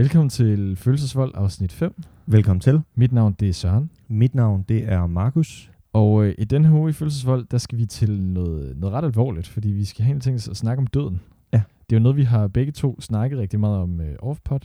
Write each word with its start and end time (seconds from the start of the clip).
Velkommen 0.00 0.28
til 0.28 0.76
Følelsesvold 0.76 1.32
afsnit 1.34 1.72
5. 1.72 2.02
Velkommen 2.26 2.60
til. 2.60 2.80
Mit 2.94 3.12
navn 3.12 3.32
det 3.40 3.48
er 3.48 3.52
Søren. 3.52 3.90
Mit 4.08 4.34
navn 4.34 4.64
det 4.68 4.92
er 4.92 5.06
Markus. 5.06 5.70
Og 5.92 6.24
øh, 6.24 6.34
i 6.38 6.44
denne 6.44 6.68
her 6.68 6.74
uge 6.74 6.90
i 6.90 6.92
Følelsesvold, 6.92 7.46
der 7.50 7.58
skal 7.58 7.78
vi 7.78 7.86
til 7.86 8.22
noget, 8.22 8.76
noget 8.76 8.94
ret 8.94 9.04
alvorligt, 9.04 9.48
fordi 9.48 9.68
vi 9.68 9.84
skal 9.84 10.04
have 10.04 10.14
en 10.14 10.20
ting 10.20 10.34
at 10.34 10.56
snakke 10.56 10.80
om 10.80 10.86
døden. 10.86 11.20
Ja. 11.52 11.62
Det 11.90 11.96
er 11.96 12.00
jo 12.00 12.02
noget, 12.02 12.16
vi 12.16 12.22
har 12.22 12.48
begge 12.48 12.72
to 12.72 13.00
snakket 13.00 13.38
rigtig 13.38 13.60
meget 13.60 13.78
om 13.78 14.00
øh, 14.00 14.16
offpod. 14.18 14.60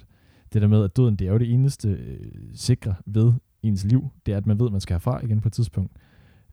Det 0.54 0.62
der 0.62 0.68
med, 0.68 0.84
at 0.84 0.98
døden 0.98 1.16
det 1.16 1.28
er 1.28 1.32
jo 1.32 1.38
det 1.38 1.54
eneste 1.54 1.90
øh, 1.90 2.32
sikre 2.54 2.96
ved 3.06 3.34
ens 3.64 3.84
liv. 3.84 4.10
Det 4.26 4.34
er, 4.34 4.38
at 4.38 4.46
man 4.46 4.60
ved, 4.60 4.66
at 4.66 4.72
man 4.72 4.82
skal 4.82 4.94
herfra 4.94 5.20
igen 5.24 5.42
på 5.42 5.48
et 5.48 5.54
tidspunkt. 5.54 5.92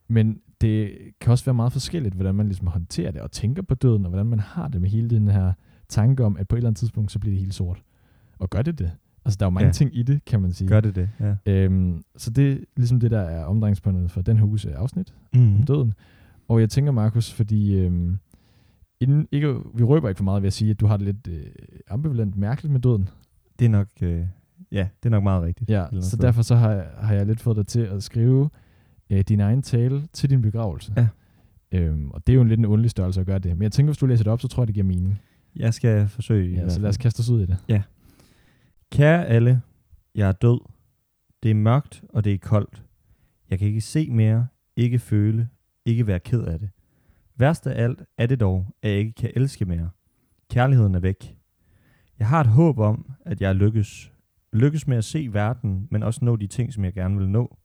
Men 0.09 0.39
det 0.61 0.91
kan 1.21 1.31
også 1.31 1.45
være 1.45 1.55
meget 1.55 1.73
forskelligt, 1.73 2.15
hvordan 2.15 2.35
man 2.35 2.47
ligesom 2.47 2.67
håndterer 2.67 3.11
det 3.11 3.21
og 3.21 3.31
tænker 3.31 3.63
på 3.63 3.75
døden, 3.75 4.05
og 4.05 4.09
hvordan 4.09 4.27
man 4.27 4.41
har 4.41 4.69
det 4.69 4.81
med 4.81 4.91
hele 4.91 5.11
den 5.11 5.29
her 5.29 5.53
tanke 5.89 6.25
om, 6.25 6.37
at 6.37 6.49
på 6.49 6.57
et 6.57 6.59
eller 6.59 6.69
andet 6.69 6.79
tidspunkt, 6.79 7.13
så 7.13 7.19
bliver 7.19 7.33
det 7.33 7.41
helt 7.41 7.55
sort. 7.55 7.83
Og 8.43 8.51
gør 8.51 8.63
det 8.63 8.79
det? 8.79 8.91
Altså, 9.25 9.37
der 9.41 9.47
er 9.47 9.51
jo 9.51 9.51
mange 9.55 9.67
Ja. 9.67 9.73
ting 9.73 9.97
i 9.97 10.03
det, 10.03 10.25
kan 10.25 10.41
man 10.43 10.53
sige. 10.53 10.69
Gør 10.69 10.81
det 10.81 10.95
det? 10.97 11.09
Ja. 11.21 11.35
Øhm, 11.47 12.03
så 12.17 12.31
det 12.31 12.53
er 12.53 12.57
ligesom 12.77 13.01
det, 13.01 13.11
der 13.11 13.21
er 13.21 13.45
omdrejningspunktet 13.45 14.11
for 14.11 14.23
den 14.23 14.37
her 14.37 14.45
uges 14.45 14.65
øh, 14.65 14.73
afsnit 14.77 15.15
Mm. 15.35 15.55
om 15.57 15.63
døden. 15.63 15.95
Og 16.49 16.61
jeg 16.61 16.71
tænker, 16.71 16.93
Markus, 16.93 17.33
fordi 17.33 17.75
øhm, 17.79 18.19
inden, 19.01 19.29
ikke, 19.33 19.55
vi 19.75 19.83
røber 19.85 20.09
ikke 20.09 20.17
for 20.19 20.25
meget 20.25 20.43
ved 20.43 20.47
at 20.47 20.53
sige, 20.53 20.71
at 20.71 20.81
du 20.81 20.87
har 20.87 20.97
det 20.97 21.07
lidt 21.07 21.29
øh, 21.29 21.47
ambivalent 21.91 22.37
mærkeligt 22.37 22.73
med 22.73 22.81
døden. 22.81 23.09
Det 23.59 23.65
er 23.65 23.69
nok, 23.69 23.89
øh, 24.03 24.27
ja, 24.73 24.89
det 25.03 25.07
er 25.09 25.11
nok 25.11 25.23
meget 25.23 25.43
rigtigt. 25.43 25.71
Ja, 25.71 25.87
så 26.01 26.09
sted. 26.11 26.19
derfor 26.19 26.43
så 26.43 26.55
har, 26.57 26.71
jeg- 26.73 26.87
har 26.99 27.15
jeg 27.15 27.27
lidt 27.27 27.41
fået 27.41 27.57
dig 27.57 27.67
til 27.67 27.81
at 27.81 28.03
skrive 28.03 28.51
øh, 29.11 29.21
din 29.21 29.41
egen 29.41 29.63
tale 29.63 30.03
til 30.13 30.31
din 30.31 30.43
begravelse. 30.43 30.93
Ja. 30.97 31.09
Øhm, 31.73 32.11
og 32.11 32.27
det 32.27 32.33
er 32.33 32.35
jo 32.37 32.43
en 32.43 32.49
lidt 32.49 32.59
en 32.61 32.67
underlig 32.67 32.91
størrelse 32.91 33.21
at 33.21 33.27
gøre 33.27 33.39
det. 33.39 33.57
Men 33.57 33.63
jeg 33.63 33.73
tænker, 33.73 33.89
hvis 33.91 33.99
du 33.99 34.07
læser 34.07 34.25
det 34.25 34.33
op, 34.33 34.41
så 34.41 34.49
tror 34.49 34.63
jeg, 34.63 34.67
det 34.67 34.75
giver 34.75 34.87
mening. 34.87 35.21
Jeg 35.57 35.75
skal 35.75 36.09
forsøge. 36.09 36.55
Ja, 36.61 36.69
så 36.69 36.81
lad 36.81 36.89
os 36.89 36.97
kaste 36.97 37.21
os 37.21 37.31
ud 37.31 37.43
i 37.43 37.47
det. 37.47 37.57
Kære 38.93 39.27
alle, 39.27 39.63
jeg 40.15 40.29
er 40.29 40.33
død. 40.33 40.61
Det 41.43 41.51
er 41.51 41.55
mørkt, 41.55 42.05
og 42.09 42.25
det 42.25 42.35
er 42.35 42.39
koldt. 42.39 42.85
Jeg 43.51 43.59
kan 43.59 43.69
ikke 43.69 43.81
se 43.81 44.11
mere, 44.11 44.47
ikke 44.77 44.99
føle, 44.99 45.49
ikke 45.85 46.07
være 46.07 46.21
ked 46.21 46.43
af 46.43 46.59
det. 46.59 46.71
Værst 47.37 47.67
af 47.67 47.83
alt 47.85 48.03
er 48.19 48.27
det 48.27 48.41
dog, 48.41 48.67
at 48.83 48.91
jeg 48.91 48.99
ikke 48.99 49.13
kan 49.13 49.31
elske 49.37 49.65
mere. 49.65 49.91
Kærligheden 50.51 50.95
er 50.95 51.01
væk. 51.01 51.37
Jeg 52.19 52.29
har 52.29 52.41
et 52.41 52.47
håb 52.47 52.79
om, 52.79 53.13
at 53.21 53.41
jeg 53.41 53.55
lykkes. 53.55 54.13
Lykkes 54.53 54.87
med 54.87 54.97
at 54.97 55.05
se 55.05 55.29
verden, 55.33 55.89
men 55.91 56.03
også 56.03 56.25
nå 56.25 56.37
de 56.37 56.47
ting, 56.47 56.73
som 56.73 56.85
jeg 56.85 56.93
gerne 56.93 57.19
vil 57.19 57.29
nå. 57.29 57.57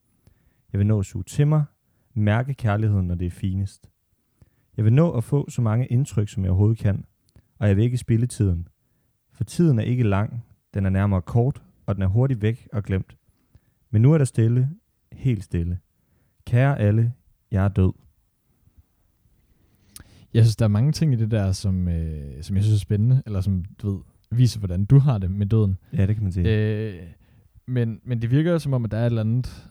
Jeg 0.74 0.80
vil 0.80 0.88
nå 0.88 1.00
at 1.00 1.06
suge 1.06 1.24
til 1.24 1.48
mig, 1.48 1.64
mærke 2.14 2.54
kærligheden, 2.54 3.08
når 3.08 3.16
det 3.16 3.26
er 3.26 3.32
finest. 3.32 3.90
Jeg 4.78 4.86
vil 4.86 4.94
nå 4.94 5.12
at 5.12 5.24
få 5.24 5.50
så 5.50 5.62
mange 5.62 5.86
indtryk, 5.86 6.30
som 6.30 6.44
jeg 6.44 6.52
overhovedet 6.52 6.78
kan, 6.78 7.06
og 7.60 7.68
jeg 7.68 7.76
vil 7.76 7.84
ikke 7.84 7.98
spille 7.98 8.28
tiden. 8.28 8.68
For 9.32 9.44
tiden 9.44 9.80
er 9.80 9.84
ikke 9.84 10.04
lang, 10.04 10.44
den 10.74 10.86
er 10.86 10.90
nærmere 10.90 11.22
kort, 11.22 11.62
og 11.86 11.96
den 11.96 12.04
er 12.04 12.08
hurtigt 12.08 12.42
væk 12.42 12.68
og 12.74 12.84
glemt. 12.84 13.18
Men 13.92 14.02
nu 14.02 14.14
er 14.14 14.18
der 14.18 14.26
stille, 14.26 14.70
helt 15.12 15.44
stille. 15.44 15.80
Kære 16.46 16.80
alle, 16.80 17.14
jeg 17.52 17.66
er 17.66 17.70
død. 17.70 17.94
Jeg 20.34 20.44
synes, 20.44 20.56
der 20.56 20.66
er 20.66 20.70
mange 20.70 20.92
ting 20.92 21.14
i 21.14 21.16
det 21.16 21.32
der, 21.32 21.52
som, 21.52 21.88
øh, 21.88 22.44
som 22.44 22.56
jeg 22.56 22.64
synes 22.64 22.82
er 22.82 22.86
spændende, 22.86 23.24
eller 23.26 23.42
som, 23.42 23.66
du 23.82 23.92
ved, 23.92 24.00
viser, 24.32 24.60
hvordan 24.60 24.86
du 24.86 25.00
har 25.00 25.18
det 25.18 25.32
med 25.32 25.46
døden. 25.46 25.78
Ja, 25.94 26.06
det 26.06 26.16
kan 26.16 26.24
man 26.24 26.32
sige. 26.32 26.48
Øh, 26.48 27.04
men, 27.68 28.00
men 28.04 28.22
det 28.22 28.32
virker 28.32 28.52
jo 28.52 28.60
som 28.60 28.74
om, 28.74 28.86
at 28.86 28.92
der 28.92 28.98
er 28.98 29.02
et 29.02 29.06
eller 29.06 29.22
andet, 29.22 29.70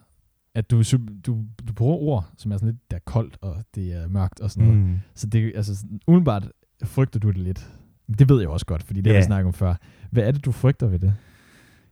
at 0.54 0.70
du, 0.70 0.82
du, 1.26 1.44
du 1.68 1.72
bruger 1.72 1.96
ord, 1.96 2.30
som 2.36 2.52
er 2.52 2.56
sådan 2.56 2.68
lidt, 2.68 2.90
der 2.90 2.96
er 2.96 3.00
koldt, 3.04 3.38
og 3.40 3.64
det 3.74 3.92
er 3.92 4.08
mørkt 4.08 4.40
og 4.40 4.50
sådan 4.50 4.68
noget. 4.68 4.86
Mm. 4.86 4.96
Så 5.14 5.26
det, 5.26 5.52
altså, 5.54 5.86
umiddelbart 6.06 6.52
frygter 6.84 7.20
du 7.20 7.28
det 7.28 7.38
lidt. 7.38 7.70
Det 8.18 8.28
ved 8.28 8.40
jeg 8.40 8.48
også 8.48 8.66
godt, 8.66 8.82
fordi 8.82 9.00
det 9.00 9.06
har 9.10 9.14
Ja. 9.14 9.20
vi 9.20 9.24
snakket 9.26 9.46
om 9.46 9.52
før. 9.52 9.74
Hvad 10.10 10.22
er 10.22 10.30
det, 10.30 10.44
du 10.44 10.52
frygter 10.52 10.86
ved 10.86 10.98
det? 10.98 11.14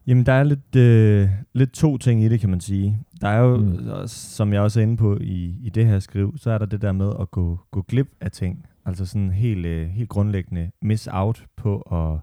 Jamen, 0.06 0.26
der 0.26 0.32
er 0.32 0.42
lidt, 0.42 0.76
øh, 0.76 1.28
lidt 1.54 1.72
to 1.72 1.98
ting 1.98 2.24
i 2.24 2.28
det, 2.28 2.40
kan 2.40 2.50
man 2.50 2.60
sige. 2.60 2.98
Der 3.20 3.28
er 3.28 3.38
jo, 3.40 3.56
Mm. 3.56 3.78
som 4.06 4.52
jeg 4.52 4.60
også 4.60 4.80
er 4.80 4.82
inde 4.82 4.96
på 4.96 5.18
i, 5.20 5.56
i 5.62 5.68
det 5.74 5.86
her 5.86 5.98
skriv, 5.98 6.34
så 6.36 6.50
er 6.50 6.58
der 6.58 6.66
det 6.66 6.82
der 6.82 6.92
med 6.92 7.12
at 7.20 7.30
gå, 7.30 7.58
gå 7.70 7.82
glip 7.82 8.08
af 8.20 8.30
ting. 8.30 8.66
Altså 8.86 9.06
sådan 9.06 9.30
helt, 9.30 9.66
øh, 9.66 9.88
helt 9.88 10.08
grundlæggende 10.08 10.70
miss 10.82 11.08
out 11.12 11.44
på 11.56 11.78
at 11.80 12.20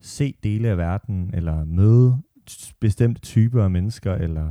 se 0.00 0.34
dele 0.42 0.68
af 0.68 0.78
verden, 0.78 1.30
eller 1.34 1.64
møde 1.64 2.18
bestemte 2.80 3.20
typer 3.20 3.64
af 3.64 3.70
mennesker, 3.70 4.14
eller 4.14 4.50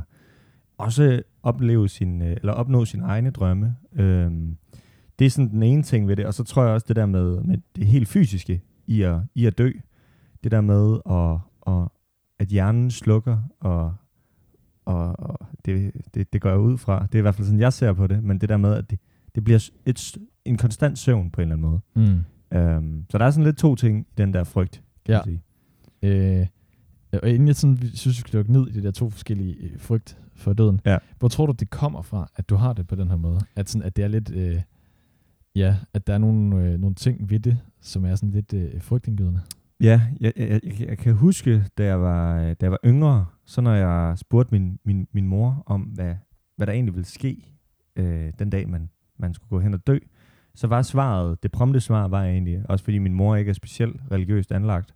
også 0.78 1.22
opleve 1.42 1.88
sin, 1.88 2.22
øh, 2.22 2.30
eller 2.36 2.52
opnå 2.52 2.84
sine 2.84 3.04
egne 3.04 3.30
drømme. 3.30 3.76
Øhm, 3.96 4.56
det 5.18 5.24
er 5.24 5.30
sådan 5.30 5.50
den 5.50 5.62
ene 5.62 5.82
ting 5.82 6.08
ved 6.08 6.16
det, 6.16 6.26
og 6.26 6.34
så 6.34 6.44
tror 6.44 6.62
jeg 6.64 6.72
også 6.72 6.84
det 6.88 6.96
der 6.96 7.06
med, 7.06 7.40
med 7.40 7.58
det 7.76 7.86
helt 7.86 8.08
fysiske 8.08 8.60
i 8.86 9.02
at, 9.02 9.20
i 9.34 9.46
at 9.46 9.58
dø. 9.58 9.70
Det 10.44 10.52
der 10.52 10.60
med, 10.60 10.98
at, 11.10 11.38
at, 11.74 11.88
at 12.38 12.48
hjernen 12.48 12.90
slukker, 12.90 13.38
og, 13.60 13.94
og, 14.84 15.18
og 15.20 15.38
det, 15.64 15.92
det, 16.14 16.32
det 16.32 16.40
går 16.40 16.48
jeg 16.50 16.58
ud 16.58 16.78
fra. 16.78 17.02
Det 17.06 17.14
er 17.14 17.18
i 17.18 17.22
hvert 17.22 17.34
fald 17.34 17.46
sådan, 17.46 17.60
jeg 17.60 17.72
ser 17.72 17.92
på 17.92 18.06
det, 18.06 18.24
men 18.24 18.38
det 18.38 18.48
der 18.48 18.56
med, 18.56 18.74
at 18.74 18.90
det, 18.90 18.98
det 19.34 19.44
bliver 19.44 19.68
et, 19.86 20.16
en 20.44 20.56
konstant 20.56 20.98
søvn 20.98 21.30
på 21.30 21.40
en 21.40 21.52
eller 21.52 21.56
anden 21.70 21.80
måde. 21.96 22.10
Mm. 22.52 22.58
Øhm, 22.58 23.04
så 23.10 23.18
der 23.18 23.24
er 23.24 23.30
sådan 23.30 23.44
lidt 23.44 23.56
to 23.56 23.74
ting 23.74 24.00
i 24.00 24.12
den 24.18 24.34
der 24.34 24.44
frygt, 24.44 24.82
kan 25.06 25.14
Ja. 25.14 25.20
sige. 25.24 25.42
Øh, 26.02 26.46
og 27.22 27.28
inden 27.28 27.48
jeg 27.48 27.56
sådan, 27.56 27.76
synes, 27.76 28.06
vi 28.06 28.20
skal 28.20 28.36
lukke 28.38 28.52
ned 28.52 28.68
i 28.68 28.72
de 28.72 28.82
der 28.82 28.90
to 28.90 29.10
forskellige 29.10 29.54
øh, 29.56 29.78
frygt 29.80 30.18
for 30.34 30.52
døden, 30.52 30.80
Ja. 30.86 30.98
hvor 31.18 31.28
tror 31.28 31.46
du, 31.46 31.52
det 31.52 31.70
kommer 31.70 32.02
fra, 32.02 32.28
at 32.36 32.48
du 32.48 32.56
har 32.56 32.72
det 32.72 32.86
på 32.86 32.94
den 32.94 33.08
her 33.08 33.16
måde? 33.16 33.40
At, 33.56 33.70
sådan, 33.70 33.86
at 33.86 33.96
det 33.96 34.04
er 34.04 34.08
lidt, 34.08 34.30
øh, 34.30 34.60
ja, 35.54 35.76
at 35.94 36.06
der 36.06 36.14
er 36.14 36.18
nogle, 36.18 36.64
øh, 36.64 36.80
nogle 36.80 36.94
ting 36.94 37.30
ved 37.30 37.40
det, 37.40 37.58
som 37.80 38.04
er 38.04 38.14
sådan 38.14 38.30
lidt 38.30 38.52
øh, 38.52 38.82
frygtindgydende. 38.82 39.40
Ja, 39.80 40.00
jeg, 40.20 40.32
jeg, 40.36 40.60
jeg, 40.64 40.80
jeg 40.80 40.98
kan 40.98 41.14
huske, 41.14 41.64
da 41.78 41.84
jeg 41.84 42.00
var, 42.00 42.40
øh, 42.40 42.48
da 42.48 42.56
jeg 42.60 42.70
var 42.70 42.78
yngre, 42.84 43.26
så 43.44 43.60
når 43.60 43.74
jeg 43.74 44.18
spurgte 44.18 44.54
min, 44.54 44.78
min, 44.84 45.08
min 45.12 45.26
mor 45.26 45.62
om, 45.66 45.80
hvad, 45.80 46.14
hvad 46.56 46.66
der 46.66 46.72
egentlig 46.72 46.94
ville 46.94 47.06
ske 47.06 47.56
øh, 47.96 48.32
den 48.38 48.50
dag, 48.50 48.68
man, 48.68 48.90
man 49.18 49.34
skulle 49.34 49.48
gå 49.48 49.60
hen 49.60 49.74
og 49.74 49.86
dø, 49.86 49.98
så 50.54 50.66
var 50.66 50.82
svaret, 50.82 51.42
det 51.42 51.52
prompte 51.52 51.80
svar 51.80 52.08
var 52.08 52.24
egentlig, 52.24 52.70
også 52.70 52.84
fordi 52.84 52.98
min 52.98 53.14
mor 53.14 53.36
ikke 53.36 53.48
er 53.48 53.54
specielt 53.54 54.00
religiøst 54.10 54.52
anlagt, 54.52 54.94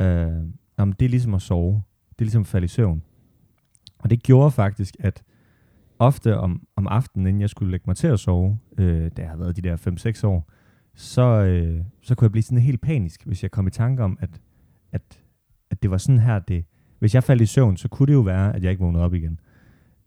øh, 0.00 0.32
jamen, 0.78 0.94
det 1.00 1.04
er 1.04 1.08
ligesom 1.08 1.34
at 1.34 1.42
sove. 1.42 1.82
Det 2.08 2.20
er 2.20 2.24
ligesom 2.24 2.40
at 2.40 2.46
falde 2.46 2.64
i 2.64 2.68
søvn. 2.68 3.02
Og 3.98 4.10
det 4.10 4.22
gjorde 4.22 4.50
faktisk, 4.50 4.96
at 5.00 5.22
ofte 5.98 6.38
om, 6.38 6.66
om 6.76 6.86
aftenen, 6.86 7.26
inden 7.26 7.40
jeg 7.40 7.50
skulle 7.50 7.70
lægge 7.70 7.84
mig 7.86 7.96
til 7.96 8.06
at 8.06 8.20
sove, 8.20 8.58
øh, 8.78 9.10
da 9.16 9.22
jeg 9.22 9.30
har 9.30 9.36
været 9.36 9.56
de 9.56 9.62
der 9.62 9.76
5-6 10.22 10.26
år, 10.26 10.50
så, 10.94 11.22
øh, 11.22 11.84
så 12.02 12.14
kunne 12.14 12.26
jeg 12.26 12.32
blive 12.32 12.42
sådan 12.42 12.58
helt 12.58 12.80
panisk, 12.80 13.26
hvis 13.26 13.42
jeg 13.42 13.50
kom 13.50 13.66
i 13.66 13.70
tanke 13.70 14.02
om, 14.02 14.18
at, 14.20 14.40
at, 14.92 15.02
at 15.70 15.82
det 15.82 15.90
var 15.90 15.98
sådan 15.98 16.18
her, 16.18 16.38
det... 16.38 16.64
Hvis 16.98 17.14
jeg 17.14 17.24
faldt 17.24 17.42
i 17.42 17.46
søvn, 17.46 17.76
så 17.76 17.88
kunne 17.88 18.06
det 18.06 18.12
jo 18.12 18.20
være, 18.20 18.56
at 18.56 18.62
jeg 18.62 18.70
ikke 18.70 18.82
vågnede 18.82 19.04
op 19.04 19.14
igen. 19.14 19.40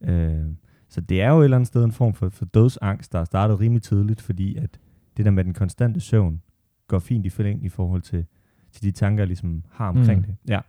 Øh, 0.02 0.46
så 0.90 1.02
det 1.02 1.22
er 1.22 1.30
jo 1.30 1.40
et 1.40 1.44
eller 1.44 1.58
andet 1.58 1.68
sted 1.68 1.84
en 1.84 1.92
form 1.92 2.14
for, 2.14 2.30
for 2.30 2.46
dødsangst, 2.46 3.14
der 3.14 3.20
er 3.20 3.26
startet 3.26 3.60
rimelig 3.60 3.82
tidligt, 3.82 4.22
fordi 4.22 4.56
at 4.56 4.80
det 5.18 5.26
der 5.26 5.32
med 5.32 5.44
den 5.44 5.54
konstante 5.54 6.00
søvn 6.00 6.42
går 6.88 7.00
fint 7.00 7.26
i 7.26 7.30
forlæng 7.30 7.66
i 7.66 7.70
forhold 7.70 8.02
til, 8.02 8.26
til 8.72 8.84
de 8.84 8.92
tanker, 8.92 9.22
jeg 9.22 9.28
ligesom 9.28 9.64
har 9.72 9.90
omkring 9.90 10.20
mm. 10.20 10.26
det. 10.26 10.36
Ja. 10.48 10.60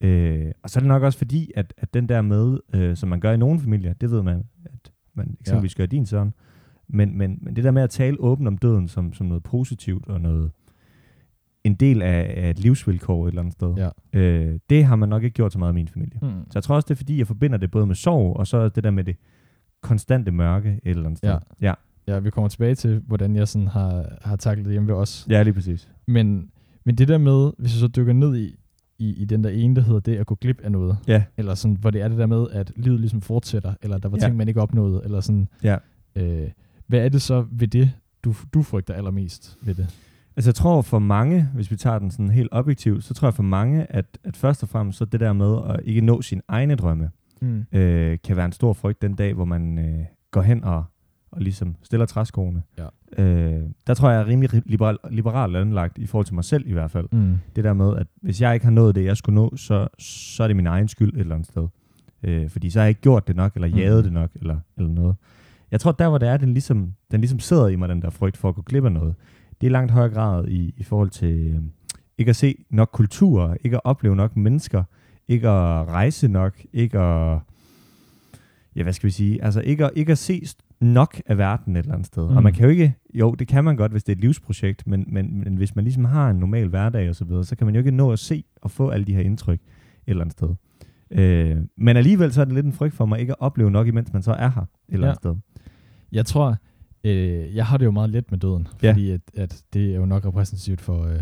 Øh, 0.00 0.52
og 0.62 0.70
så 0.70 0.78
er 0.78 0.80
det 0.80 0.88
nok 0.88 1.02
også 1.02 1.18
fordi, 1.18 1.50
at, 1.56 1.74
at 1.78 1.94
den 1.94 2.08
der 2.08 2.22
med, 2.22 2.58
øh, 2.74 2.96
som 2.96 3.08
man 3.08 3.20
gør 3.20 3.32
i 3.32 3.36
nogle 3.36 3.60
familier, 3.60 3.92
det 3.92 4.10
ved 4.10 4.22
man, 4.22 4.44
at 4.64 4.92
man 5.14 5.36
eksempelvis 5.40 5.74
gør 5.74 5.84
i 5.84 5.86
din 5.86 6.06
søn, 6.06 6.32
men, 6.88 7.18
men, 7.18 7.38
men 7.42 7.56
det 7.56 7.64
der 7.64 7.70
med 7.70 7.82
at 7.82 7.90
tale 7.90 8.20
åbent 8.20 8.48
om 8.48 8.58
døden 8.58 8.88
som, 8.88 9.12
som 9.12 9.26
noget 9.26 9.42
positivt 9.42 10.08
og 10.08 10.20
noget 10.20 10.50
en 11.64 11.74
del 11.74 12.02
af, 12.02 12.34
af 12.36 12.50
et 12.50 12.58
livsvilkår 12.58 13.24
et 13.26 13.30
eller 13.30 13.40
andet 13.42 13.52
sted, 13.54 13.74
Ja. 13.76 14.20
øh, 14.20 14.58
det 14.70 14.84
har 14.84 14.96
man 14.96 15.08
nok 15.08 15.22
ikke 15.22 15.34
gjort 15.34 15.52
så 15.52 15.58
meget 15.58 15.72
i 15.72 15.74
min 15.74 15.88
familie. 15.88 16.18
Mm. 16.22 16.28
Så 16.28 16.50
jeg 16.54 16.62
tror 16.62 16.74
også, 16.74 16.86
det 16.86 16.94
er 16.94 16.96
fordi, 16.96 17.18
jeg 17.18 17.26
forbinder 17.26 17.58
det 17.58 17.70
både 17.70 17.86
med 17.86 17.94
sorg, 17.94 18.36
og 18.36 18.46
så 18.46 18.68
det 18.68 18.84
der 18.84 18.90
med 18.90 19.04
det 19.04 19.16
konstante 19.82 20.30
mørke 20.30 20.68
et 20.82 20.90
eller 20.90 21.04
andet 21.04 21.18
sted. 21.18 21.30
Ja. 21.30 21.38
Ja, 21.60 21.74
Ja, 22.08 22.18
vi 22.18 22.30
kommer 22.30 22.48
tilbage 22.48 22.74
til, 22.74 23.02
hvordan 23.06 23.36
jeg 23.36 23.48
sådan 23.48 23.68
har, 23.68 24.18
har 24.22 24.36
taklet 24.36 24.64
det 24.64 24.72
hjemme 24.72 24.88
ved 24.88 24.94
os. 24.94 25.26
ja 25.30 25.42
lige 25.42 25.54
præcis. 25.54 25.88
Men, 26.06 26.50
men 26.84 26.94
det 26.94 27.08
der 27.08 27.18
med, 27.18 27.50
hvis 27.58 27.72
jeg 27.74 27.80
så 27.80 27.88
dykker 27.88 28.12
ned 28.12 28.36
i, 28.36 28.54
i, 28.98 29.14
i 29.14 29.24
den 29.24 29.44
der 29.44 29.50
ene, 29.50 29.76
der 29.76 29.82
hedder 29.82 30.00
det 30.00 30.16
at 30.16 30.26
gå 30.26 30.34
glip 30.34 30.60
af 30.64 30.72
noget, 30.72 30.96
Ja, 31.08 31.22
eller 31.36 31.54
sådan, 31.54 31.76
hvor 31.80 31.90
det 31.90 32.02
er 32.02 32.08
det 32.08 32.18
der 32.18 32.26
med, 32.26 32.46
at 32.52 32.72
livet 32.76 33.00
ligesom 33.00 33.20
fortsætter, 33.20 33.74
eller 33.82 33.98
der 33.98 34.08
var 34.08 34.16
Ja. 34.20 34.24
ting, 34.26 34.36
man 34.36 34.48
ikke 34.48 34.60
opnåede, 34.60 35.00
eller 35.04 35.20
sådan. 35.20 35.48
Ja. 35.62 35.76
Øh, 36.16 36.48
hvad 36.86 37.00
er 37.04 37.08
det 37.08 37.22
så 37.22 37.46
ved 37.50 37.68
det, 37.68 37.90
du, 38.24 38.34
du 38.54 38.62
frygter 38.62 38.94
allermest 38.94 39.58
ved 39.62 39.74
det? 39.74 39.86
Altså 40.36 40.48
jeg 40.50 40.54
tror 40.54 40.82
for 40.82 40.98
mange, 40.98 41.48
hvis 41.54 41.70
vi 41.70 41.76
tager 41.76 41.98
den 41.98 42.10
sådan 42.10 42.30
helt 42.30 42.48
objektivt, 42.52 43.04
så 43.04 43.14
tror 43.14 43.28
jeg 43.28 43.34
for 43.34 43.42
mange, 43.42 43.92
at, 43.92 44.18
at 44.24 44.36
først 44.36 44.62
og 44.62 44.68
fremmest 44.68 44.98
så 44.98 45.04
det 45.04 45.20
der 45.20 45.32
med 45.32 45.56
at 45.68 45.80
ikke 45.84 46.00
nå 46.00 46.22
sine 46.22 46.42
egne 46.48 46.74
drømme, 46.74 47.10
Mm. 47.40 47.64
øh, 47.72 48.18
kan 48.24 48.36
være 48.36 48.46
en 48.46 48.52
stor 48.52 48.72
frygt 48.72 49.02
den 49.02 49.14
dag, 49.14 49.34
hvor 49.34 49.44
man 49.44 49.78
øh, 49.78 50.04
går 50.30 50.42
hen 50.42 50.64
og, 50.64 50.84
og 51.36 51.42
ligesom 51.42 51.76
stiller 51.82 52.06
træskoene. 52.06 52.62
Ja. 52.78 52.86
Øh, 53.24 53.62
der 53.86 53.94
tror 53.94 54.08
jeg, 54.10 54.16
jeg 54.16 54.22
er 54.22 54.26
rimelig 54.28 54.54
ri- 54.54 54.60
liberal, 54.66 54.98
liberalt 55.10 55.56
anlagt 55.56 55.98
i 55.98 56.06
forhold 56.06 56.26
til 56.26 56.34
mig 56.34 56.44
selv 56.44 56.66
i 56.68 56.72
hvert 56.72 56.90
fald. 56.90 57.08
Mm. 57.12 57.34
Det 57.56 57.64
der 57.64 57.72
med, 57.72 57.96
at 57.96 58.06
hvis 58.22 58.40
jeg 58.40 58.54
ikke 58.54 58.66
har 58.66 58.70
nået 58.72 58.94
det, 58.94 59.04
jeg 59.04 59.16
skulle 59.16 59.34
nå, 59.34 59.56
så, 59.56 59.88
så 59.98 60.42
er 60.42 60.46
det 60.46 60.56
min 60.56 60.66
egen 60.66 60.88
skyld 60.88 61.14
et 61.14 61.20
eller 61.20 61.34
andet 61.34 61.48
sted. 61.48 61.68
Øh, 62.22 62.50
fordi 62.50 62.70
så 62.70 62.78
har 62.78 62.84
jeg 62.84 62.88
ikke 62.88 63.00
gjort 63.00 63.28
det 63.28 63.36
nok, 63.36 63.54
eller 63.54 63.68
Mm. 63.68 63.74
jaget 63.74 64.04
det 64.04 64.12
nok, 64.12 64.30
eller, 64.34 64.58
eller 64.76 64.90
noget. 64.90 65.16
Jeg 65.70 65.80
tror, 65.80 65.92
der 65.92 66.08
hvor 66.08 66.18
det 66.18 66.28
er, 66.28 66.36
den 66.36 66.52
ligesom, 66.52 66.92
den 67.10 67.20
ligesom 67.20 67.38
sidder 67.40 67.68
i 67.68 67.76
mig, 67.76 67.88
den 67.88 68.02
der 68.02 68.10
frygt 68.10 68.36
for 68.36 68.48
at 68.48 68.54
gå 68.54 68.62
glip 68.62 68.84
af 68.84 68.92
noget, 68.92 69.14
det 69.60 69.66
er 69.66 69.70
langt 69.70 69.92
højere 69.92 70.10
grad 70.14 70.48
i, 70.48 70.74
i 70.76 70.82
forhold 70.82 71.10
til 71.10 71.54
øh, 71.54 71.60
ikke 72.18 72.30
at 72.30 72.36
se 72.36 72.64
nok 72.70 72.90
kulturer, 72.92 73.56
ikke 73.64 73.76
at 73.76 73.80
opleve 73.84 74.16
nok 74.16 74.36
mennesker, 74.36 74.84
ikke 75.28 75.48
at 75.48 75.88
rejse 75.88 76.28
nok, 76.28 76.54
ikke 76.72 76.98
at, 76.98 77.38
ja, 78.76 78.82
hvad 78.82 78.92
skal 78.92 79.06
vi 79.06 79.10
sige, 79.12 79.44
altså 79.44 79.60
ikke 79.60 79.84
at, 79.84 79.90
ikke 79.96 80.12
at 80.12 80.18
se 80.18 80.42
nok 80.80 81.22
af 81.26 81.38
verden 81.38 81.76
et 81.76 81.80
eller 81.80 81.94
andet 81.94 82.06
sted. 82.06 82.28
Mm. 82.30 82.36
Og 82.36 82.42
man 82.42 82.52
kan 82.52 82.64
jo 82.64 82.70
ikke, 82.70 82.94
jo, 83.14 83.34
det 83.34 83.48
kan 83.48 83.64
man 83.64 83.76
godt, 83.76 83.92
hvis 83.92 84.04
det 84.04 84.12
er 84.12 84.16
et 84.16 84.20
livsprojekt, 84.20 84.86
men, 84.86 85.04
men, 85.08 85.40
men 85.44 85.56
hvis 85.56 85.74
man 85.74 85.84
ligesom 85.84 86.04
har 86.04 86.30
en 86.30 86.36
normal 86.36 86.68
hverdag 86.68 87.08
og 87.08 87.14
så 87.14 87.24
videre, 87.24 87.44
så 87.44 87.56
kan 87.56 87.66
man 87.66 87.74
jo 87.74 87.78
ikke 87.78 87.90
nå 87.90 88.12
at 88.12 88.18
se 88.18 88.44
og 88.62 88.70
få 88.70 88.88
alle 88.88 89.06
de 89.06 89.14
her 89.14 89.22
indtryk 89.22 89.60
et 89.60 89.68
eller 90.06 90.20
andet 90.20 90.32
sted. 90.32 90.54
Øh, 91.10 91.56
men 91.76 91.96
alligevel 91.96 92.32
så 92.32 92.40
er 92.40 92.44
det 92.44 92.54
lidt 92.54 92.66
en 92.66 92.72
frygt 92.72 92.94
for 92.94 93.06
mig 93.06 93.20
ikke 93.20 93.32
at 93.32 93.40
opleve 93.40 93.70
nok, 93.70 93.86
imens 93.86 94.12
man 94.12 94.22
så 94.22 94.32
er 94.32 94.48
her 94.48 94.62
et 94.62 94.68
eller 94.88 95.08
andet 95.08 95.24
ja. 95.24 95.30
sted. 95.30 95.36
Jeg 96.12 96.26
tror, 96.26 96.56
øh, 97.04 97.56
jeg 97.56 97.66
har 97.66 97.76
det 97.76 97.84
jo 97.84 97.90
meget 97.90 98.10
let 98.10 98.30
med 98.30 98.38
døden, 98.38 98.68
ja. 98.82 98.90
fordi 98.90 99.10
at, 99.10 99.20
at 99.34 99.62
det 99.72 99.92
er 99.92 99.96
jo 99.96 100.06
nok 100.06 100.26
repræsentativt 100.26 100.80
for, 100.80 101.04
øh, 101.04 101.20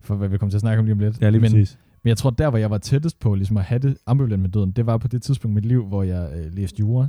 for 0.00 0.14
hvad 0.14 0.28
vi 0.28 0.38
kommer 0.38 0.50
til 0.50 0.56
at 0.56 0.60
snakke 0.60 0.78
om 0.78 0.84
lige 0.84 0.92
om 0.92 0.98
lidt. 0.98 1.20
Ja, 1.20 1.30
lige 1.30 1.40
men, 1.40 1.50
præcis. 1.50 1.78
Men 2.02 2.08
jeg 2.08 2.16
tror, 2.16 2.30
der 2.30 2.50
hvor 2.50 2.58
jeg 2.58 2.70
var 2.70 2.78
tættest 2.78 3.20
på 3.20 3.34
ligesom 3.34 3.56
at 3.56 3.64
have 3.64 3.78
det 3.78 3.96
ambivalent 4.06 4.42
med 4.42 4.50
døden, 4.50 4.70
det 4.70 4.86
var 4.86 4.98
på 4.98 5.08
det 5.08 5.22
tidspunkt 5.22 5.52
i 5.52 5.54
mit 5.54 5.66
liv, 5.66 5.86
hvor 5.86 6.02
jeg 6.02 6.32
øh, 6.36 6.54
læste 6.54 6.80
jura. 6.80 7.08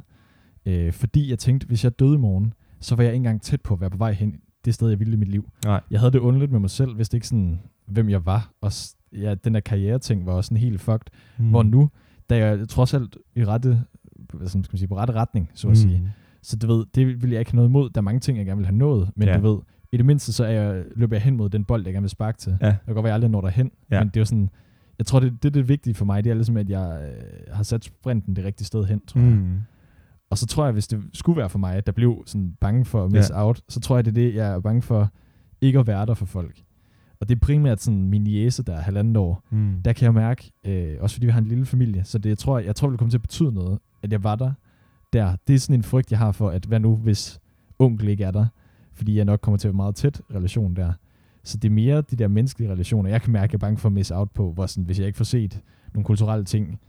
Øh, 0.67 0.93
fordi 0.93 1.29
jeg 1.29 1.39
tænkte, 1.39 1.67
hvis 1.67 1.83
jeg 1.83 1.99
døde 1.99 2.15
i 2.15 2.17
morgen, 2.17 2.53
så 2.79 2.95
var 2.95 3.03
jeg 3.03 3.13
ikke 3.13 3.17
engang 3.17 3.41
tæt 3.41 3.61
på 3.61 3.73
at 3.73 3.81
være 3.81 3.89
på 3.89 3.97
vej 3.97 4.11
hen 4.11 4.39
det 4.65 4.73
sted, 4.73 4.89
jeg 4.89 4.99
ville 4.99 5.13
i 5.13 5.17
mit 5.17 5.27
liv. 5.27 5.49
Nej. 5.65 5.81
Jeg 5.91 5.99
havde 5.99 6.11
det 6.11 6.19
underligt 6.19 6.51
med 6.51 6.59
mig 6.59 6.69
selv, 6.69 6.95
hvis 6.95 7.09
det 7.09 7.17
ikke 7.17 7.27
sådan, 7.27 7.59
hvem 7.85 8.09
jeg 8.09 8.25
var. 8.25 8.51
Og 8.61 8.71
ja, 9.13 9.35
den 9.35 9.53
der 9.53 9.59
karriere-ting 9.59 10.25
var 10.25 10.33
også 10.33 10.47
sådan 10.47 10.57
helt 10.57 10.81
fucked. 10.81 11.11
Mm. 11.37 11.49
Hvor 11.49 11.63
nu, 11.63 11.89
da 12.29 12.37
jeg 12.37 12.69
trods 12.69 12.93
alt 12.93 13.17
i 13.35 13.45
rette, 13.45 13.83
hvad 14.33 14.47
skal 14.47 14.57
man 14.57 14.77
sige, 14.77 14.87
på 14.87 14.97
rette 14.97 15.13
retning, 15.13 15.51
så 15.53 15.67
at 15.67 15.71
mm. 15.71 15.75
sige. 15.75 16.13
Så 16.41 16.57
du 16.57 16.67
ved, 16.67 16.85
det 16.95 17.21
vil 17.21 17.29
jeg 17.29 17.39
ikke 17.39 17.51
have 17.51 17.55
noget 17.55 17.69
imod. 17.69 17.89
Der 17.89 18.01
er 18.01 18.03
mange 18.03 18.19
ting, 18.19 18.37
jeg 18.37 18.45
gerne 18.45 18.57
vil 18.57 18.65
have 18.65 18.77
nået, 18.77 19.09
men 19.15 19.27
ja. 19.27 19.37
du 19.37 19.53
ved, 19.53 19.59
i 19.91 19.97
det 19.97 20.05
mindste 20.05 20.33
så 20.33 20.45
er 20.45 20.49
jeg, 20.51 20.83
løber 20.95 21.15
jeg 21.15 21.23
hen 21.23 21.37
mod 21.37 21.49
den 21.49 21.65
bold, 21.65 21.83
jeg 21.85 21.93
gerne 21.93 22.03
vil 22.03 22.09
sparke 22.09 22.37
til. 22.37 22.57
Ja. 22.61 22.67
Det 22.67 22.77
kan 22.85 22.93
godt 22.93 23.03
være, 23.03 23.11
jeg 23.11 23.13
aldrig 23.13 23.31
når 23.31 23.41
derhen, 23.41 23.71
ja. 23.91 23.99
men 23.99 24.07
det 24.07 24.17
er 24.17 24.21
jo 24.21 24.25
sådan, 24.25 24.49
jeg 24.99 25.05
tror, 25.05 25.19
det, 25.19 25.43
det 25.43 25.49
er 25.49 25.53
det 25.53 25.69
vigtige 25.69 25.93
for 25.93 26.05
mig, 26.05 26.23
det 26.23 26.29
er 26.29 26.33
ligesom, 26.33 26.57
at 26.57 26.69
jeg 26.69 27.11
øh, 27.11 27.55
har 27.55 27.63
sat 27.63 27.85
sprinten 27.85 28.35
det 28.35 28.45
rigtige 28.45 28.65
sted 28.65 28.85
hen, 28.85 29.01
tror 29.07 29.19
mm. 29.19 29.27
jeg. 29.27 29.61
Og 30.29 30.37
så 30.37 30.45
tror 30.45 30.63
jeg, 30.63 30.73
hvis 30.73 30.87
det 30.87 31.03
skulle 31.13 31.37
være 31.37 31.49
for 31.49 31.59
mig, 31.59 31.75
at 31.75 31.85
der 31.85 31.91
blev 31.91 32.23
sådan 32.25 32.57
bange 32.59 32.85
for 32.85 33.05
at 33.05 33.11
miss 33.11 33.29
ja. 33.29 33.45
out, 33.45 33.61
så 33.69 33.79
tror 33.79 33.97
jeg, 33.97 34.05
det 34.05 34.11
er 34.11 34.15
det, 34.15 34.35
jeg 34.35 34.47
er 34.47 34.59
bange 34.59 34.81
for 34.81 35.09
ikke 35.61 35.79
at 35.79 35.87
være 35.87 36.05
der 36.05 36.13
for 36.13 36.25
folk. 36.25 36.63
Og 37.19 37.29
det 37.29 37.35
er 37.35 37.39
primært 37.39 37.81
sådan 37.81 38.03
min 38.03 38.27
jæse, 38.27 38.63
der 38.63 38.73
er 38.73 38.81
halvandet 38.81 39.17
år. 39.17 39.43
Mm. 39.49 39.81
Der 39.85 39.93
kan 39.93 40.05
jeg 40.05 40.13
mærke, 40.13 40.51
øh, 40.65 40.95
også 40.99 41.15
fordi 41.15 41.25
vi 41.25 41.31
har 41.31 41.39
en 41.39 41.47
lille 41.47 41.65
familie, 41.65 42.03
så 42.03 42.17
det 42.17 42.29
jeg 42.29 42.37
tror 42.37 42.59
jeg, 42.59 42.75
tror, 42.75 42.89
det 42.89 42.99
kommer 42.99 43.09
til 43.09 43.17
at 43.17 43.21
betyde 43.21 43.51
noget, 43.51 43.79
at 44.03 44.11
jeg 44.11 44.23
var 44.23 44.35
der. 44.35 44.51
Der. 45.13 45.35
Det 45.47 45.55
er 45.55 45.59
sådan 45.59 45.75
en 45.79 45.83
frygt, 45.83 46.11
jeg 46.11 46.19
har 46.19 46.31
for, 46.31 46.49
at 46.49 46.65
hvad 46.65 46.79
nu, 46.79 46.95
hvis 46.95 47.39
onkel 47.79 48.07
ikke 48.07 48.23
er 48.23 48.31
der? 48.31 48.45
Fordi 48.93 49.17
jeg 49.17 49.25
nok 49.25 49.39
kommer 49.41 49.57
til 49.57 49.67
at 49.67 49.73
være 49.73 49.77
meget 49.77 49.95
tæt 49.95 50.21
relation 50.35 50.75
der. 50.75 50.93
Så 51.43 51.57
det 51.57 51.69
er 51.69 51.73
mere 51.73 52.01
de 52.01 52.15
der 52.15 52.27
menneskelige 52.27 52.71
relationer, 52.71 53.09
jeg 53.09 53.21
kan 53.21 53.33
mærke, 53.33 53.43
at 53.43 53.53
jeg 53.53 53.57
er 53.57 53.67
bange 53.67 53.77
for 53.77 53.89
at 53.89 53.93
miss 53.93 54.11
out 54.11 54.31
på, 54.31 54.51
hvor 54.51 54.65
sådan, 54.65 54.83
hvis 54.83 54.99
jeg 54.99 55.07
ikke 55.07 55.17
får 55.17 55.25
set 55.25 55.61
nogle 55.93 56.05
kulturelle 56.05 56.45
ting, 56.45 56.79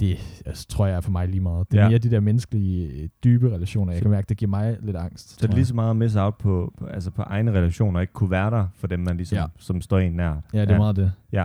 det 0.00 0.42
altså, 0.46 0.68
tror 0.68 0.86
jeg 0.86 0.96
er 0.96 1.00
for 1.00 1.10
mig 1.10 1.28
lige 1.28 1.40
meget. 1.40 1.72
Det 1.72 1.78
er 1.78 1.82
ja. 1.82 1.88
mere 1.88 1.98
de 1.98 2.10
der 2.10 2.20
menneskelige, 2.20 3.10
dybe 3.24 3.50
relationer. 3.50 3.92
Jeg 3.92 4.02
kan 4.02 4.10
mærke, 4.10 4.26
det 4.28 4.36
giver 4.36 4.48
mig 4.48 4.76
lidt 4.82 4.96
angst. 4.96 5.30
Så 5.30 5.36
det 5.46 5.50
er 5.50 5.54
lige 5.54 5.66
så 5.66 5.74
meget 5.74 5.90
at 5.90 5.96
miss 5.96 6.16
out 6.16 6.38
på, 6.38 6.72
på, 6.78 6.86
altså 6.86 7.10
på 7.10 7.22
egne 7.22 7.52
relationer, 7.52 8.00
ikke 8.00 8.12
kunne 8.12 8.30
være 8.30 8.50
der 8.50 8.66
for 8.74 8.86
dem, 8.86 9.00
man 9.00 9.16
ligesom, 9.16 9.36
ja. 9.36 9.46
som 9.58 9.80
står 9.80 9.98
en 9.98 10.12
nær. 10.12 10.28
Ja, 10.52 10.60
det 10.60 10.68
er 10.68 10.72
ja. 10.72 10.78
meget 10.78 10.96
det. 10.96 11.12
Ja. 11.32 11.44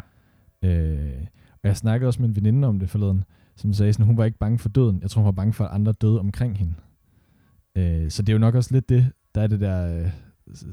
Øh, 0.63 1.21
og 1.51 1.67
jeg 1.67 1.77
snakkede 1.77 2.07
også 2.07 2.21
med 2.21 2.29
en 2.29 2.35
veninde 2.35 2.67
om 2.67 2.79
det 2.79 2.89
forleden, 2.89 3.23
som 3.55 3.73
sagde, 3.73 3.93
sådan, 3.93 4.05
hun 4.05 4.17
var 4.17 4.25
ikke 4.25 4.37
bange 4.37 4.59
for 4.59 4.69
døden. 4.69 4.99
Jeg 5.01 5.09
tror, 5.09 5.21
hun 5.21 5.25
var 5.25 5.31
bange 5.31 5.53
for, 5.53 5.65
at 5.65 5.71
andre 5.71 5.91
døde 5.91 6.19
omkring 6.19 6.57
hende. 6.57 6.73
Øh, 7.75 8.11
så 8.11 8.21
det 8.21 8.29
er 8.29 8.33
jo 8.33 8.39
nok 8.39 8.55
også 8.55 8.73
lidt 8.73 8.89
det, 8.89 9.07
der 9.35 9.41
er 9.41 9.47
det 9.47 9.59
der, 9.59 9.99
øh, 9.99 10.11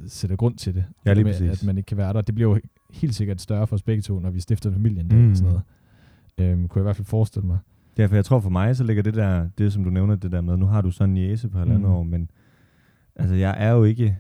sætter 0.07 0.37
grund 0.37 0.57
til 0.57 0.75
det. 0.75 0.85
Ja, 1.07 1.13
lige 1.13 1.25
med, 1.25 1.33
præcis. 1.33 1.51
At 1.51 1.67
man 1.67 1.77
ikke 1.77 1.87
kan 1.87 1.97
være 1.97 2.13
der. 2.13 2.21
Det 2.21 2.35
bliver 2.35 2.51
jo 2.51 2.61
helt 2.91 3.15
sikkert 3.15 3.41
større 3.41 3.67
for 3.67 3.77
os 3.77 3.83
begge 3.83 4.03
to, 4.03 4.21
når 4.21 4.31
vi 4.31 4.41
stifter 4.41 4.73
familien. 4.73 5.09
Mm. 5.11 5.31
Og 5.31 5.37
sådan 5.37 5.49
noget. 5.49 5.63
Øh, 6.41 6.55
kunne 6.55 6.71
jeg 6.75 6.83
i 6.83 6.83
hvert 6.83 6.97
fald 6.97 7.07
forestille 7.07 7.47
mig. 7.47 7.59
Ja, 7.99 8.07
for 8.07 8.15
jeg 8.15 8.25
tror 8.25 8.41
for 8.41 8.51
mig, 8.51 8.77
så 8.77 8.85
ligger 8.85 9.03
det 9.03 9.15
der, 9.15 9.49
det 9.59 9.73
som 9.73 9.85
du 9.85 9.91
nævner, 9.91 10.17
det 10.17 10.33
der 10.33 10.41
med, 10.41 10.57
nu 10.57 10.67
har 10.67 10.81
du 10.81 10.91
sådan 10.91 11.11
en 11.11 11.17
jæse 11.17 11.49
på 11.49 11.59
halvandet 11.59 11.89
mm. 11.89 11.95
år, 11.95 12.03
men 12.03 12.31
altså 13.17 13.35
jeg 13.35 13.55
er 13.59 13.71
jo 13.71 13.85
ikke, 13.85 14.19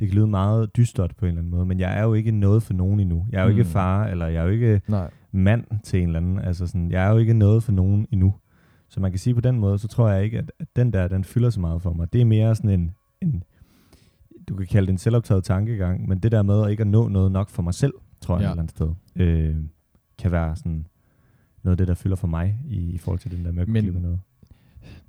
det 0.00 0.08
kan 0.08 0.16
lyde 0.16 0.26
meget 0.26 0.76
dystert 0.76 1.16
på 1.16 1.24
en 1.24 1.28
eller 1.28 1.40
anden 1.40 1.50
måde, 1.50 1.66
men 1.66 1.80
jeg 1.80 1.98
er 1.98 2.02
jo 2.02 2.14
ikke 2.14 2.30
noget 2.30 2.62
for 2.62 2.74
nogen 2.74 3.00
endnu. 3.00 3.26
Jeg 3.30 3.38
er 3.38 3.42
jo 3.42 3.52
mm. 3.52 3.58
ikke 3.58 3.70
far, 3.70 4.06
eller 4.06 4.26
jeg 4.26 4.40
er 4.40 4.44
jo 4.44 4.50
ikke 4.50 4.80
Nej. 4.88 5.10
mand 5.32 5.64
til 5.84 6.02
en 6.02 6.08
eller 6.08 6.20
anden. 6.20 6.38
Altså 6.38 6.66
sådan, 6.66 6.90
jeg 6.90 7.06
er 7.06 7.10
jo 7.10 7.18
ikke 7.18 7.34
noget 7.34 7.62
for 7.62 7.72
nogen 7.72 8.06
endnu. 8.10 8.34
Så 8.88 9.00
man 9.00 9.12
kan 9.12 9.18
sige 9.18 9.34
på 9.34 9.40
den 9.40 9.60
måde, 9.60 9.78
så 9.78 9.88
tror 9.88 10.08
jeg 10.08 10.24
ikke, 10.24 10.38
at, 10.38 10.52
at 10.60 10.66
den 10.76 10.92
der, 10.92 11.08
den 11.08 11.24
fylder 11.24 11.50
så 11.50 11.60
meget 11.60 11.82
for 11.82 11.92
mig. 11.92 12.12
Det 12.12 12.20
er 12.20 12.24
mere 12.24 12.54
sådan 12.54 12.70
en, 12.70 12.90
en 13.20 13.42
du 14.48 14.56
kan 14.56 14.66
kalde 14.66 14.86
det 14.86 14.92
en 14.92 14.98
selvoptaget 14.98 15.44
tankegang, 15.44 16.08
men 16.08 16.18
det 16.18 16.32
der 16.32 16.42
med 16.42 16.64
at 16.64 16.70
ikke 16.70 16.80
at 16.80 16.86
nå 16.86 17.08
noget 17.08 17.32
nok 17.32 17.48
for 17.50 17.62
mig 17.62 17.74
selv, 17.74 17.92
tror 18.20 18.34
jeg 18.34 18.42
ja. 18.42 18.48
et 18.48 18.50
eller 18.50 18.62
andet 18.62 18.70
sted, 18.70 18.88
øh, 19.16 19.56
kan 20.18 20.32
være 20.32 20.56
sådan 20.56 20.86
noget 21.62 21.72
af 21.72 21.76
det, 21.76 21.88
der 21.88 21.94
fylder 21.94 22.16
for 22.16 22.26
mig 22.26 22.60
i, 22.66 22.90
i 22.90 22.98
forhold 22.98 23.18
til 23.18 23.30
den 23.30 23.44
der 23.44 23.52
med 23.52 23.62
at 23.62 23.68
men, 23.68 23.84
noget. 23.84 24.20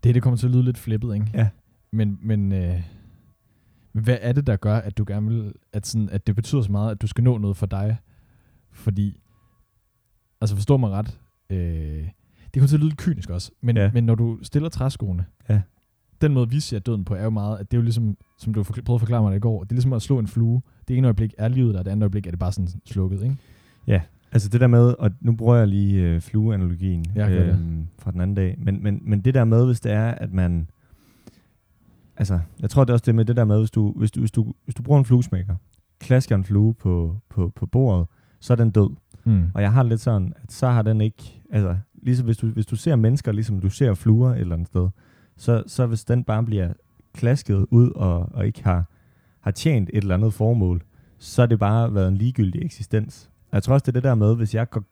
Det, 0.04 0.16
det 0.16 0.24
kommer 0.24 0.38
til 0.38 0.48
at 0.48 0.52
lyde 0.54 0.64
lidt 0.64 0.78
flippet, 0.78 1.14
ikke? 1.14 1.32
Ja. 1.34 1.50
Men, 1.92 2.20
men, 2.22 2.52
øh, 2.52 2.82
men 3.94 4.04
hvad 4.04 4.18
er 4.22 4.32
det, 4.32 4.48
der 4.48 4.56
gør, 4.56 4.76
at 4.76 4.98
du 4.98 5.04
gerne 5.08 5.28
vil, 5.28 5.54
at, 5.74 5.88
sådan, 5.88 6.10
at 6.10 6.28
det 6.28 6.36
betyder 6.36 6.62
så 6.62 6.72
meget, 6.72 6.92
at 6.92 7.02
du 7.02 7.08
skal 7.08 7.24
nå 7.24 7.38
noget 7.38 7.58
for 7.58 7.66
dig? 7.66 7.98
Fordi, 8.72 9.20
altså 10.42 10.56
forstår 10.56 10.78
mig 10.78 10.90
ret, 10.90 11.20
øh, 11.50 12.10
det 12.54 12.60
kommer 12.60 12.68
til 12.68 12.76
at 12.76 12.84
lyde 12.84 12.96
kynisk 12.96 13.30
også, 13.30 13.52
men, 13.62 13.78
ja. 13.78 13.92
men 13.94 14.04
når 14.04 14.16
du 14.16 14.40
stiller 14.44 14.70
træskoene, 14.70 15.26
ja. 15.50 15.62
den 16.22 16.34
måde, 16.34 16.50
vi 16.50 16.60
ser 16.60 16.80
døden 16.80 17.06
på, 17.06 17.16
er 17.16 17.24
jo 17.24 17.30
meget, 17.30 17.58
at 17.58 17.72
det 17.72 17.78
er 17.78 17.80
jo 17.80 17.84
ligesom, 17.84 18.18
som 18.40 18.54
du 18.54 18.64
prøvede 18.64 18.94
at 18.94 19.02
forklare 19.02 19.22
mig 19.22 19.32
det 19.32 19.38
i 19.38 19.40
går, 19.40 19.64
det 19.64 19.72
er 19.72 19.76
ligesom 19.76 19.94
at 19.94 20.02
slå 20.02 20.20
en 20.20 20.28
flue. 20.28 20.62
Det 20.88 20.98
ene 20.98 21.08
øjeblik 21.08 21.34
er 21.38 21.48
livet, 21.48 21.76
og 21.76 21.86
det 21.86 21.92
andet 21.92 22.04
øjeblik 22.04 22.28
er 22.28 22.32
det 22.32 22.40
bare 22.40 22.52
sådan 22.52 22.70
slukket, 22.86 23.24
ikke? 23.24 23.38
Ja, 23.88 24.02
Altså 24.34 24.50
det 24.50 24.62
der 24.62 24.68
med, 24.68 24.96
og 25.00 25.12
nu 25.22 25.32
bruger 25.32 25.56
jeg 25.56 25.68
lige 25.68 26.02
øh, 26.02 26.22
flueanalogien 26.22 27.06
øhm, 27.50 27.88
fra 28.00 28.12
den 28.12 28.22
anden 28.22 28.36
dag, 28.36 28.56
men, 28.58 28.84
men, 28.84 29.00
men 29.02 29.22
det 29.22 29.34
der 29.34 29.44
med, 29.44 29.66
hvis 29.66 29.80
det 29.80 29.92
er, 29.92 30.12
at 30.12 30.34
man, 30.34 30.70
altså 32.18 32.40
jeg 32.62 32.70
tror 32.70 32.84
det 32.84 32.90
er 32.90 32.94
også 32.94 33.06
det 33.06 33.16
med 33.16 33.26
det 33.26 33.36
der 33.36 33.46
med, 33.46 33.60
hvis 33.60 33.72
du, 33.72 33.92
hvis 33.92 34.12
du, 34.12 34.20
hvis 34.20 34.32
du, 34.32 34.54
hvis 34.64 34.76
du 34.76 34.84
bruger 34.84 35.00
en 35.00 35.06
fluesmækker, 35.06 35.56
klasker 36.00 36.36
en 36.36 36.44
flue 36.44 36.74
på, 36.74 37.18
på, 37.30 37.52
på 37.56 37.66
bordet, 37.66 38.08
så 38.40 38.54
er 38.54 38.58
den 38.58 38.72
død. 38.72 38.90
Mm. 39.24 39.44
Og 39.54 39.62
jeg 39.62 39.72
har 39.72 39.84
lidt 39.84 40.02
sådan, 40.02 40.34
at 40.44 40.52
så 40.52 40.70
har 40.70 40.82
den 40.82 41.02
ikke, 41.02 41.42
altså 41.52 41.78
ligesom 42.02 42.26
hvis 42.26 42.38
du, 42.38 42.48
hvis 42.48 42.66
du 42.66 42.76
ser 42.76 42.96
mennesker, 42.96 43.32
ligesom 43.32 43.60
du 43.60 43.70
ser 43.70 43.94
fluer 43.94 44.30
et 44.34 44.40
eller 44.40 44.56
andet 44.56 44.68
sted, 44.68 44.90
så, 45.38 45.64
så 45.68 45.86
hvis 45.86 46.06
den 46.06 46.24
bare 46.24 46.44
bliver 46.44 46.74
klasket 47.14 47.66
ud 47.72 47.90
og, 47.90 48.30
og 48.34 48.46
ikke 48.46 48.64
har, 48.64 48.86
har 49.42 49.52
tjent 49.52 49.90
et 49.94 50.02
eller 50.02 50.16
andet 50.16 50.34
formål, 50.34 50.84
så 51.20 51.42
har 51.42 51.48
det 51.48 51.60
bare 51.60 51.94
været 51.94 52.08
en 52.08 52.18
ligegyldig 52.18 52.66
eksistens. 52.66 53.30
Og 53.54 53.56
jeg 53.56 53.64
tror 53.64 53.74
også, 53.74 53.84
det 53.84 53.88
er 53.88 54.00
det 54.00 54.04
der 54.04 54.16
med, 54.16 54.36
hvis 54.36 54.56
jeg 54.56 54.70
går 54.70 54.84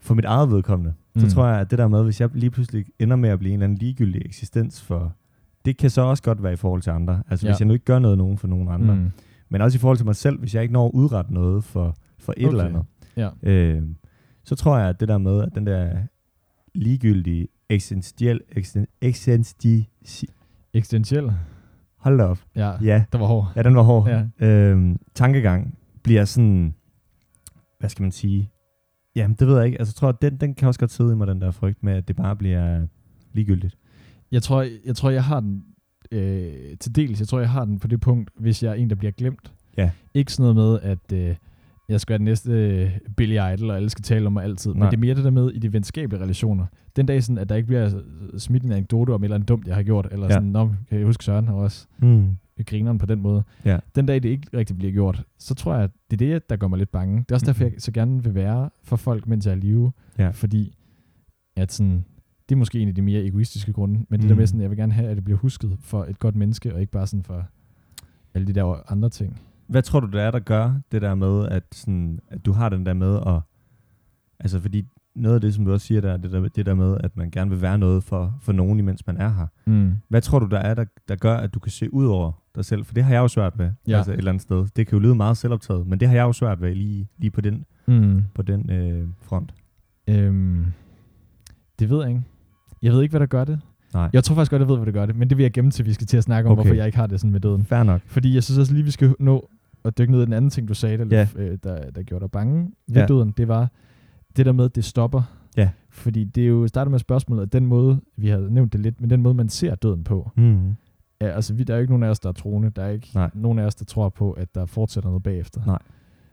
for 0.00 0.14
mit 0.14 0.24
eget 0.24 0.50
vedkommende, 0.50 0.94
mm. 1.14 1.20
så 1.20 1.30
tror 1.30 1.46
jeg, 1.46 1.60
at 1.60 1.70
det 1.70 1.78
der 1.78 1.88
med, 1.88 2.04
hvis 2.04 2.20
jeg 2.20 2.30
lige 2.34 2.50
pludselig 2.50 2.86
ender 2.98 3.16
med 3.16 3.28
at 3.28 3.38
blive 3.38 3.52
en 3.52 3.54
eller 3.54 3.64
anden 3.64 3.78
ligegyldig 3.78 4.22
eksistens 4.24 4.82
for, 4.82 5.12
det 5.64 5.76
kan 5.76 5.90
så 5.90 6.02
også 6.02 6.22
godt 6.22 6.42
være 6.42 6.52
i 6.52 6.56
forhold 6.56 6.82
til 6.82 6.90
andre. 6.90 7.22
Altså 7.30 7.46
ja. 7.46 7.52
hvis 7.52 7.60
jeg 7.60 7.66
nu 7.66 7.72
ikke 7.72 7.84
gør 7.84 7.98
noget 7.98 8.18
nogen 8.18 8.38
for 8.38 8.48
nogen 8.48 8.68
andre. 8.68 8.94
Mm. 8.94 9.10
Men 9.48 9.60
også 9.60 9.76
i 9.76 9.78
forhold 9.78 9.96
til 9.96 10.06
mig 10.06 10.16
selv, 10.16 10.38
hvis 10.38 10.54
jeg 10.54 10.62
ikke 10.62 10.72
når 10.72 10.86
at 10.86 10.90
udrette 10.94 11.34
noget 11.34 11.64
for, 11.64 11.96
for 12.18 12.34
et 12.36 12.46
okay. 12.46 12.48
eller 12.48 12.64
andet. 12.64 12.84
Ja. 13.16 13.28
Øh, 13.42 13.82
så 14.44 14.56
tror 14.56 14.78
jeg, 14.78 14.88
at 14.88 15.00
det 15.00 15.08
der 15.08 15.18
med, 15.18 15.42
at 15.42 15.48
den 15.54 15.66
der 15.66 15.96
ligegyldige 16.74 17.48
eksistentiel, 17.68 18.40
eksistentiel, 19.00 19.86
eksistentiel, 20.72 21.32
hold 21.96 22.18
da 22.18 22.24
op. 22.24 22.38
Ja, 22.56 22.72
ja, 22.82 23.04
det 23.12 23.20
var 23.20 23.26
hård. 23.26 23.52
Ja, 23.56 23.62
den 23.62 23.76
var 23.76 23.82
hård. 23.82 24.08
Ja. 24.40 24.46
Øh, 24.46 24.96
tankegang 25.14 25.78
bliver 26.02 26.24
sådan, 26.24 26.74
hvad 27.80 27.90
skal 27.90 28.02
man 28.02 28.12
sige? 28.12 28.50
Jamen, 29.16 29.36
det 29.38 29.46
ved 29.46 29.56
jeg 29.56 29.66
ikke. 29.66 29.78
Altså, 29.78 29.92
jeg 29.92 29.96
tror, 29.96 30.08
at 30.08 30.22
den, 30.22 30.36
den 30.36 30.54
kan 30.54 30.68
også 30.68 30.80
godt 30.80 30.90
sidde 30.90 31.12
i 31.12 31.14
mig, 31.14 31.26
den 31.26 31.40
der 31.40 31.50
frygt 31.50 31.82
med, 31.82 31.92
at 31.92 32.08
det 32.08 32.16
bare 32.16 32.36
bliver 32.36 32.86
ligegyldigt. 33.32 33.78
Jeg 34.32 34.42
tror, 34.42 34.66
jeg, 34.86 34.96
tror, 34.96 35.10
jeg 35.10 35.24
har 35.24 35.40
den 35.40 35.62
øh, 36.12 36.78
til 36.80 36.96
dels. 36.96 37.20
Jeg 37.20 37.28
tror, 37.28 37.38
jeg 37.38 37.50
har 37.50 37.64
den 37.64 37.78
på 37.78 37.88
det 37.88 38.00
punkt, 38.00 38.30
hvis 38.38 38.62
jeg 38.62 38.70
er 38.70 38.74
en, 38.74 38.90
der 38.90 38.96
bliver 38.96 39.12
glemt. 39.12 39.52
Ja. 39.76 39.90
Ikke 40.14 40.32
sådan 40.32 40.54
noget 40.54 40.82
med, 40.82 40.90
at 40.90 41.28
øh, 41.28 41.36
jeg 41.88 42.00
skal 42.00 42.12
være 42.12 42.18
den 42.18 42.24
næste 42.24 42.52
øh, 42.52 42.98
Billy 43.16 43.32
Idol, 43.32 43.70
og 43.70 43.76
alle 43.76 43.90
skal 43.90 44.02
tale 44.02 44.26
om 44.26 44.32
mig 44.32 44.44
altid. 44.44 44.74
Nej. 44.74 44.78
Men 44.78 44.90
det 44.90 44.96
er 44.96 45.00
mere 45.00 45.14
det 45.14 45.24
der 45.24 45.30
med 45.30 45.50
i 45.50 45.58
de 45.58 45.72
venskabelige 45.72 46.22
relationer. 46.22 46.66
Den 46.96 47.06
dag, 47.06 47.22
sådan, 47.22 47.38
at 47.38 47.48
der 47.48 47.54
ikke 47.54 47.66
bliver 47.66 48.00
smidt 48.38 48.62
en 48.62 48.72
anekdote 48.72 49.10
om 49.10 49.22
et 49.22 49.26
eller 49.26 49.34
andet 49.34 49.48
dumt, 49.48 49.66
jeg 49.66 49.74
har 49.74 49.82
gjort. 49.82 50.08
Eller 50.12 50.26
ja. 50.26 50.32
sådan, 50.32 50.48
Nå, 50.48 50.70
kan 50.88 50.98
jeg 50.98 51.06
huske 51.06 51.24
Søren 51.24 51.46
har 51.48 51.54
også. 51.54 51.86
Mm 51.98 52.36
grineren 52.64 52.98
på 52.98 53.06
den 53.06 53.20
måde. 53.22 53.44
Ja. 53.64 53.78
Den 53.94 54.06
dag, 54.06 54.22
det 54.22 54.28
ikke 54.28 54.48
rigtig 54.54 54.78
bliver 54.78 54.92
gjort, 54.92 55.24
så 55.38 55.54
tror 55.54 55.74
jeg, 55.74 55.84
at 55.84 55.90
det 56.10 56.22
er 56.22 56.32
det, 56.32 56.50
der 56.50 56.56
gør 56.56 56.68
mig 56.68 56.78
lidt 56.78 56.92
bange. 56.92 57.18
Det 57.18 57.30
er 57.30 57.34
også 57.34 57.46
derfor, 57.46 57.64
jeg 57.64 57.72
så 57.78 57.92
gerne 57.92 58.24
vil 58.24 58.34
være 58.34 58.70
for 58.82 58.96
folk, 58.96 59.26
mens 59.26 59.46
jeg 59.46 59.52
er 59.52 59.56
i 59.56 59.60
live. 59.60 59.92
Ja. 60.18 60.30
Fordi 60.30 60.76
at 61.56 61.72
sådan, 61.72 62.04
det 62.48 62.54
er 62.54 62.58
måske 62.58 62.80
en 62.80 62.88
af 62.88 62.94
de 62.94 63.02
mere 63.02 63.24
egoistiske 63.24 63.72
grunde, 63.72 63.94
men 63.94 64.06
mm. 64.10 64.18
det 64.18 64.28
der 64.28 64.36
med 64.36 64.46
sådan, 64.46 64.60
jeg 64.60 64.70
vil 64.70 64.78
gerne 64.78 64.92
have, 64.92 65.08
at 65.08 65.16
det 65.16 65.24
bliver 65.24 65.38
husket 65.38 65.78
for 65.80 66.04
et 66.04 66.18
godt 66.18 66.36
menneske, 66.36 66.74
og 66.74 66.80
ikke 66.80 66.92
bare 66.92 67.06
sådan 67.06 67.22
for 67.22 67.46
alle 68.34 68.46
de 68.46 68.52
der 68.52 68.92
andre 68.92 69.08
ting. 69.08 69.40
Hvad 69.66 69.82
tror 69.82 70.00
du, 70.00 70.06
det 70.06 70.20
er, 70.20 70.30
der 70.30 70.38
gør 70.38 70.74
det 70.92 71.02
der 71.02 71.14
med, 71.14 71.48
at, 71.48 71.64
sådan, 71.72 72.20
at 72.28 72.44
du 72.44 72.52
har 72.52 72.68
den 72.68 72.86
der 72.86 72.94
med 72.94 73.20
at... 73.26 73.40
Altså, 74.40 74.60
fordi 74.60 74.86
noget 75.14 75.34
af 75.34 75.40
det, 75.40 75.54
som 75.54 75.64
du 75.64 75.72
også 75.72 75.86
siger 75.86 76.00
der, 76.00 76.16
det 76.16 76.32
der, 76.32 76.48
det 76.48 76.66
der 76.66 76.74
med, 76.74 76.96
at 77.00 77.16
man 77.16 77.30
gerne 77.30 77.50
vil 77.50 77.62
være 77.62 77.78
noget 77.78 78.04
for, 78.04 78.38
for 78.40 78.52
nogen, 78.52 78.78
imens 78.78 79.06
man 79.06 79.16
er 79.16 79.28
her. 79.28 79.46
Mm. 79.66 79.92
Hvad 80.08 80.22
tror 80.22 80.38
du, 80.38 80.46
der 80.46 80.58
er, 80.58 80.74
der, 80.74 80.84
der 81.08 81.16
gør, 81.16 81.36
at 81.36 81.54
du 81.54 81.58
kan 81.58 81.72
se 81.72 81.94
ud 81.94 82.06
over 82.06 82.39
dig 82.54 82.64
selv? 82.64 82.84
For 82.84 82.94
det 82.94 83.04
har 83.04 83.12
jeg 83.12 83.20
jo 83.20 83.28
svært 83.28 83.58
ved, 83.58 83.70
ja. 83.88 83.96
altså 83.96 84.12
et 84.12 84.18
eller 84.18 84.30
andet 84.30 84.42
sted. 84.42 84.66
Det 84.76 84.86
kan 84.86 84.96
jo 84.98 85.02
lyde 85.02 85.14
meget 85.14 85.36
selvoptaget, 85.36 85.86
men 85.86 86.00
det 86.00 86.08
har 86.08 86.14
jeg 86.14 86.22
jo 86.22 86.32
svært 86.32 86.60
ved 86.60 86.74
lige, 86.74 87.08
lige 87.18 87.30
på 87.30 87.40
den, 87.40 87.64
mm. 87.86 88.22
på 88.34 88.42
den 88.42 88.70
øh, 88.70 89.08
front. 89.22 89.54
Øhm, 90.08 90.64
det 91.78 91.90
ved 91.90 92.00
jeg 92.00 92.08
ikke. 92.08 92.22
Jeg 92.82 92.92
ved 92.92 93.02
ikke, 93.02 93.12
hvad 93.12 93.20
der 93.20 93.26
gør 93.26 93.44
det. 93.44 93.60
Nej. 93.94 94.10
Jeg 94.12 94.24
tror 94.24 94.34
faktisk 94.34 94.50
godt, 94.50 94.60
jeg 94.60 94.68
ved, 94.68 94.76
hvad 94.76 94.86
der 94.86 94.92
gør 94.92 95.06
det, 95.06 95.16
men 95.16 95.30
det 95.30 95.36
vil 95.38 95.42
jeg 95.44 95.52
gemme 95.52 95.70
til, 95.70 95.86
vi 95.86 95.92
skal 95.92 96.06
til 96.06 96.16
at 96.16 96.22
snakke 96.24 96.48
om, 96.48 96.52
Okay. 96.52 96.62
hvorfor 96.62 96.74
jeg 96.76 96.86
ikke 96.86 96.98
har 96.98 97.06
det 97.06 97.20
sådan 97.20 97.32
med 97.32 97.40
døden. 97.40 97.64
Fair 97.64 97.82
nok. 97.82 98.00
Fordi 98.06 98.34
jeg 98.34 98.42
synes 98.42 98.58
også 98.58 98.72
lige, 98.74 98.84
vi 98.84 98.90
skal 98.90 99.14
nå 99.18 99.48
at 99.84 99.98
dykke 99.98 100.12
ned 100.12 100.22
i 100.22 100.24
den 100.24 100.32
anden 100.32 100.50
ting, 100.50 100.68
du 100.68 100.74
sagde, 100.74 100.98
der, 100.98 101.26
yeah. 101.36 101.50
øh, 101.52 101.58
der, 101.64 101.90
der 101.90 102.02
gjorde 102.02 102.22
dig 102.22 102.30
bange 102.30 102.70
ved 102.88 102.96
Ja. 102.96 103.06
døden. 103.06 103.30
Det 103.36 103.48
var 103.48 103.68
det 104.36 104.46
der 104.46 104.52
med, 104.52 104.64
at 104.64 104.74
det 104.76 104.84
stopper. 104.84 105.22
Ja. 105.56 105.70
Fordi 105.90 106.24
det 106.24 106.42
er 106.44 106.48
jo 106.48 106.68
startet 106.68 106.90
med 106.90 106.98
spørgsmålet, 106.98 107.42
at 107.42 107.52
den 107.52 107.66
måde, 107.66 108.00
vi 108.16 108.28
havde 108.28 108.54
nævnt 108.54 108.72
det 108.72 108.80
lidt, 108.80 109.00
men 109.00 109.10
den 109.10 109.22
måde, 109.22 109.34
man 109.34 109.48
ser 109.48 109.74
døden 109.74 110.04
på. 110.04 110.30
Mm. 110.36 110.74
Ja, 111.20 111.26
altså, 111.26 111.54
vi, 111.54 111.62
der 111.64 111.74
er 111.74 111.78
jo 111.78 111.80
ikke 111.80 111.92
nogen 111.92 112.02
af 112.02 112.08
os, 112.08 112.20
der 112.20 112.28
er 112.28 112.32
troende. 112.32 112.70
Der 112.70 112.82
er 112.82 112.90
ikke 112.90 113.10
Nej. 113.14 113.30
nogen 113.34 113.58
af 113.58 113.64
os, 113.64 113.74
der 113.74 113.84
tror 113.84 114.08
på, 114.08 114.32
at 114.32 114.54
der 114.54 114.66
fortsætter 114.66 115.08
noget 115.10 115.22
bagefter. 115.22 115.60
Nej. 115.66 115.78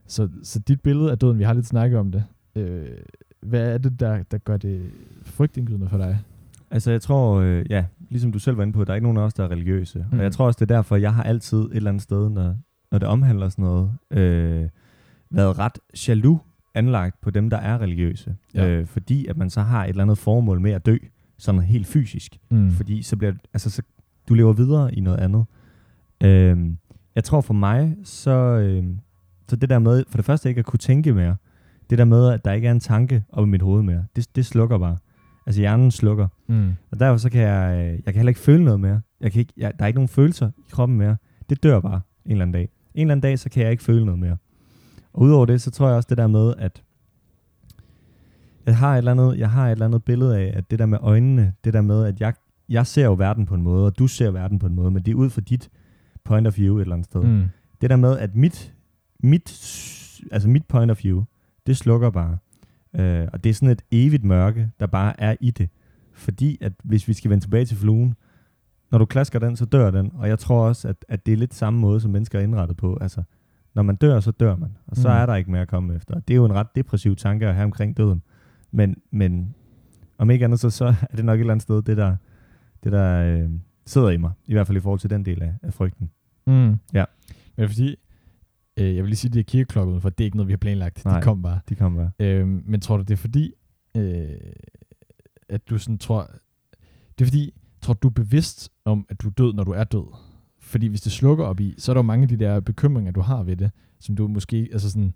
Så, 0.08 0.30
så 0.44 0.60
dit 0.60 0.82
billede 0.82 1.12
af 1.12 1.20
døden, 1.20 1.40
vi 1.40 1.44
har 1.44 1.54
lidt 1.54 1.66
snakket 1.66 2.00
om 2.00 2.12
det. 2.12 2.24
Øh, 2.56 2.88
hvad 3.42 3.74
er 3.74 3.78
det, 3.78 4.00
der, 4.00 4.24
der 4.24 4.38
gør 4.38 4.58
det 4.58 4.90
frygtindgydende 5.24 5.90
for 5.90 5.98
dig? 5.98 6.20
Altså 6.72 6.92
jeg 6.92 7.02
tror, 7.02 7.40
øh, 7.40 7.66
ja, 7.70 7.86
ligesom 8.10 8.32
du 8.32 8.40
selv 8.40 8.58
var 8.58 8.64
inde 8.64 8.74
på, 8.74 8.84
der 8.84 8.92
er 8.92 8.96
ikke 8.96 9.06
nogen 9.06 9.18
af 9.18 9.22
os, 9.22 9.34
der 9.34 9.44
er 9.44 9.52
religiøse. 9.52 10.00
Mm. 10.00 10.06
Mm. 10.12 10.18
Og 10.18 10.24
jeg 10.24 10.32
tror 10.32 10.46
også, 10.46 10.58
det 10.66 10.72
er 10.72 10.76
derfor, 10.76 10.96
jeg 10.96 11.14
har 11.14 11.24
altid 11.24 11.58
et 11.58 11.76
eller 11.76 11.90
andet 11.90 12.04
sted, 12.04 12.30
når, 12.30 12.56
når 12.92 13.00
det 13.00 13.08
omhandler 13.08 13.50
sådan 13.50 13.66
noget, 13.66 13.92
øh, 14.12 14.70
været 15.30 15.60
ret 15.60 15.80
jaloux 16.08 16.40
anlagt 16.76 17.22
på 17.22 17.30
dem, 17.30 17.50
der 17.50 17.58
er 17.58 17.82
religiøse. 17.82 18.36
Ja. 18.54 18.68
Øh, 18.68 18.86
fordi 18.88 19.26
at 19.28 19.38
man 19.38 19.50
så 19.50 19.62
har 19.62 19.84
et 19.84 19.90
eller 19.90 20.04
andet 20.04 20.18
formål 20.18 20.62
med 20.62 20.72
at 20.72 20.86
dø, 20.86 20.98
sådan 21.38 21.62
helt 21.62 21.88
fysisk. 21.88 22.38
Mm. 22.50 22.72
Fordi 22.72 23.02
så 23.02 23.18
bliver 23.18 23.34
altså, 23.54 23.70
så, 23.70 23.82
du 24.30 24.34
lever 24.34 24.54
videre 24.54 24.96
i 24.96 25.00
noget 25.00 25.18
andet. 25.18 25.46
Øh, 26.24 26.72
jeg 27.16 27.24
tror 27.24 27.42
for 27.42 27.54
mig, 27.54 27.96
så, 28.04 28.32
øh, 28.32 28.86
så 29.48 29.56
det 29.56 29.70
der 29.70 29.80
med, 29.80 30.04
for 30.10 30.18
det 30.18 30.26
første 30.26 30.50
ikke 30.50 30.60
at 30.60 30.66
kunne 30.66 30.80
tænke 30.80 31.14
mere, 31.14 31.36
det 31.90 31.98
der 31.98 32.06
med, 32.06 32.30
at 32.30 32.46
der 32.46 32.52
ikke 32.52 32.68
er 32.68 32.72
en 32.72 32.80
tanke 32.80 33.24
op 33.30 33.46
i 33.46 33.50
mit 33.50 33.62
hoved 33.62 33.84
mere, 33.84 34.06
det, 34.16 34.36
det 34.36 34.46
slukker 34.46 34.78
bare. 34.78 34.98
Altså 35.46 35.62
hjernen 35.62 35.92
slukker. 35.92 36.28
Mm. 36.48 36.72
Og 36.92 37.00
derfor 37.00 37.18
så 37.18 37.30
kan 37.30 37.42
jeg, 37.42 37.78
øh, 37.78 37.94
jeg 37.94 38.04
kan 38.04 38.16
heller 38.16 38.30
ikke 38.30 38.40
føle 38.40 38.64
noget 38.64 38.80
mere. 38.80 39.02
Jeg 39.22 39.32
kan 39.32 39.40
ikke, 39.40 39.54
jeg, 39.58 39.74
der 39.80 39.86
er 39.86 39.88
ikke 39.88 39.98
nogen 39.98 40.08
følelser 40.08 40.48
i 40.48 40.70
kroppen 40.72 40.98
mere. 40.98 41.18
Det 41.50 41.64
dør 41.64 41.80
bare 41.80 42.02
en 42.26 42.32
eller 42.32 42.42
anden 42.42 42.54
dag. 42.54 42.70
En 42.96 43.02
eller 43.02 43.12
anden 43.12 43.22
dag, 43.22 43.40
så 43.40 43.50
kan 43.50 43.64
jeg 43.64 43.72
ikke 43.72 43.84
føle 43.84 44.06
noget 44.06 44.20
mere. 44.20 44.38
Og 45.14 45.22
udover 45.22 45.46
det, 45.46 45.62
så 45.62 45.72
tror 45.72 45.88
jeg 45.88 45.96
også 45.96 46.08
det 46.10 46.18
der 46.18 46.28
med, 46.28 46.54
at 46.58 46.84
jeg 48.66 48.78
har 48.78 48.94
et 48.94 48.98
eller 48.98 49.12
andet, 49.12 49.38
jeg 49.38 49.50
har 49.50 49.68
et 49.68 49.72
eller 49.72 49.86
andet 49.86 50.04
billede 50.04 50.38
af, 50.38 50.54
at 50.56 50.72
det 50.72 50.80
der 50.80 50.86
med 50.86 50.98
øjnene, 51.02 51.54
det 51.64 51.74
der 51.74 51.82
med, 51.82 52.06
at 52.06 52.20
jeg, 52.20 52.34
jeg 52.70 52.88
ser 52.88 53.06
jo 53.06 53.14
verden 53.14 53.46
på 53.46 53.56
en 53.56 53.62
måde, 53.62 53.86
og 53.86 54.00
du 54.00 54.08
ser 54.08 54.32
verden 54.32 54.60
på 54.60 54.66
en 54.68 54.76
måde, 54.76 54.92
men 54.92 55.04
det 55.04 55.12
er 55.12 55.16
ud 55.16 55.30
fra 55.30 55.42
dit 55.42 55.70
point 56.24 56.48
of 56.48 56.58
view 56.58 56.78
et 56.78 56.82
eller 56.82 56.94
andet 56.96 57.06
sted. 57.06 57.22
Mm. 57.24 57.44
Det 57.82 57.90
der 57.90 57.96
med, 57.96 58.18
at 58.18 58.36
mit, 58.36 58.74
mit, 59.20 59.50
altså 60.32 60.50
mit 60.50 60.66
point 60.66 60.92
of 60.92 61.04
view, 61.04 61.24
det 61.68 61.78
slukker 61.78 62.10
bare. 62.10 62.38
Øh, 62.96 63.28
og 63.34 63.44
det 63.44 63.50
er 63.50 63.54
sådan 63.54 63.70
et 63.70 63.82
evigt 63.92 64.24
mørke, 64.24 64.70
der 64.80 64.88
bare 64.88 65.20
er 65.22 65.36
i 65.40 65.52
det. 65.52 65.70
Fordi 66.14 66.58
at 66.62 66.74
hvis 66.84 67.08
vi 67.08 67.14
skal 67.14 67.32
vende 67.32 67.44
tilbage 67.44 67.66
til 67.66 67.78
fluen, 67.78 68.14
når 68.92 68.98
du 68.98 69.06
klasker 69.06 69.40
den, 69.40 69.56
så 69.56 69.66
dør 69.66 69.92
den. 69.92 70.12
Og 70.14 70.28
jeg 70.28 70.40
tror 70.40 70.68
også, 70.68 70.88
at, 70.88 71.06
at 71.10 71.26
det 71.26 71.32
er 71.34 71.38
lidt 71.38 71.54
samme 71.54 71.80
måde, 71.80 72.00
som 72.02 72.12
mennesker 72.12 72.40
er 72.40 72.44
indrettet 72.44 72.78
på. 72.78 72.98
Altså, 73.02 73.24
når 73.76 73.84
man 73.84 73.96
dør, 73.96 74.20
så 74.20 74.32
dør 74.32 74.56
man. 74.56 74.78
Og 74.88 74.96
så 74.98 75.08
Mm. 75.08 75.14
er 75.16 75.26
der 75.26 75.36
ikke 75.36 75.52
mere 75.52 75.62
at 75.62 75.68
komme 75.68 75.96
efter. 75.96 76.20
Det 76.20 76.34
er 76.34 76.36
jo 76.36 76.46
en 76.46 76.54
ret 76.54 76.76
depressiv 76.76 77.16
tanke 77.16 77.48
at 77.48 77.56
have 77.56 77.64
omkring 77.66 77.98
døden. 77.98 78.22
Men, 78.72 78.96
men 79.12 79.56
om 80.18 80.30
ikke 80.30 80.46
andet, 80.46 80.60
så, 80.60 80.70
så 80.70 80.86
er 80.86 81.16
det 81.16 81.26
nok 81.26 81.36
et 81.36 81.40
eller 81.40 81.54
andet 81.54 81.62
sted, 81.64 81.82
det 81.82 81.98
der, 81.98 82.16
det 82.84 82.92
der 82.92 83.24
øh, 83.24 83.50
sidder 83.86 84.10
i 84.10 84.18
mig. 84.18 84.32
I 84.46 84.54
hvert 84.54 84.68
fald 84.68 84.78
i 84.78 84.82
forhold 84.82 85.00
til 85.00 85.10
den 85.10 85.26
del 85.26 85.44
af, 85.44 85.54
af 85.64 85.74
frygten. 85.74 86.12
Mm. 86.48 86.76
Ja. 86.94 87.06
Men 87.58 87.70
fordi, 87.70 87.96
øh, 88.78 88.96
jeg 88.96 89.04
vil 89.04 89.10
lige 89.10 89.16
sige, 89.16 89.32
det 89.32 89.40
er 89.40 89.44
kirkeklokken, 89.44 90.02
for 90.02 90.10
det 90.10 90.24
er 90.24 90.26
ikke 90.26 90.38
noget, 90.38 90.48
vi 90.48 90.54
har 90.54 90.58
planlagt. 90.58 91.06
Nej. 91.06 91.20
De 91.20 91.24
kom 91.24 91.42
bare. 91.42 91.60
De 91.70 91.76
kommer 91.76 92.02
bare. 92.20 92.28
Øh, 92.28 92.48
men 92.48 92.82
tror 92.82 92.98
du, 92.98 93.04
det 93.04 93.12
er 93.12 93.18
fordi, 93.18 93.54
øh, 93.98 94.28
at 95.50 95.70
du 95.70 95.78
sådan 95.78 95.98
tror... 95.98 96.32
Det 97.20 97.24
er 97.24 97.28
fordi, 97.28 97.54
tror 97.82 97.94
du, 97.94 98.00
du 98.04 98.08
er 98.08 98.14
bevidst 98.14 98.70
om, 98.86 99.06
at 99.10 99.22
du 99.22 99.28
er 99.28 99.32
død, 99.32 99.54
når 99.54 99.64
du 99.64 99.72
er 99.72 99.84
død? 99.84 100.16
Fordi 100.60 100.88
hvis 100.88 101.02
det 101.02 101.12
slukker 101.12 101.46
op 101.46 101.60
i, 101.60 101.76
så 101.78 101.92
er 101.92 101.94
der 101.94 102.00
jo 102.00 102.04
mange 102.06 102.24
af 102.24 102.30
de 102.30 102.38
der 102.38 102.60
bekymringer, 102.60 103.12
du 103.12 103.22
har 103.22 103.44
ved 103.44 103.56
det, 103.58 103.72
som 104.00 104.16
du 104.16 104.28
måske, 104.28 104.70
altså 104.72 104.90
sådan, 104.92 105.14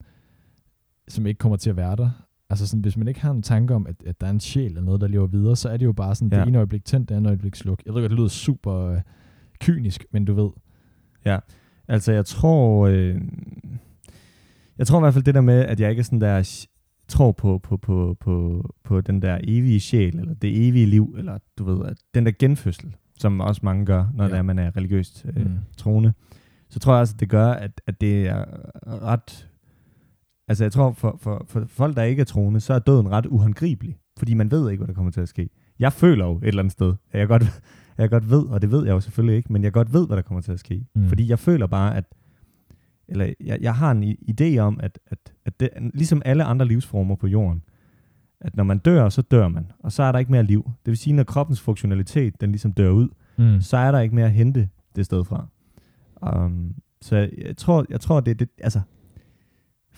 som 1.08 1.26
ikke 1.26 1.38
kommer 1.38 1.58
til 1.58 1.70
at 1.70 1.76
være 1.76 1.96
der. 1.96 2.10
Altså 2.52 2.68
sådan, 2.68 2.82
hvis 2.82 2.98
man 2.98 3.08
ikke 3.08 3.22
har 3.22 3.32
en 3.32 3.42
tanke 3.42 3.76
om, 3.76 3.88
at, 3.88 3.96
at 4.06 4.22
der 4.22 4.28
er 4.28 4.32
en 4.32 4.40
sjæl 4.40 4.66
eller 4.66 4.82
noget, 4.82 5.02
der 5.02 5.08
lever 5.08 5.28
videre, 5.28 5.56
så 5.56 5.70
er 5.70 5.78
det 5.78 5.86
jo 5.86 5.92
bare 5.92 6.16
sådan, 6.16 6.32
ja. 6.32 6.40
Det 6.40 6.48
ene 6.48 6.58
øjeblik 6.58 6.86
tændt, 6.86 7.10
det 7.10 7.16
andet 7.16 7.30
øjeblik 7.30 7.56
sluk. 7.56 7.82
Jeg 7.86 7.94
ved 7.94 8.02
godt, 8.02 8.10
det 8.10 8.18
lyder 8.18 8.28
super 8.30 8.74
øh, 8.76 9.02
kynisk, 9.60 10.06
men 10.12 10.26
du 10.26 10.34
ved. 10.34 10.50
Ja, 11.26 11.40
altså 11.88 12.12
jeg 12.12 12.26
tror, 12.26 12.88
øh, 12.88 13.22
jeg 14.78 14.88
tror 14.88 15.00
i 15.00 15.02
hvert 15.02 15.14
fald 15.14 15.24
det 15.24 15.36
der 15.36 15.42
med, 15.42 15.66
at 15.66 15.80
jeg 15.80 15.90
ikke 15.90 16.00
er 16.00 16.04
sådan 16.04 16.22
der, 16.22 16.66
tror 17.08 17.32
på, 17.32 17.58
på, 17.58 17.78
på, 17.78 18.18
på, 18.20 18.66
på 18.84 19.02
den 19.02 19.22
der 19.22 19.40
evige 19.44 19.80
sjæl, 19.80 20.20
eller 20.20 20.34
det 20.34 20.68
evige 20.68 20.86
liv, 20.86 21.16
eller 21.18 21.38
du 21.58 21.64
ved, 21.64 21.86
at 21.86 21.98
den 22.14 22.26
der 22.26 22.32
genfødsel, 22.40 22.96
som 23.20 23.40
også 23.40 23.62
mange 23.64 23.86
gør, 23.86 24.06
når 24.14 24.24
Ja. 24.24 24.30
det 24.30 24.38
er, 24.38 24.42
man 24.42 24.60
er 24.60 24.78
religiøst 24.78 25.26
øh, 25.36 25.46
mm. 25.46 25.58
troende, 25.78 26.14
så 26.70 26.80
tror 26.80 26.94
jeg 26.94 27.02
også, 27.02 27.14
at 27.16 27.20
det 27.20 27.30
gør, 27.30 27.48
at, 27.48 27.82
at 27.88 28.02
det 28.02 28.28
er 28.28 28.46
ret, 28.88 29.50
altså 30.48 30.64
jeg 30.64 30.72
tror, 30.72 30.92
for, 30.92 31.18
for, 31.22 31.46
for 31.50 31.66
folk, 31.68 31.96
der 31.96 32.04
ikke 32.04 32.22
er 32.22 32.26
troende, 32.26 32.60
så 32.60 32.74
er 32.74 32.80
døden 32.80 33.10
ret 33.12 33.26
uhåndgribelig, 33.26 33.98
fordi 34.18 34.34
man 34.34 34.52
ved 34.52 34.70
ikke, 34.72 34.80
hvad 34.82 34.88
der 34.88 34.94
kommer 34.94 35.12
til 35.12 35.22
at 35.22 35.30
ske. 35.30 35.50
Jeg 35.80 35.94
føler 35.94 36.26
jo 36.26 36.38
et 36.38 36.48
eller 36.48 36.60
andet 36.62 36.72
sted, 36.72 36.94
at 37.12 37.20
jeg 37.20 37.28
godt, 37.28 37.44
jeg 37.98 38.10
godt 38.10 38.30
ved, 38.30 38.46
og 38.46 38.62
det 38.62 38.72
ved 38.72 38.86
jeg 38.86 38.92
jo 38.92 39.00
selvfølgelig 39.00 39.38
ikke, 39.38 39.54
men 39.54 39.64
jeg 39.64 39.74
godt 39.74 39.94
ved, 39.94 40.08
hvad 40.08 40.18
der 40.18 40.24
kommer 40.24 40.42
til 40.42 40.52
at 40.52 40.60
ske. 40.60 40.86
Mm. 40.96 41.08
Fordi 41.08 41.30
jeg 41.30 41.40
føler 41.40 41.68
bare, 41.68 41.98
at 41.98 42.06
eller 43.08 43.34
jeg, 43.40 43.58
jeg 43.62 43.76
har 43.76 43.92
en 43.92 44.18
idé 44.30 44.58
om, 44.58 44.80
at, 44.84 45.00
at, 45.08 45.18
at 45.46 45.60
det, 45.60 45.70
ligesom 45.94 46.22
alle 46.26 46.44
andre 46.44 46.66
livsformer 46.66 47.16
på 47.16 47.28
jorden, 47.28 47.64
at 48.42 48.56
når 48.56 48.64
man 48.64 48.78
dør, 48.78 49.10
så 49.10 49.22
dør 49.22 49.48
man, 49.48 49.72
og 49.80 49.92
så 49.92 50.04
er 50.04 50.12
der 50.12 50.20
ikke 50.20 50.32
mere 50.32 50.44
liv. 50.44 50.64
Det 50.86 50.92
vil 50.92 50.98
sige, 50.98 51.14
når 51.14 51.24
kroppens 51.24 51.62
funktionalitet, 51.62 52.42
den 52.42 52.52
ligesom 52.52 52.72
dør 52.74 52.90
ud, 52.90 53.10
Mm. 53.38 53.62
så 53.62 53.78
er 53.78 53.92
der 53.92 54.00
ikke 54.00 54.16
mere 54.16 54.26
at 54.26 54.32
hente 54.32 54.70
det 54.96 55.06
sted 55.06 55.24
fra. 55.26 55.48
Um, 56.46 56.76
så 57.02 57.16
jeg, 57.18 57.30
jeg 57.46 57.58
tror, 57.58 57.86
jeg 57.90 58.02
tror 58.02 58.20
det, 58.20 58.40
det, 58.40 58.50
altså, 58.58 58.82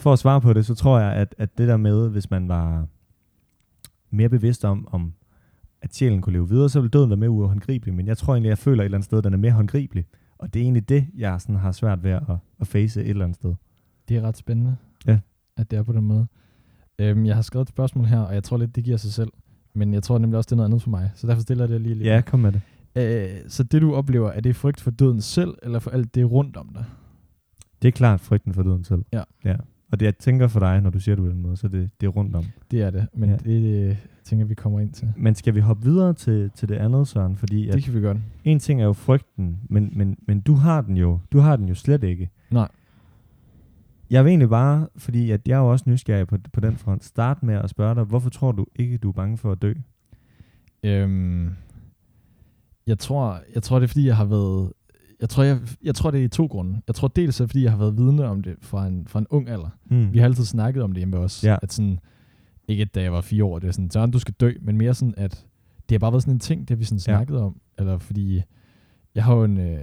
for 0.03 0.13
at 0.13 0.19
svare 0.19 0.41
på 0.41 0.53
det, 0.53 0.65
så 0.65 0.75
tror 0.75 1.00
jeg, 1.00 1.13
at, 1.13 1.36
at 1.38 1.57
det 1.57 1.67
der 1.67 1.77
med, 1.77 2.10
hvis 2.10 2.29
man 2.31 2.48
var 2.48 2.88
mere 4.10 4.29
bevidst 4.29 4.65
om, 4.65 4.88
om 4.91 5.13
at 5.81 5.95
sjælen 5.95 6.22
kunne 6.22 6.33
leve 6.33 6.50
videre, 6.50 6.69
så 6.69 6.79
ville 6.79 6.89
døden 6.91 7.10
være 7.10 7.17
mere 7.17 7.29
uhåndgribelig. 7.29 7.93
Men 7.93 8.07
jeg 8.07 8.17
tror 8.17 8.33
egentlig, 8.33 8.50
jeg 8.50 8.57
føler 8.57 8.81
et 8.83 8.86
eller 8.86 8.98
andet 8.98 9.05
sted, 9.05 9.17
at 9.17 9.24
den 9.24 9.33
er 9.33 9.38
mere 9.38 9.51
håndgribelig. 9.51 10.05
Og 10.38 10.53
det 10.53 10.60
er 10.60 10.63
egentlig 10.63 10.89
det, 10.89 11.07
jeg 11.17 11.41
sådan 11.41 11.55
har 11.55 11.72
svært 11.72 12.03
ved 12.03 12.12
at, 12.12 12.22
at 12.60 12.67
face 12.67 13.01
et 13.03 13.10
eller 13.10 13.24
andet 13.25 13.36
sted. 13.36 13.53
Det 14.10 14.17
er 14.17 14.22
ret 14.22 14.38
spændende, 14.38 14.75
Ja. 15.07 15.19
at 15.57 15.72
det 15.72 15.79
er 15.79 15.83
på 15.83 15.93
den 15.93 16.03
måde. 16.03 16.27
Øhm, 17.00 17.25
jeg 17.25 17.36
har 17.36 17.41
skrevet 17.41 17.65
et 17.65 17.69
spørgsmål 17.69 18.05
her, 18.05 18.19
og 18.19 18.33
jeg 18.33 18.43
tror 18.43 18.57
lidt, 18.57 18.75
det 18.75 18.83
giver 18.83 18.98
sig 18.98 19.13
selv. 19.13 19.29
Men 19.75 19.93
jeg 19.93 20.03
tror 20.03 20.17
nemlig 20.17 20.38
også, 20.38 20.48
det 20.48 20.51
er 20.51 20.55
noget 20.55 20.69
andet 20.69 20.81
for 20.81 20.89
mig. 20.89 21.12
Så 21.15 21.27
derfor 21.27 21.41
stiller 21.41 21.63
jeg 21.63 21.69
det 21.69 21.81
lige 21.81 21.95
lidt. 21.95 22.07
Ja, 22.07 22.22
kom 22.25 22.39
med 22.39 22.51
det. 22.51 22.62
Øh, 22.95 23.39
så 23.48 23.63
det, 23.63 23.81
du 23.81 23.93
oplever, 23.95 24.29
er 24.31 24.41
det 24.41 24.55
frygt 24.55 24.81
for 24.81 24.91
døden 24.91 25.22
selv, 25.22 25.53
eller 25.63 25.79
for 25.79 25.91
alt 25.91 26.15
det 26.15 26.31
rundt 26.31 26.57
om 26.57 26.69
dig? 26.74 26.86
Det 27.81 27.88
er 27.88 27.91
klart 27.91 28.19
frygten 28.19 28.53
for 28.53 28.63
døden 28.63 28.83
selv. 28.83 29.05
Ja. 29.13 29.24
ja. 29.45 29.55
Og 29.93 30.00
det, 30.00 30.05
jeg 30.05 30.17
tænker 30.17 30.47
for 30.47 30.59
dig, 30.59 30.81
når 30.81 30.89
du 30.89 31.00
siger 31.00 31.15
det 31.15 31.23
på 31.23 31.29
den 31.29 31.41
måde, 31.41 31.57
så 31.57 31.67
det, 31.67 31.89
det 32.01 32.07
er 32.07 32.12
rundt 32.12 32.35
om. 32.35 32.45
Det 32.71 32.81
er 32.81 32.89
det, 32.89 33.07
men 33.13 33.29
Ja. 33.29 33.35
det 33.35 33.89
øh, 33.89 33.95
tænker 34.23 34.45
vi 34.45 34.53
kommer 34.55 34.79
ind 34.79 34.93
til. 34.93 35.13
Men 35.17 35.35
skal 35.35 35.55
vi 35.55 35.59
hoppe 35.59 35.83
videre 35.83 36.13
til, 36.13 36.51
til 36.55 36.69
det 36.69 36.75
andet, 36.75 37.07
Søren? 37.07 37.35
Fordi 37.38 37.67
at 37.67 37.73
Det 37.73 37.83
kan 37.83 37.93
vi 37.93 38.00
godt. 38.01 38.17
en 38.43 38.59
ting 38.59 38.81
er 38.81 38.85
jo 38.85 38.93
frygten, 38.93 39.59
men, 39.69 39.89
men, 39.95 40.17
men 40.27 40.41
du 40.41 40.53
har 40.53 40.81
den 40.81 40.97
jo. 40.97 41.19
Du 41.31 41.39
har 41.39 41.55
den 41.55 41.67
jo 41.67 41.75
slet 41.75 42.03
ikke. 42.03 42.29
Nej. 42.51 42.67
Jeg 44.09 44.23
vil 44.25 44.29
egentlig 44.29 44.50
bare, 44.50 44.88
fordi 44.97 45.31
at 45.31 45.47
jeg 45.47 45.55
er 45.55 45.59
jo 45.59 45.71
også 45.71 45.89
nysgerrig 45.89 46.27
på, 46.27 46.38
på 46.53 46.59
den 46.59 46.77
front, 46.77 47.03
starte 47.03 47.45
med 47.45 47.55
at 47.55 47.69
spørge 47.69 47.95
dig, 47.95 48.03
hvorfor 48.03 48.29
tror 48.29 48.51
du 48.51 48.65
ikke, 48.75 48.97
du 48.97 49.09
er 49.09 49.13
bange 49.13 49.38
for 49.38 49.51
at 49.51 49.62
dø? 49.62 49.73
Øhm, 50.83 51.50
jeg, 52.88 53.00
tror, 53.00 53.39
jeg 53.55 53.63
tror, 53.63 53.79
det 53.79 53.83
er, 53.83 53.88
fordi 53.88 54.07
jeg 54.07 54.17
har 54.17 54.25
været... 54.25 54.71
Jeg 55.23 55.29
tror, 55.29 55.43
jeg, 55.43 55.59
jeg 55.83 55.95
tror, 55.95 56.11
det 56.11 56.19
er 56.19 56.23
i 56.23 56.27
to 56.27 56.45
grunde. 56.45 56.81
Jeg 56.87 56.95
tror 56.95 57.07
dels, 57.07 57.39
er, 57.41 57.45
fordi 57.45 57.63
jeg 57.63 57.71
har 57.71 57.77
været 57.77 57.97
vidne 57.97 58.25
om 58.25 58.41
det 58.41 58.55
fra 58.61 58.87
en, 58.87 59.07
fra 59.07 59.19
en 59.19 59.27
ung 59.29 59.49
alder. 59.49 59.69
Mm. 59.85 60.13
Vi 60.13 60.17
har 60.17 60.25
altid 60.25 60.45
snakket 60.45 60.83
om 60.83 60.91
det 60.91 60.97
hjemme 60.97 61.17
os. 61.17 61.43
Ja. 61.43 61.57
At 61.61 61.73
sådan, 61.73 61.99
ikke 62.67 62.85
da 62.85 63.01
jeg 63.01 63.13
var 63.13 63.21
fire 63.21 63.43
år, 63.43 63.59
det 63.59 63.67
er 63.67 63.71
sådan, 63.71 63.91
Søren, 63.91 64.11
du 64.11 64.19
skal 64.19 64.33
dø, 64.39 64.51
men 64.61 64.77
mere 64.77 64.93
sådan, 64.93 65.13
at 65.17 65.45
det 65.89 65.95
har 65.95 65.99
bare 65.99 66.11
været 66.11 66.23
sådan 66.23 66.33
en 66.33 66.39
ting, 66.39 66.67
det 66.67 66.79
vi 66.79 66.83
sådan 66.83 66.97
Ja. 66.97 67.01
snakket 67.01 67.37
om. 67.37 67.59
Eller 67.77 67.97
fordi, 67.97 68.41
jeg 69.15 69.23
har 69.23 69.35
jo 69.35 69.43
en, 69.43 69.57
øh, 69.59 69.79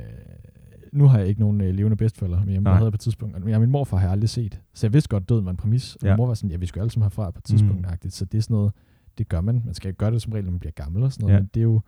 nu 0.93 1.07
har 1.07 1.19
jeg 1.19 1.29
ikke 1.29 1.41
nogen 1.41 1.61
øh, 1.61 1.75
levende 1.75 1.97
bedstforældre, 1.97 2.43
men 2.47 2.55
jeg 2.55 2.73
havde 2.73 2.85
jeg 2.85 2.93
på 2.93 2.97
et 2.97 3.01
tidspunkt, 3.01 3.49
jeg, 3.49 3.61
min 3.61 3.71
morfar 3.71 3.97
har 3.97 4.05
jeg 4.05 4.13
aldrig 4.13 4.29
set. 4.31 4.61
Så 4.75 4.87
jeg 4.87 4.93
vidste 4.93 5.09
godt, 5.09 5.29
døden 5.29 5.45
var 5.45 5.51
en 5.51 5.57
præmis. 5.57 5.97
Og 5.97 6.03
Ja. 6.03 6.09
min 6.13 6.17
mor 6.17 6.27
var 6.27 6.35
sådan, 6.35 6.51
ja, 6.51 6.57
vi 6.57 6.67
skal 6.67 6.81
alle 6.81 6.91
sammen 6.91 7.05
herfra 7.05 7.31
på 7.31 7.39
et 7.39 7.45
tidspunkt. 7.45 7.87
Mm. 8.05 8.11
Så 8.11 8.25
det 8.25 8.39
er 8.39 8.43
sådan 8.43 8.55
noget, 8.55 8.73
det 9.19 9.29
gør 9.29 9.41
man. 9.41 9.63
Man 9.65 9.75
skal 9.75 9.95
gøre 9.95 10.11
det 10.11 10.23
som 10.23 10.33
regel, 10.33 10.45
når 10.45 10.51
man 10.51 10.61
bliver 10.61 10.73
gammel 10.73 11.03
og 11.03 11.13
sådan 11.13 11.23
noget. 11.25 11.35
Ja. 11.35 11.41
Men 11.41 11.51
det 11.55 11.61
er 11.61 11.65
jo 11.65 11.81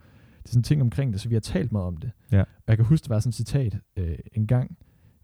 det 0.43 0.49
er 0.49 0.53
sådan 0.53 0.63
ting 0.63 0.81
omkring 0.81 1.13
det, 1.13 1.21
så 1.21 1.29
vi 1.29 1.35
har 1.35 1.39
talt 1.39 1.71
meget 1.71 1.87
om 1.87 1.97
det. 1.97 2.11
Ja. 2.31 2.41
Og 2.41 2.47
jeg 2.67 2.77
kan 2.77 2.85
huske, 2.85 3.03
det 3.03 3.09
var 3.09 3.19
sådan 3.19 3.29
et 3.29 3.35
citat 3.35 3.77
øh, 3.97 4.15
en 4.33 4.47
gang, 4.47 4.77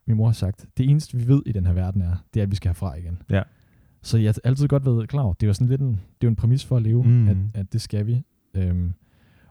min 0.07 0.17
mor 0.17 0.25
har 0.25 0.33
sagt, 0.33 0.65
det 0.77 0.89
eneste 0.89 1.17
vi 1.17 1.27
ved 1.27 1.41
i 1.45 1.51
den 1.51 1.65
her 1.65 1.73
verden 1.73 2.01
er, 2.01 2.15
det 2.33 2.39
er, 2.39 2.43
at 2.43 2.51
vi 2.51 2.55
skal 2.55 2.69
herfra 2.69 2.95
igen. 2.95 3.21
Ja. 3.29 3.41
Så 4.01 4.17
jeg 4.17 4.27
har 4.27 4.39
altid 4.43 4.67
godt 4.67 4.85
været 4.85 5.09
klar 5.09 5.33
det 5.33 5.47
var 5.47 5.53
sådan 5.53 5.67
lidt 5.67 5.81
en, 5.81 6.01
det 6.21 6.27
er 6.27 6.29
en 6.29 6.35
præmis 6.35 6.65
for 6.65 6.75
at 6.77 6.81
leve, 6.83 7.03
Mm. 7.03 7.09
mm. 7.09 7.27
at, 7.27 7.37
at 7.53 7.73
det 7.73 7.81
skal 7.81 8.07
vi. 8.07 8.23
Øhm, 8.53 8.93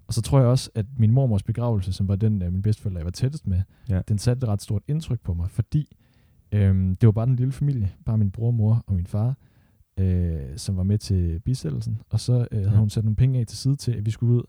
og 0.06 0.14
så 0.14 0.22
tror 0.22 0.38
jeg 0.38 0.48
også, 0.48 0.70
at 0.74 0.86
min 0.98 1.10
mormors 1.10 1.42
begravelse, 1.42 1.92
som 1.92 2.08
var 2.08 2.16
den, 2.16 2.42
øh, 2.42 2.52
min 2.52 2.62
bedsteforældre 2.62 2.98
jeg 2.98 3.04
var 3.04 3.10
tættest 3.10 3.46
med, 3.46 3.62
Ja. 3.88 4.00
den 4.08 4.18
satte 4.18 4.44
et 4.44 4.48
ret 4.48 4.62
stort 4.62 4.82
indtryk 4.88 5.20
på 5.20 5.34
mig, 5.34 5.50
fordi 5.50 5.96
øhm, 6.52 6.94
det 6.96 7.06
var 7.06 7.12
bare 7.12 7.26
den 7.26 7.36
lille 7.36 7.52
familie, 7.52 7.90
bare 8.04 8.18
min 8.18 8.30
bror, 8.30 8.50
mor 8.50 8.84
og 8.86 8.94
min 8.94 9.06
far. 9.06 9.36
øh, 10.00 10.40
som 10.56 10.76
var 10.76 10.82
med 10.82 10.98
til 10.98 11.40
bisættelsen, 11.40 11.98
og 12.10 12.20
så 12.20 12.46
øh, 12.52 12.58
havde 12.58 12.70
Ja. 12.72 12.78
hun 12.78 12.90
sat 12.90 13.04
nogle 13.04 13.16
penge 13.16 13.40
af 13.40 13.46
til 13.46 13.58
side 13.58 13.76
til, 13.76 13.92
at 13.92 14.06
vi 14.06 14.10
skulle 14.10 14.34
ud 14.34 14.42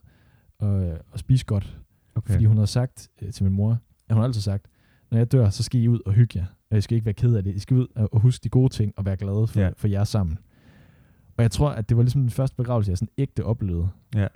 og, 0.60 0.98
og 1.12 1.20
spise 1.20 1.46
godt. 1.46 1.78
Okay. 2.16 2.34
Fordi 2.34 2.46
hun 2.46 2.58
havde 2.58 2.68
sagt 2.68 3.10
øh, 3.22 3.32
til 3.34 3.44
min 3.44 3.54
mor, 3.54 3.72
at 4.10 4.16
hun 4.16 4.18
har 4.22 4.28
altid 4.28 4.42
sagt, 4.42 4.66
når 5.12 5.18
jeg 5.18 5.32
dør, 5.32 5.50
så 5.50 5.63
skal 5.63 5.82
I 5.82 5.88
ud 5.88 6.00
og 6.06 6.13
hygge 6.13 6.39
jer. 6.39 6.46
Og 6.72 6.78
I 6.78 6.82
skal 6.82 6.96
ikke 6.96 7.06
være 7.06 7.13
ked 7.13 7.36
af 7.36 7.44
det. 7.44 7.56
I 7.56 7.60
skal 7.60 7.78
ud 7.78 7.88
og 8.12 8.20
huske 8.22 8.44
de 8.44 8.50
gode 8.50 8.74
ting 8.74 8.94
og 8.98 9.06
være 9.06 9.18
glade 9.18 9.48
for, 9.48 9.60
Ja. 9.60 9.70
for 9.78 9.88
jer 9.88 10.04
sammen. 10.04 10.38
Og 11.38 11.44
jeg 11.44 11.51
tror, 11.51 11.70
at 11.70 11.89
det 11.89 11.98
var 11.98 12.04
ligesom 12.04 12.22
den 12.22 12.30
første 12.30 12.56
begravelse, 12.56 12.89
jeg 12.92 12.98
sådan 12.98 13.12
ægte 13.18 13.46
oplevede. 13.46 13.89
Ja. 14.16 14.28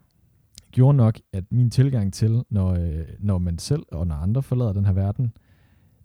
Gjorde 0.72 0.98
nok, 0.98 1.20
at 1.34 1.44
min 1.51 1.70
tilgang 1.70 2.13
til, 2.13 2.44
når, 2.50 2.70
øh, 2.74 3.06
når 3.20 3.38
man 3.38 3.58
selv 3.58 3.84
og 3.92 4.08
når 4.08 4.15
andre 4.15 4.44
forlader 4.44 4.74
den 4.74 4.86
her 4.86 4.94
verden, 4.94 5.34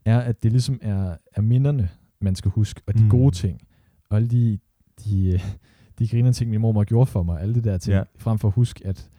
er, 0.05 0.21
at 0.21 0.43
det 0.43 0.53
ligesom 0.53 0.79
er, 0.83 1.17
er 1.35 1.41
minderne, 1.41 1.89
man 2.21 2.35
skal 2.35 2.51
huske, 2.51 2.81
og 2.87 2.95
de 2.99 3.03
Mm. 3.03 3.11
gode 3.11 3.35
ting. 3.35 3.61
Og 4.11 4.17
alle 4.17 4.29
de, 4.29 4.59
de, 5.05 5.33
øh, 5.35 5.41
de 5.99 6.09
griner 6.09 6.33
ting, 6.33 6.51
min 6.51 6.61
mormor 6.61 6.85
gjorde 6.85 7.07
for 7.07 7.23
mig, 7.23 7.41
alle 7.41 7.55
de 7.55 7.61
der 7.61 7.79
ting, 7.79 7.95
ja. 7.95 8.03
frem 8.17 8.39
for 8.39 8.49
at 8.49 8.55
huske, 8.55 8.87
at 8.87 9.11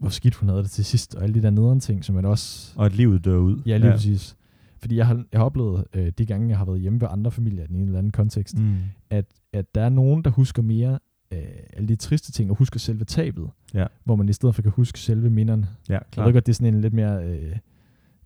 hvor 0.00 0.08
skidt 0.08 0.34
hun 0.34 0.48
havde 0.48 0.62
det 0.62 0.70
til 0.70 0.84
sidst, 0.84 1.14
og 1.14 1.22
alle 1.22 1.34
de 1.34 1.42
der 1.42 1.50
nederen 1.50 1.80
ting, 1.80 2.04
som 2.04 2.14
man 2.14 2.24
også 2.24 2.72
Og 2.76 2.86
at 2.86 2.96
livet 2.96 3.24
dør 3.24 3.36
ud. 3.36 3.62
Ja, 3.66 3.76
lige 3.76 3.86
ja. 3.88 3.92
præcis. 3.94 4.36
Fordi 4.78 4.96
jeg 4.96 5.06
har, 5.06 5.14
jeg 5.32 5.40
har 5.40 5.44
oplevet 5.44 5.84
øh, 5.94 6.12
de 6.18 6.26
gange, 6.26 6.48
jeg 6.48 6.58
har 6.58 6.64
været 6.64 6.80
hjemme 6.80 7.00
ved 7.00 7.08
andre 7.10 7.30
familier 7.30 7.64
i 7.70 7.74
en 7.74 7.82
eller 7.86 7.98
anden 7.98 8.12
kontekst, 8.12 8.58
mm. 8.58 8.76
At, 9.10 9.24
at 9.52 9.74
der 9.74 9.80
er 9.82 9.88
nogen, 9.88 10.24
der 10.24 10.30
husker 10.30 10.62
mere 10.62 10.98
øh, 11.32 11.38
alle 11.76 11.88
de 11.88 11.96
triste 11.96 12.32
ting, 12.32 12.50
og 12.50 12.56
husker 12.56 12.78
selve 12.78 13.04
tabet, 13.04 13.48
Ja. 13.74 13.86
hvor 14.04 14.16
man 14.16 14.28
i 14.28 14.32
stedet 14.32 14.54
for 14.54 14.62
kan 14.62 14.70
huske 14.70 14.98
selve 14.98 15.30
minderne. 15.30 15.68
Ja, 15.88 15.92
Jeg 15.94 16.02
klart. 16.12 16.26
ved 16.26 16.32
godt, 16.32 16.46
det 16.46 16.52
er 16.52 16.54
sådan 16.54 16.74
en 16.74 16.80
lidt 16.80 16.94
mere, 16.94 17.24
øh, 17.24 17.56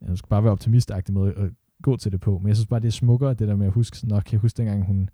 jeg 0.09 0.19
skal 0.19 0.29
bare 0.29 0.43
være 0.45 0.53
optimistagtig 0.53 1.15
måde 1.15 1.33
at 1.33 1.51
gå 1.83 1.97
til 1.97 2.13
det 2.13 2.21
på, 2.21 2.39
men 2.39 2.49
jeg 2.49 2.57
synes 2.57 2.67
bare, 2.67 2.81
det 2.81 2.87
er 2.87 2.93
smukkere, 2.93 3.35
det 3.35 3.49
der 3.49 3.57
med 3.57 3.67
at 3.67 3.73
huske, 3.73 4.09
nok 4.09 4.23
kan 4.27 4.33
jeg 4.33 4.41
huske 4.41 4.57
dengang, 4.57 4.87
hun 4.87 5.11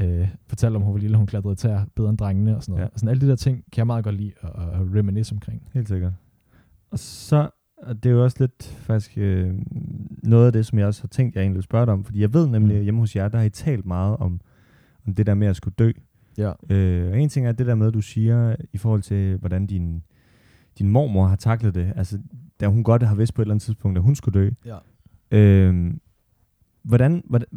øh, 0.00 0.28
fortalte 0.46 0.76
om, 0.76 0.82
hun 0.82 0.92
var 0.94 0.98
lille, 1.00 1.16
hun 1.16 1.26
klatrede 1.26 1.52
i 1.52 1.56
træer 1.56 1.84
bedre 1.96 2.10
end 2.10 2.18
drengene 2.18 2.56
og 2.56 2.62
sådan 2.62 2.72
noget. 2.72 2.82
Ja. 2.82 2.88
Ja. 2.92 2.98
Sådan 2.98 3.08
alle 3.08 3.20
de 3.20 3.28
der 3.28 3.36
ting 3.36 3.56
kan 3.56 3.78
jeg 3.78 3.86
meget 3.86 4.04
godt 4.04 4.14
lide 4.14 4.32
at, 4.42 4.50
at 4.50 4.80
reminisce 4.94 5.32
omkring. 5.32 5.62
Helt 5.74 5.88
sikkert. 5.88 6.12
Og 6.90 6.98
så 6.98 7.50
og 7.82 8.02
det 8.02 8.08
er 8.10 8.14
jo 8.14 8.24
også 8.24 8.36
lidt 8.40 8.64
faktisk 8.78 9.18
øh, 9.18 9.54
noget 10.22 10.46
af 10.46 10.52
det, 10.52 10.66
som 10.66 10.78
jeg 10.78 10.86
også 10.86 11.02
har 11.02 11.08
tænkt, 11.08 11.34
jeg 11.34 11.42
egentlig 11.42 11.56
vil 11.56 11.62
spørge 11.62 11.86
dig 11.86 11.92
om. 11.94 12.04
Fordi 12.04 12.20
jeg 12.20 12.34
ved 12.34 12.46
nemlig, 12.46 12.74
Mm. 12.74 12.78
at 12.78 12.82
hjemme 12.84 13.00
hos 13.00 13.16
jer, 13.16 13.28
der 13.28 13.38
har 13.38 13.44
I 13.44 13.50
talt 13.50 13.86
meget 13.86 14.16
om, 14.16 14.40
om 15.06 15.14
det 15.14 15.26
der 15.26 15.34
med 15.34 15.46
at 15.46 15.56
skulle 15.56 15.74
dø. 15.78 15.92
Ja. 16.38 16.52
Øh, 16.70 17.10
og 17.12 17.20
en 17.20 17.28
ting 17.28 17.46
er 17.46 17.52
det 17.52 17.66
der 17.66 17.74
med, 17.74 17.86
at 17.86 17.94
du 17.94 18.00
siger, 18.00 18.56
i 18.72 18.78
forhold 18.78 19.02
til, 19.02 19.36
hvordan 19.36 19.66
din, 19.66 20.02
din 20.78 20.88
mormor 20.88 21.26
har 21.26 21.36
taklet 21.36 21.74
det. 21.74 21.92
Altså, 21.96 22.18
da 22.60 22.66
hun 22.68 22.82
godt 22.84 23.02
har 23.02 23.14
vidst 23.14 23.34
på 23.34 23.42
et 23.42 23.44
eller 23.44 23.54
andet 23.54 23.62
tidspunkt, 23.62 23.98
at 23.98 24.04
hun 24.04 24.14
skulle 24.14 24.40
dø. 24.40 24.50
Ja. 24.66 24.78
Øh, 25.38 25.94
hvordan, 26.82 27.22
hvordan, 27.28 27.48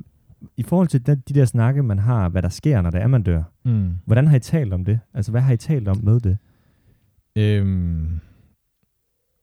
I 0.57 0.63
forhold 0.63 0.87
til 0.87 1.05
de, 1.07 1.15
de 1.15 1.33
der 1.33 1.45
snakke, 1.45 1.83
man 1.83 1.99
har, 1.99 2.29
hvad 2.29 2.41
der 2.41 2.49
sker, 2.49 2.81
når 2.81 2.89
det 2.89 3.01
er, 3.01 3.07
man 3.07 3.23
dør. 3.23 3.43
Mm. 3.65 3.91
Hvordan 4.05 4.27
har 4.27 4.35
I 4.35 4.39
talt 4.39 4.73
om 4.73 4.85
det? 4.85 4.99
Altså, 5.13 5.31
hvad 5.31 5.41
har 5.41 5.53
I 5.53 5.57
talt 5.57 5.87
om 5.87 5.97
med 6.03 6.19
det? 6.19 6.37
Øhm, 7.35 8.19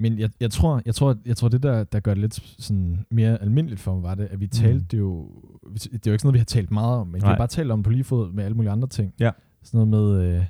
men 0.01 0.19
jeg, 0.19 0.31
jeg, 0.41 0.51
tror, 0.51 0.83
jeg, 0.87 0.95
tror, 0.95 1.17
jeg 1.27 1.37
tror, 1.37 1.49
det 1.49 1.63
der, 1.63 1.85
der 1.85 2.01
gør 2.01 2.15
det 2.15 2.21
lidt 2.21 2.35
sådan 2.59 3.07
mere 3.11 3.43
almindeligt 3.43 3.81
for 3.81 3.95
mig, 3.95 4.03
var 4.03 4.15
det, 4.15 4.25
at 4.31 4.41
vi 4.41 4.47
talte 4.47 4.87
det 4.91 4.99
jo... 4.99 5.31
Det 5.75 5.87
er 5.87 5.91
jo 5.91 5.95
ikke 5.95 6.03
sådan 6.05 6.19
noget, 6.23 6.35
vi 6.35 6.39
har 6.39 6.45
talt 6.45 6.71
meget 6.71 6.97
om, 6.99 7.07
men 7.07 7.15
vi 7.15 7.21
Nej. 7.21 7.31
har 7.31 7.37
bare 7.37 7.47
talt 7.47 7.71
om 7.71 7.83
på 7.83 7.91
lige 7.91 8.05
fod 8.05 8.33
med 8.33 8.45
alle 8.45 8.55
mulige 8.55 8.71
andre 8.71 8.89
ting. 8.89 9.15
Ja. 9.21 9.31
Sådan 9.63 9.89
noget 9.89 10.19
med... 10.19 10.37
Øh, 10.37 10.45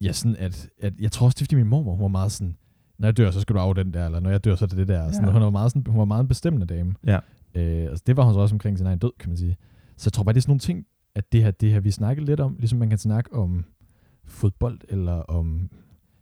ja, 0.00 0.12
sådan 0.12 0.36
at, 0.36 0.68
at... 0.80 0.92
Jeg 1.00 1.12
tror 1.12 1.26
også, 1.26 1.36
det 1.36 1.42
er, 1.42 1.44
fordi 1.44 1.56
min 1.56 1.66
mormor, 1.68 1.94
hun 1.94 2.02
var 2.02 2.08
meget 2.08 2.32
sådan... 2.32 2.56
Når 2.98 3.06
jeg 3.08 3.16
dør, 3.16 3.30
så 3.30 3.40
skal 3.40 3.54
du 3.56 3.60
af 3.60 3.74
den 3.74 3.94
der, 3.94 4.06
eller 4.06 4.20
når 4.20 4.30
jeg 4.30 4.44
dør, 4.44 4.54
så 4.54 4.64
er 4.64 4.68
det 4.68 4.78
det 4.78 4.88
der. 4.88 5.12
Sådan, 5.12 5.28
Ja. 5.28 5.32
Hun, 5.32 5.42
var 5.42 5.50
meget 5.50 5.70
sådan, 5.70 5.86
hun 5.92 5.98
var 5.98 6.04
meget 6.04 6.22
en 6.22 6.28
bestemmende 6.28 6.66
dame. 6.66 6.94
Ja. 7.06 7.18
Øh, 7.54 7.82
altså, 7.82 8.02
det 8.06 8.16
var 8.16 8.24
hun 8.24 8.34
så 8.34 8.40
også 8.40 8.54
omkring 8.54 8.78
sin 8.78 8.86
egen 8.86 8.98
død, 8.98 9.12
kan 9.18 9.30
man 9.30 9.36
sige. 9.36 9.56
Så 9.96 10.06
jeg 10.06 10.12
tror 10.12 10.24
bare, 10.24 10.32
det 10.32 10.38
er 10.38 10.42
sådan 10.42 10.50
nogle 10.50 10.60
ting, 10.60 10.86
at 11.14 11.32
det 11.32 11.42
her, 11.42 11.50
det 11.50 11.72
her 11.72 11.80
vi 11.80 11.90
snakkede 11.90 12.26
lidt 12.26 12.40
om, 12.40 12.56
ligesom 12.58 12.78
man 12.78 12.88
kan 12.88 12.98
snakke 12.98 13.34
om 13.34 13.64
fodbold, 14.24 14.80
eller 14.88 15.12
om 15.12 15.70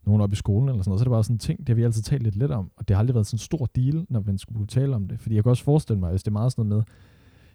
nogen 0.07 0.23
op 0.23 0.33
i 0.33 0.37
skolen, 0.37 0.69
eller 0.69 0.83
sådan 0.83 0.91
noget, 0.91 1.01
så 1.01 1.03
er 1.03 1.05
det 1.05 1.11
bare 1.11 1.25
sådan 1.25 1.35
en 1.35 1.39
ting, 1.39 1.59
det 1.59 1.69
har 1.69 1.75
vi 1.75 1.83
altid 1.83 2.03
talt 2.03 2.23
lidt 2.23 2.37
lidt 2.37 2.51
om, 2.51 2.71
og 2.77 2.89
det 2.89 2.97
har 2.97 2.99
aldrig 2.99 3.15
været 3.15 3.27
sådan 3.27 3.35
en 3.35 3.39
stor 3.39 3.67
deal, 3.67 4.07
når 4.09 4.23
man 4.27 4.39
skulle 4.39 4.67
tale 4.67 4.97
om 4.97 5.09
det. 5.09 5.21
Fordi 5.21 5.35
jeg 5.35 5.45
kan 5.45 5.51
også 5.51 5.65
forestille 5.65 6.01
mig, 6.01 6.11
hvis 6.11 6.23
det 6.23 6.29
er 6.29 6.33
meget 6.33 6.53
sådan 6.53 6.67
noget 6.67 6.85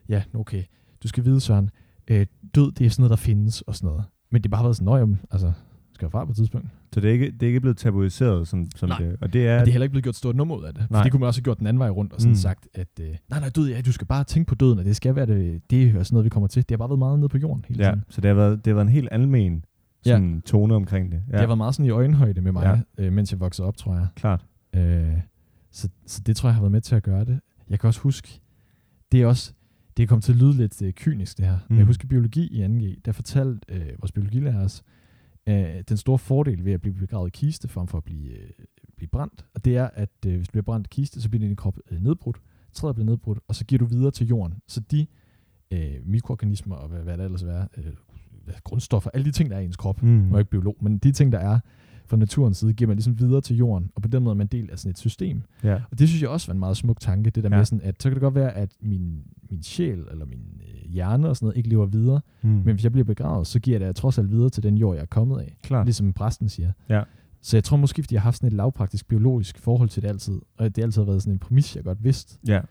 med, 0.09 0.15
ja, 0.15 0.23
okay, 0.39 0.63
du 1.03 1.07
skal 1.07 1.25
vide, 1.25 1.39
Søren, 1.39 1.69
øh, 2.07 2.25
død, 2.55 2.71
det 2.71 2.85
er 2.85 2.89
sådan 2.89 3.01
noget, 3.01 3.09
der 3.09 3.15
findes, 3.15 3.61
og 3.61 3.75
sådan 3.75 3.87
noget. 3.87 4.03
Men 4.31 4.43
det 4.43 4.51
har 4.51 4.57
bare 4.57 4.63
været 4.63 4.75
sådan, 4.75 4.85
nøj, 4.85 5.17
altså, 5.31 5.51
skal 5.93 6.09
fra 6.09 6.25
på 6.25 6.31
et 6.31 6.37
tidspunkt? 6.37 6.67
Så 6.93 6.99
det 6.99 7.07
er 7.09 7.13
ikke, 7.13 7.31
det 7.31 7.43
er 7.43 7.47
ikke 7.47 7.59
blevet 7.59 7.77
tabuiseret, 7.77 8.47
som, 8.47 8.67
som 8.75 8.89
Nej. 8.89 8.97
det 8.97 9.15
Og 9.21 9.33
det 9.33 9.47
er, 9.47 9.53
Ja, 9.53 9.59
og 9.59 9.65
det 9.65 9.67
er 9.67 9.71
heller 9.71 9.83
ikke 9.83 9.91
blevet 9.91 10.03
gjort 10.03 10.15
stort 10.15 10.35
nummer 10.35 10.55
ud 10.55 10.63
af 10.63 10.73
det. 10.73 10.85
For 10.91 11.03
det 11.03 11.11
kunne 11.11 11.19
man 11.19 11.27
også 11.27 11.39
have 11.39 11.43
gjort 11.43 11.59
den 11.59 11.67
anden 11.67 11.79
vej 11.79 11.89
rundt 11.89 12.13
og 12.13 12.21
sådan 12.21 12.31
Mm. 12.31 12.35
sagt, 12.35 12.67
at 12.73 12.87
øh, 13.01 13.07
nej, 13.29 13.39
nej, 13.39 13.49
død, 13.49 13.69
ja, 13.69 13.81
du 13.81 13.91
skal 13.91 14.07
bare 14.07 14.23
tænke 14.23 14.47
på 14.49 14.55
døden, 14.55 14.79
og 14.79 14.85
det 14.85 14.95
skal 14.95 15.15
være 15.15 15.25
det, 15.25 15.61
det 15.71 15.83
er 15.83 15.89
sådan 15.89 16.05
noget, 16.11 16.23
vi 16.25 16.29
kommer 16.29 16.47
til. 16.47 16.61
Det 16.61 16.71
har 16.71 16.77
bare 16.77 16.89
været 16.89 16.99
meget 16.99 17.19
nede 17.19 17.29
på 17.29 17.37
jorden 17.37 17.65
hele 17.67 17.83
ja, 17.85 17.89
tiden. 17.91 18.03
så 18.09 18.21
det 18.21 18.27
har 18.27 18.35
været, 18.35 18.65
det 18.65 18.71
har 18.71 18.75
været 18.75 18.85
en 18.87 18.91
helt 18.93 19.09
almen 19.11 19.65
Ja. 20.05 20.11
sådan, 20.11 20.41
tone 20.41 20.75
omkring 20.75 21.11
det. 21.11 21.21
Ja, 21.27 21.31
Det 21.31 21.39
har 21.39 21.47
været 21.47 21.57
meget 21.57 21.75
sådan 21.75 21.85
i 21.85 21.89
øjenhøjde 21.89 22.41
med 22.41 22.51
mig, 22.51 22.83
Ja. 22.97 23.03
øh, 23.05 23.13
mens 23.13 23.31
jeg 23.31 23.39
voksede 23.39 23.67
op, 23.67 23.77
tror 23.77 23.93
jeg. 23.95 24.07
klart. 24.15 24.45
Øh, 24.75 25.07
så, 25.71 25.89
så 26.05 26.21
det 26.25 26.35
tror 26.35 26.49
jeg 26.49 26.53
har 26.55 26.61
været 26.61 26.71
med 26.71 26.81
til 26.81 26.95
at 26.95 27.03
gøre 27.03 27.25
det. 27.25 27.39
Jeg 27.69 27.79
kan 27.79 27.87
også 27.87 27.99
huske, 27.99 28.41
det 29.11 29.21
er 29.21 29.27
også, 29.27 29.53
det 29.97 30.03
er 30.03 30.07
kommet 30.07 30.23
til 30.23 30.31
at 30.31 30.37
lyde 30.37 30.53
lidt 30.53 30.81
øh, 30.81 30.93
kynisk 30.93 31.37
det 31.37 31.45
her. 31.45 31.53
Mm. 31.69 31.73
Mm. 31.73 31.77
Jeg 31.77 31.85
husker 31.85 32.07
biologi 32.07 32.47
i 32.47 32.65
2G, 32.65 33.01
der 33.05 33.11
fortalte 33.11 33.59
øh, 33.69 33.81
vores 34.01 34.11
biologilærer 34.11 34.63
os, 34.63 34.83
øh, 35.47 35.83
den 35.89 35.97
store 35.97 36.17
fordel 36.17 36.65
ved 36.65 36.73
at 36.73 36.81
blive 36.81 36.93
begravet 36.95 37.27
i 37.27 37.31
kiste, 37.31 37.67
frem 37.67 37.87
for 37.87 37.97
at 37.97 38.03
blive, 38.03 38.29
øh, 38.31 38.49
blive 38.97 39.07
brændt. 39.09 39.45
Og 39.55 39.65
det 39.65 39.77
er, 39.77 39.89
at 39.93 40.09
øh, 40.27 40.35
hvis 40.35 40.47
du 40.47 40.51
bliver 40.51 40.63
brændt 40.63 40.87
i 40.87 40.91
kiste, 40.91 41.21
så 41.21 41.29
bliver 41.29 41.47
din 41.47 41.55
krop 41.55 41.77
øh, 41.91 42.01
nedbrudt, 42.03 42.41
træet 42.73 42.95
bliver 42.95 43.05
nedbrudt, 43.05 43.39
og 43.47 43.55
så 43.55 43.65
giver 43.65 43.79
du 43.79 43.85
videre 43.85 44.11
til 44.11 44.27
jorden. 44.27 44.57
Så 44.67 44.79
de 44.79 45.07
øh, 45.71 45.93
mikroorganismer 46.05 46.75
og 46.75 46.89
hvad, 46.89 46.99
hvad 46.99 47.17
der 47.17 47.25
ellers 47.25 47.43
er, 47.43 47.67
øh, 47.77 47.85
grundstoffer, 48.63 49.09
alle 49.13 49.25
de 49.25 49.31
ting, 49.31 49.49
der 49.49 49.55
er 49.55 49.59
i 49.61 49.65
ens 49.65 49.75
krop, 49.77 50.03
Mm. 50.03 50.27
jeg 50.27 50.33
er 50.35 50.39
ikke 50.39 50.51
biolog, 50.51 50.77
men 50.81 50.97
de 50.97 51.11
ting, 51.11 51.31
der 51.31 51.39
er 51.39 51.59
fra 52.05 52.17
naturens 52.17 52.57
side, 52.57 52.73
giver 52.73 52.87
man 52.87 52.97
ligesom 52.97 53.19
videre 53.19 53.41
til 53.41 53.55
jorden, 53.57 53.91
og 53.95 54.01
på 54.01 54.07
den 54.07 54.23
måde 54.23 54.33
er 54.33 54.37
man 54.37 54.47
del 54.47 54.71
af 54.71 54.79
sådan 54.79 54.89
et 54.89 54.97
system. 54.97 55.41
Ja. 55.63 55.81
Og 55.91 55.99
det 55.99 56.07
synes 56.09 56.21
jeg 56.21 56.29
også 56.29 56.47
var 56.47 56.53
en 56.53 56.59
meget 56.59 56.77
smuk 56.77 56.99
tanke, 56.99 57.29
det 57.29 57.43
der 57.43 57.49
ja. 57.49 57.57
med 57.57 57.65
sådan, 57.65 57.81
at 57.81 58.03
så 58.03 58.09
kan 58.09 58.13
det 58.15 58.21
godt 58.21 58.35
være, 58.35 58.53
at 58.53 58.75
min, 58.81 59.23
min 59.49 59.63
sjæl 59.63 60.03
eller 60.11 60.25
min 60.25 60.61
øh, 60.67 60.82
hjerne 60.93 61.29
og 61.29 61.35
sådan 61.35 61.45
noget 61.45 61.57
ikke 61.57 61.69
lever 61.69 61.85
videre, 61.85 62.21
Mm. 62.41 62.49
men 62.49 62.61
hvis 62.73 62.83
jeg 62.83 62.91
bliver 62.91 63.05
begravet, 63.05 63.47
så 63.47 63.59
giver 63.59 63.79
jeg 63.79 63.87
det 63.87 63.95
trods 63.95 64.17
alt 64.17 64.31
videre 64.31 64.49
til 64.49 64.63
den 64.63 64.77
jord, 64.77 64.95
jeg 64.95 65.01
er 65.01 65.05
kommet 65.05 65.39
af. 65.39 65.57
klart. 65.63 65.85
Ligesom 65.87 66.13
præsten 66.13 66.49
siger. 66.49 66.71
Ja. 66.89 67.03
Så 67.41 67.57
jeg 67.57 67.63
tror 67.63 67.77
måske, 67.77 68.03
fordi 68.03 68.13
jeg 68.15 68.21
har 68.21 68.27
haft 68.27 68.37
sådan 68.37 68.47
et 68.47 68.53
lavpraktisk 68.53 69.07
biologisk 69.07 69.57
forhold 69.59 69.89
til 69.89 70.01
det 70.03 70.07
altid, 70.09 70.41
og 70.57 70.75
det 70.75 70.81
altid 70.83 71.01
har 71.01 71.05
været 71.05 71.21
sådan 71.21 71.33
en 71.33 71.39
præmis, 71.39 71.75
jeg 71.75 71.83
godt 71.83 72.03
vidste. 72.03 72.37
Ja. 72.47 72.61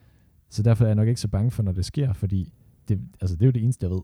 Så 0.50 0.62
derfor 0.62 0.84
er 0.84 0.88
jeg 0.88 0.94
nok 0.94 1.08
ikke 1.08 1.20
så 1.20 1.28
bange 1.28 1.50
for, 1.50 1.62
når 1.62 1.72
det 1.72 1.84
sker, 1.84 2.12
fordi 2.12 2.52
det, 2.88 3.00
altså, 3.20 3.36
det 3.36 3.42
er 3.42 3.46
jo 3.46 3.52
det 3.52 3.62
eneste, 3.62 3.84
jeg 3.84 3.90
ved. 3.90 4.00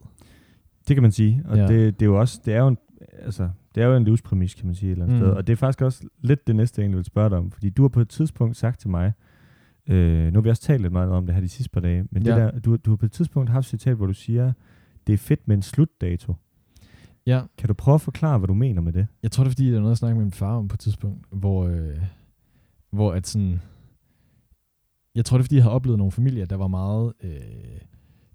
Det 0.87 0.95
kan 0.95 1.01
man 1.01 1.11
sige. 1.11 1.41
Og 1.45 1.57
ja. 1.57 1.67
Det, 1.67 1.99
det, 1.99 2.05
er 2.05 2.09
jo 2.09 2.19
også, 2.19 2.41
det 2.45 2.53
er 2.53 2.59
jo 2.59 2.67
en, 2.67 2.77
altså, 3.19 3.49
det 3.75 3.83
er 3.83 3.87
jo 3.87 3.95
en 3.95 4.03
livspræmis, 4.03 4.53
kan 4.53 4.65
man 4.65 4.75
sige, 4.75 4.87
et 4.87 4.91
eller 4.91 5.05
andet. 5.05 5.17
Mm. 5.19 5.23
sted. 5.25 5.31
Og 5.33 5.47
det 5.47 5.53
er 5.53 5.57
faktisk 5.57 5.81
også 5.81 6.03
lidt 6.21 6.47
det 6.47 6.55
næste, 6.55 6.79
jeg 6.79 6.83
egentlig 6.83 6.97
vil 6.97 7.05
spørge 7.05 7.29
dig 7.29 7.37
om. 7.37 7.51
Fordi 7.51 7.69
du 7.69 7.81
har 7.81 7.89
på 7.89 8.01
et 8.01 8.09
tidspunkt 8.09 8.57
sagt 8.57 8.79
til 8.79 8.89
mig, 8.89 9.13
øh, 9.89 10.33
nu 10.33 10.37
har 10.37 10.41
vi 10.41 10.49
også 10.49 10.61
talt 10.61 10.81
lidt 10.81 10.93
meget 10.93 11.11
om 11.11 11.25
det 11.25 11.35
her 11.35 11.41
de 11.41 11.49
sidste 11.49 11.69
par 11.71 11.81
dage, 11.81 12.05
men 12.11 12.23
ja. 12.23 12.35
det 12.35 12.53
der, 12.53 12.59
du, 12.59 12.75
du 12.75 12.89
har 12.91 12.97
på 12.97 13.05
et 13.05 13.11
tidspunkt 13.11 13.49
haft 13.49 13.65
et 13.65 13.69
citat, 13.69 13.95
hvor 13.95 14.05
du 14.05 14.13
siger, 14.13 14.53
det 15.07 15.13
er 15.13 15.17
fedt 15.17 15.47
med 15.47 15.55
en 15.55 15.61
slutdato. 15.61 16.35
Ja, 17.25 17.41
Kan 17.57 17.67
du 17.67 17.73
prøve 17.73 17.95
at 17.95 18.01
forklare, 18.01 18.37
hvad 18.37 18.47
du 18.47 18.53
mener 18.53 18.81
med 18.81 18.93
det? 18.93 19.07
Jeg 19.23 19.31
tror, 19.31 19.43
det 19.43 19.49
er 19.49 19.51
fordi, 19.51 19.67
det 19.67 19.75
er 19.75 19.79
noget, 19.79 19.89
jeg 19.89 19.97
snakker 19.97 20.15
med 20.15 20.25
min 20.25 20.31
far 20.31 20.57
om 20.57 20.67
på 20.67 20.73
et 20.73 20.79
tidspunkt, 20.79 21.25
hvor, 21.31 21.67
øh, 21.67 21.97
hvor 22.91 23.13
at 23.13 23.27
sådan... 23.27 23.61
Jeg 25.15 25.25
tror, 25.25 25.37
det 25.37 25.43
er 25.43 25.45
fordi, 25.45 25.55
jeg 25.55 25.63
har 25.63 25.71
oplevet 25.71 25.97
nogle 25.97 26.11
familier, 26.11 26.45
der 26.45 26.55
var 26.55 26.67
meget 26.67 27.13
øh, 27.23 27.31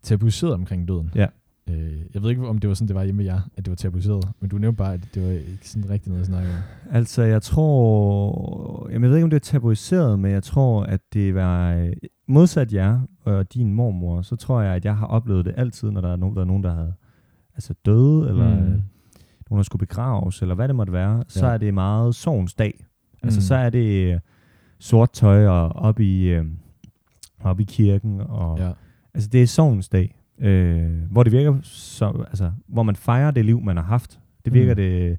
tabuiseret 0.03 0.55
omkring 0.55 0.89
døden. 0.89 1.11
Ja. 1.15 1.27
Øh, 1.71 2.01
jeg 2.15 2.23
ved 2.23 2.31
ikke, 2.31 2.49
om 2.49 2.59
det 2.59 2.69
var 2.69 2.75
sådan, 2.75 2.89
det 2.89 2.97
var 2.97 3.05
hjemme 3.05 3.17
med 3.17 3.25
jer, 3.25 3.41
at 3.57 3.65
det 3.65 3.71
var 3.71 3.75
tabuiseret, 3.77 4.29
men 4.41 4.51
du 4.51 4.59
nævnte 4.59 4.77
bare, 4.77 4.95
at 4.95 5.01
det 5.15 5.23
var 5.23 5.31
ikke 5.31 5.69
sådan 5.69 5.91
rigtig 5.91 6.09
noget 6.09 6.21
at 6.21 6.27
snakke 6.27 6.49
om. 6.51 6.55
Altså, 6.91 7.23
jeg 7.23 7.43
tror... 7.43 8.89
Jamen, 8.91 9.03
jeg 9.03 9.11
ved 9.11 9.17
ikke, 9.17 9.25
om 9.25 9.31
det 9.31 9.37
er 9.37 9.41
tabuiseret, 9.41 10.19
men 10.19 10.31
jeg 10.33 10.43
tror, 10.43 10.83
at 10.83 11.01
det 11.13 11.35
var... 11.35 11.73
øh, 11.75 11.93
Modsat 12.29 12.73
jer 12.73 13.01
og 13.25 13.55
din 13.55 13.73
mormor, 13.75 14.23
så 14.23 14.37
tror 14.37 14.61
jeg, 14.61 14.75
at 14.75 14.85
jeg 14.85 14.97
har 14.97 15.07
oplevet 15.07 15.45
det 15.45 15.55
altid, 15.57 15.91
når 15.91 16.01
der 16.01 16.13
er 16.13 16.17
nogen, 16.17 16.35
der, 16.37 16.43
er 16.43 16.47
nogen, 16.47 16.63
der 16.63 16.75
havde 16.75 16.93
altså 17.55 17.75
døde, 17.87 18.29
eller 18.29 18.49
mm. 18.55 18.61
Nogen, 19.51 19.57
der 19.59 19.63
skulle 19.63 19.87
begraves, 19.87 20.43
eller 20.43 20.55
hvad 20.55 20.69
det 20.69 20.77
måtte 20.77 20.93
være, 20.93 21.25
så 21.29 21.47
Ja. 21.47 21.53
er 21.53 21.59
det 21.59 21.75
meget 21.75 22.15
sorgens 22.15 22.55
dag. 22.55 22.85
Altså, 23.23 23.39
Mm. 23.39 23.43
så 23.43 23.55
er 23.55 23.71
det 23.71 24.13
øh, 24.15 24.21
sort 24.79 25.11
tøj 25.13 25.47
og 25.47 25.69
op 25.69 26.01
i, 26.01 26.23
øh, 26.29 26.45
op 27.41 27.61
i 27.61 27.65
kirken, 27.65 28.21
og 28.21 28.59
Ja. 28.59 28.71
altså, 29.15 29.29
det 29.33 29.43
er 29.43 29.47
sorgens 29.47 29.89
dag, 29.89 30.15
øh, 30.39 31.01
hvor 31.11 31.23
det 31.23 31.33
virker 31.33 31.59
som, 31.63 32.21
altså, 32.21 32.53
hvor 32.69 32.83
man 32.83 32.97
fejrer 32.97 33.31
det 33.31 33.45
liv, 33.45 33.61
man 33.61 33.77
har 33.77 33.85
haft. 33.85 34.21
Det 34.45 34.53
virker 34.53 34.73
Mm. 34.73 34.77
det 34.77 35.19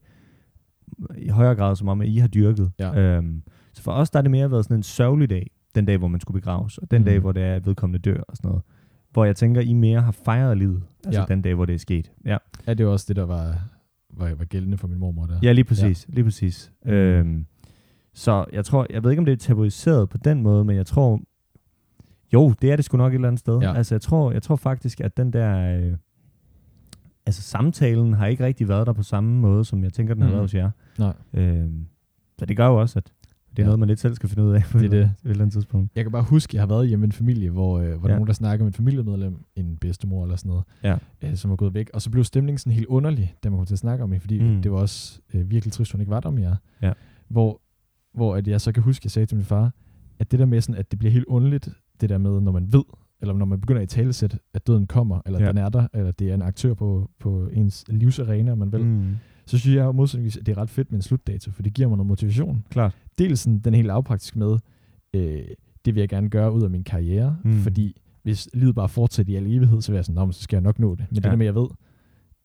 i 1.17 1.27
højere 1.29 1.55
grad 1.55 1.75
som 1.75 1.87
om, 1.87 2.01
at 2.01 2.07
I 2.07 2.17
har 2.17 2.27
dyrket. 2.27 2.71
Ja. 2.79 2.99
Øhm, 2.99 3.41
så 3.73 3.81
for 3.81 3.91
os, 3.91 4.09
der 4.09 4.17
er 4.19 4.21
det 4.21 4.31
mere 4.31 4.51
været 4.51 4.65
sådan 4.65 4.77
en 4.77 4.83
sørgelig 4.83 5.29
dag, 5.29 5.51
den 5.75 5.85
dag, 5.85 5.97
hvor 5.97 6.07
man 6.07 6.19
skulle 6.19 6.41
begraves, 6.41 6.77
og 6.77 6.91
den 6.91 7.01
Mm. 7.01 7.05
dag, 7.05 7.19
hvor 7.19 7.31
det 7.31 7.43
er, 7.43 7.55
at 7.55 7.65
vedkommende 7.65 7.99
dør 8.11 8.21
og 8.27 8.37
sådan 8.37 8.49
noget. 8.49 8.63
Hvor 9.11 9.25
jeg 9.25 9.35
tænker, 9.35 9.61
I 9.61 9.73
mere 9.73 10.01
har 10.01 10.11
fejret 10.11 10.57
livet, 10.57 10.83
altså 11.05 11.19
Ja. 11.21 11.25
den 11.27 11.41
dag, 11.41 11.55
hvor 11.55 11.65
det 11.65 11.75
er 11.75 11.79
sket. 11.79 12.11
Ja, 12.25 12.37
ja, 12.67 12.73
det 12.73 12.85
var 12.85 12.91
også 12.91 13.05
det, 13.07 13.15
der 13.15 13.25
var, 13.25 13.55
var, 14.13 14.35
var 14.35 14.45
gældende 14.45 14.77
for 14.77 14.87
min 14.87 14.99
mormor 14.99 15.25
der. 15.25 15.39
ja 15.43 15.51
lige 15.51 15.65
præcis. 15.65 16.05
Ja. 16.09 16.13
Lige 16.13 16.23
præcis. 16.23 16.71
Mm. 16.85 16.91
Øhm, 16.91 17.45
så 18.13 18.45
jeg 18.53 18.65
tror, 18.65 18.87
jeg 18.89 19.03
ved 19.03 19.11
ikke, 19.11 19.19
om 19.19 19.25
det 19.25 19.31
er 19.31 19.35
tabuiseret 19.37 20.09
på 20.09 20.17
den 20.17 20.41
måde, 20.43 20.65
men 20.65 20.75
jeg 20.75 20.85
tror, 20.85 21.19
jo, 22.39 22.53
det 22.61 22.71
er 22.71 22.75
det 22.75 22.85
sgu 22.85 22.97
nok 22.97 23.11
et 23.11 23.15
eller 23.15 23.27
andet 23.27 23.39
sted. 23.39 23.59
Ja. 23.61 23.73
Altså, 23.73 23.95
jeg 23.95 24.01
tror, 24.01 24.31
jeg 24.31 24.43
tror 24.43 24.55
faktisk, 24.55 25.01
at 25.01 25.17
den 25.17 25.33
der, 25.33 25.77
øh, 25.79 25.93
altså 27.25 27.41
samtalen 27.41 28.13
har 28.13 28.25
ikke 28.27 28.45
rigtig 28.45 28.67
været 28.67 28.87
der 28.87 28.93
på 28.93 29.03
samme 29.03 29.39
måde, 29.39 29.65
som 29.65 29.83
jeg 29.83 29.93
tænker, 29.93 30.13
den 30.13 30.21
har 30.23 30.29
Mm. 30.29 30.33
været 30.33 30.43
hos 30.43 30.53
jer. 30.53 30.71
Nej. 30.99 31.13
Øhm, 31.33 31.85
så 32.39 32.45
det 32.45 32.57
gør 32.57 32.67
jo 32.67 32.75
også, 32.81 32.99
at 32.99 33.11
det 33.49 33.59
er 33.59 33.63
Ja. 33.63 33.65
noget, 33.65 33.79
man 33.79 33.87
lidt 33.87 33.99
selv 33.99 34.15
skal 34.15 34.29
finde 34.29 34.43
ud 34.43 34.51
af 34.53 34.63
på 34.71 34.77
Det 34.79 34.91
det. 34.91 34.99
et 35.01 35.11
eller 35.23 35.41
andet 35.41 35.53
tidspunkt. 35.53 35.91
Jeg 35.95 36.03
kan 36.03 36.11
bare 36.11 36.23
huske, 36.23 36.51
at 36.51 36.53
jeg 36.53 36.61
har 36.61 36.67
været 36.67 36.87
hjemme 36.87 37.05
i 37.05 37.07
en 37.07 37.11
familie, 37.11 37.49
hvor, 37.49 37.79
øh, 37.79 37.99
hvor 37.99 38.09
ja. 38.09 38.13
nogen, 38.15 38.27
der 38.27 38.33
snakker 38.33 38.65
med 38.65 38.71
et 38.71 38.75
familiemedlem, 38.75 39.35
en 39.55 39.77
bedstemor 39.77 40.23
eller 40.23 40.35
sådan 40.35 40.49
noget, 40.49 40.63
Ja. 40.83 40.97
øh, 41.21 41.35
som 41.35 41.51
er 41.51 41.55
gået 41.55 41.73
væk. 41.73 41.89
Og 41.93 42.01
så 42.01 42.09
blev 42.11 42.23
stemningen 42.23 42.57
sådan 42.57 42.73
helt 42.73 42.87
underlig, 42.87 43.35
da 43.43 43.49
man 43.49 43.59
kom 43.59 43.65
til 43.65 43.75
at 43.75 43.79
snakke 43.79 44.03
om 44.03 44.09
det, 44.11 44.21
fordi 44.21 44.39
Mm. 44.41 44.61
det 44.61 44.71
var 44.71 44.77
også 44.77 45.19
øh, 45.33 45.49
virkelig 45.51 45.73
trist, 45.73 45.91
hun 45.91 46.01
ikke 46.01 46.11
var 46.11 46.19
der 46.19 46.29
mere. 46.31 46.57
Ja. 46.81 46.93
Hvor, 47.27 47.61
hvor 48.13 48.35
at 48.35 48.47
jeg 48.47 48.61
så 48.61 48.71
kan 48.71 48.83
huske, 48.83 49.01
at 49.01 49.05
jeg 49.05 49.11
sagde 49.11 49.25
til 49.25 49.37
min 49.37 49.45
far, 49.45 49.71
at 50.19 50.31
det 50.31 50.39
der 50.39 50.45
med, 50.45 50.61
sådan, 50.61 50.79
at 50.79 50.91
det 50.91 50.99
bliver 50.99 51.11
helt 51.11 51.25
underligt, 51.25 51.69
det 52.01 52.09
der 52.09 52.17
med, 52.17 52.41
når 52.41 52.51
man 52.51 52.73
ved, 52.73 52.83
eller 53.21 53.33
når 53.33 53.45
man 53.45 53.61
begynder 53.61 53.81
i 53.81 53.85
talesæt, 53.87 54.37
at 54.53 54.67
døden 54.67 54.87
kommer, 54.87 55.21
eller 55.25 55.39
Ja. 55.39 55.45
ja. 55.45 55.51
den 55.51 55.57
er 55.57 55.69
der, 55.69 55.87
eller 55.93 56.11
det 56.11 56.29
er 56.29 56.33
en 56.33 56.41
aktør 56.41 56.73
på, 56.73 57.09
på 57.19 57.47
ens 57.53 57.85
livsarena, 57.89 58.51
om 58.51 58.57
man 58.57 58.71
vil, 58.71 58.85
mm. 58.85 59.15
Så 59.47 59.57
synes 59.57 59.75
jeg 59.75 59.83
jo 59.85 59.91
modsætningsvis, 59.91 60.37
at 60.41 60.45
det 60.45 60.57
er 60.57 60.61
ret 60.61 60.69
fedt 60.69 60.91
med 60.91 60.97
en 60.99 61.01
slutdato, 61.01 61.51
for 61.51 61.61
det 61.61 61.73
giver 61.73 61.87
mig 61.87 61.97
noget 61.97 62.07
motivation 62.07 62.63
Klart. 62.69 62.95
dels 63.17 63.39
sådan, 63.39 63.59
den 63.59 63.73
helt 63.73 63.87
lavpraktiske 63.87 64.39
med, 64.39 64.57
øh, 65.13 65.41
det 65.85 65.95
vil 65.95 66.01
jeg 66.01 66.09
gerne 66.09 66.29
gøre 66.29 66.51
ud 66.53 66.63
af 66.63 66.69
min 66.69 66.83
karriere, 66.83 67.37
Mm. 67.43 67.53
fordi 67.59 68.01
hvis 68.23 68.49
livet 68.53 68.75
bare 68.75 68.89
fortsætter 68.89 69.33
i 69.33 69.35
al 69.35 69.47
evighed, 69.47 69.81
så 69.81 69.91
vil 69.91 69.97
jeg 69.97 70.05
sådan, 70.05 70.15
"Nå, 70.15 70.25
men 70.25 70.33
så 70.33 70.41
skal 70.41 70.57
jeg 70.57 70.61
nok 70.63 70.79
nå 70.79 70.91
det. 70.95 70.99
Men 70.99 71.07
ja. 71.11 71.15
det 71.15 71.25
Ja. 71.25 71.29
der 71.29 71.35
med, 71.35 71.45
at 71.45 71.55
jeg 71.55 71.61
ved, 71.61 71.67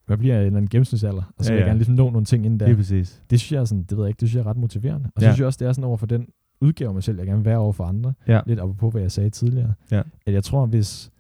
hvad 0.06 0.16
bliver 0.18 0.34
jeg 0.34 0.42
en 0.42 0.46
eller 0.46 0.56
anden 0.56 0.68
gennemsnitsalder, 0.68 1.22
og 1.38 1.44
så 1.44 1.52
Ja, 1.52 1.54
vil 1.54 1.58
jeg 1.58 1.64
ja. 1.64 1.68
gerne 1.70 1.78
ligesom 1.78 1.94
nå 1.94 2.10
nogle 2.10 2.24
ting 2.24 2.44
inden 2.46 2.60
der. 2.60 2.66
Det 2.66 2.72
er 2.72 2.76
præcis. 2.76 3.22
Det 3.30 3.40
synes 3.40 3.52
jeg 3.52 3.68
sådan, 3.68 3.82
det 3.82 3.96
ved 3.96 4.04
jeg 4.04 4.08
ikke, 4.08 4.20
det 4.20 4.28
synes 4.28 4.36
jeg 4.38 4.46
er 4.46 4.50
ret 4.50 4.56
motiverende. 4.56 5.10
Og 5.14 5.20
så 5.20 5.26
Ja. 5.26 5.32
synes 5.32 5.38
jeg 5.38 5.46
også, 5.46 5.56
det 5.60 5.68
er 5.68 5.72
sådan 5.72 5.84
over 5.84 5.96
for 5.96 6.06
den 6.06 6.26
udgave 6.60 6.88
af 6.88 6.94
mig 6.94 7.02
selv, 7.02 7.18
jeg 7.18 7.26
gerne 7.26 7.38
vil 7.38 7.44
være 7.44 7.58
over 7.58 7.72
for 7.72 7.84
andre. 7.84 8.12
Ja. 8.28 8.40
Lidt 8.46 8.60
apropos, 8.60 8.92
hvad 8.92 9.02
jeg 9.02 9.12
sagde 9.12 9.30
tidligere. 9.30 9.74
Ja. 9.90 10.02
At 10.26 10.32
jeg 10.34 10.44
tror, 10.44 10.66
hvis, 10.66 11.10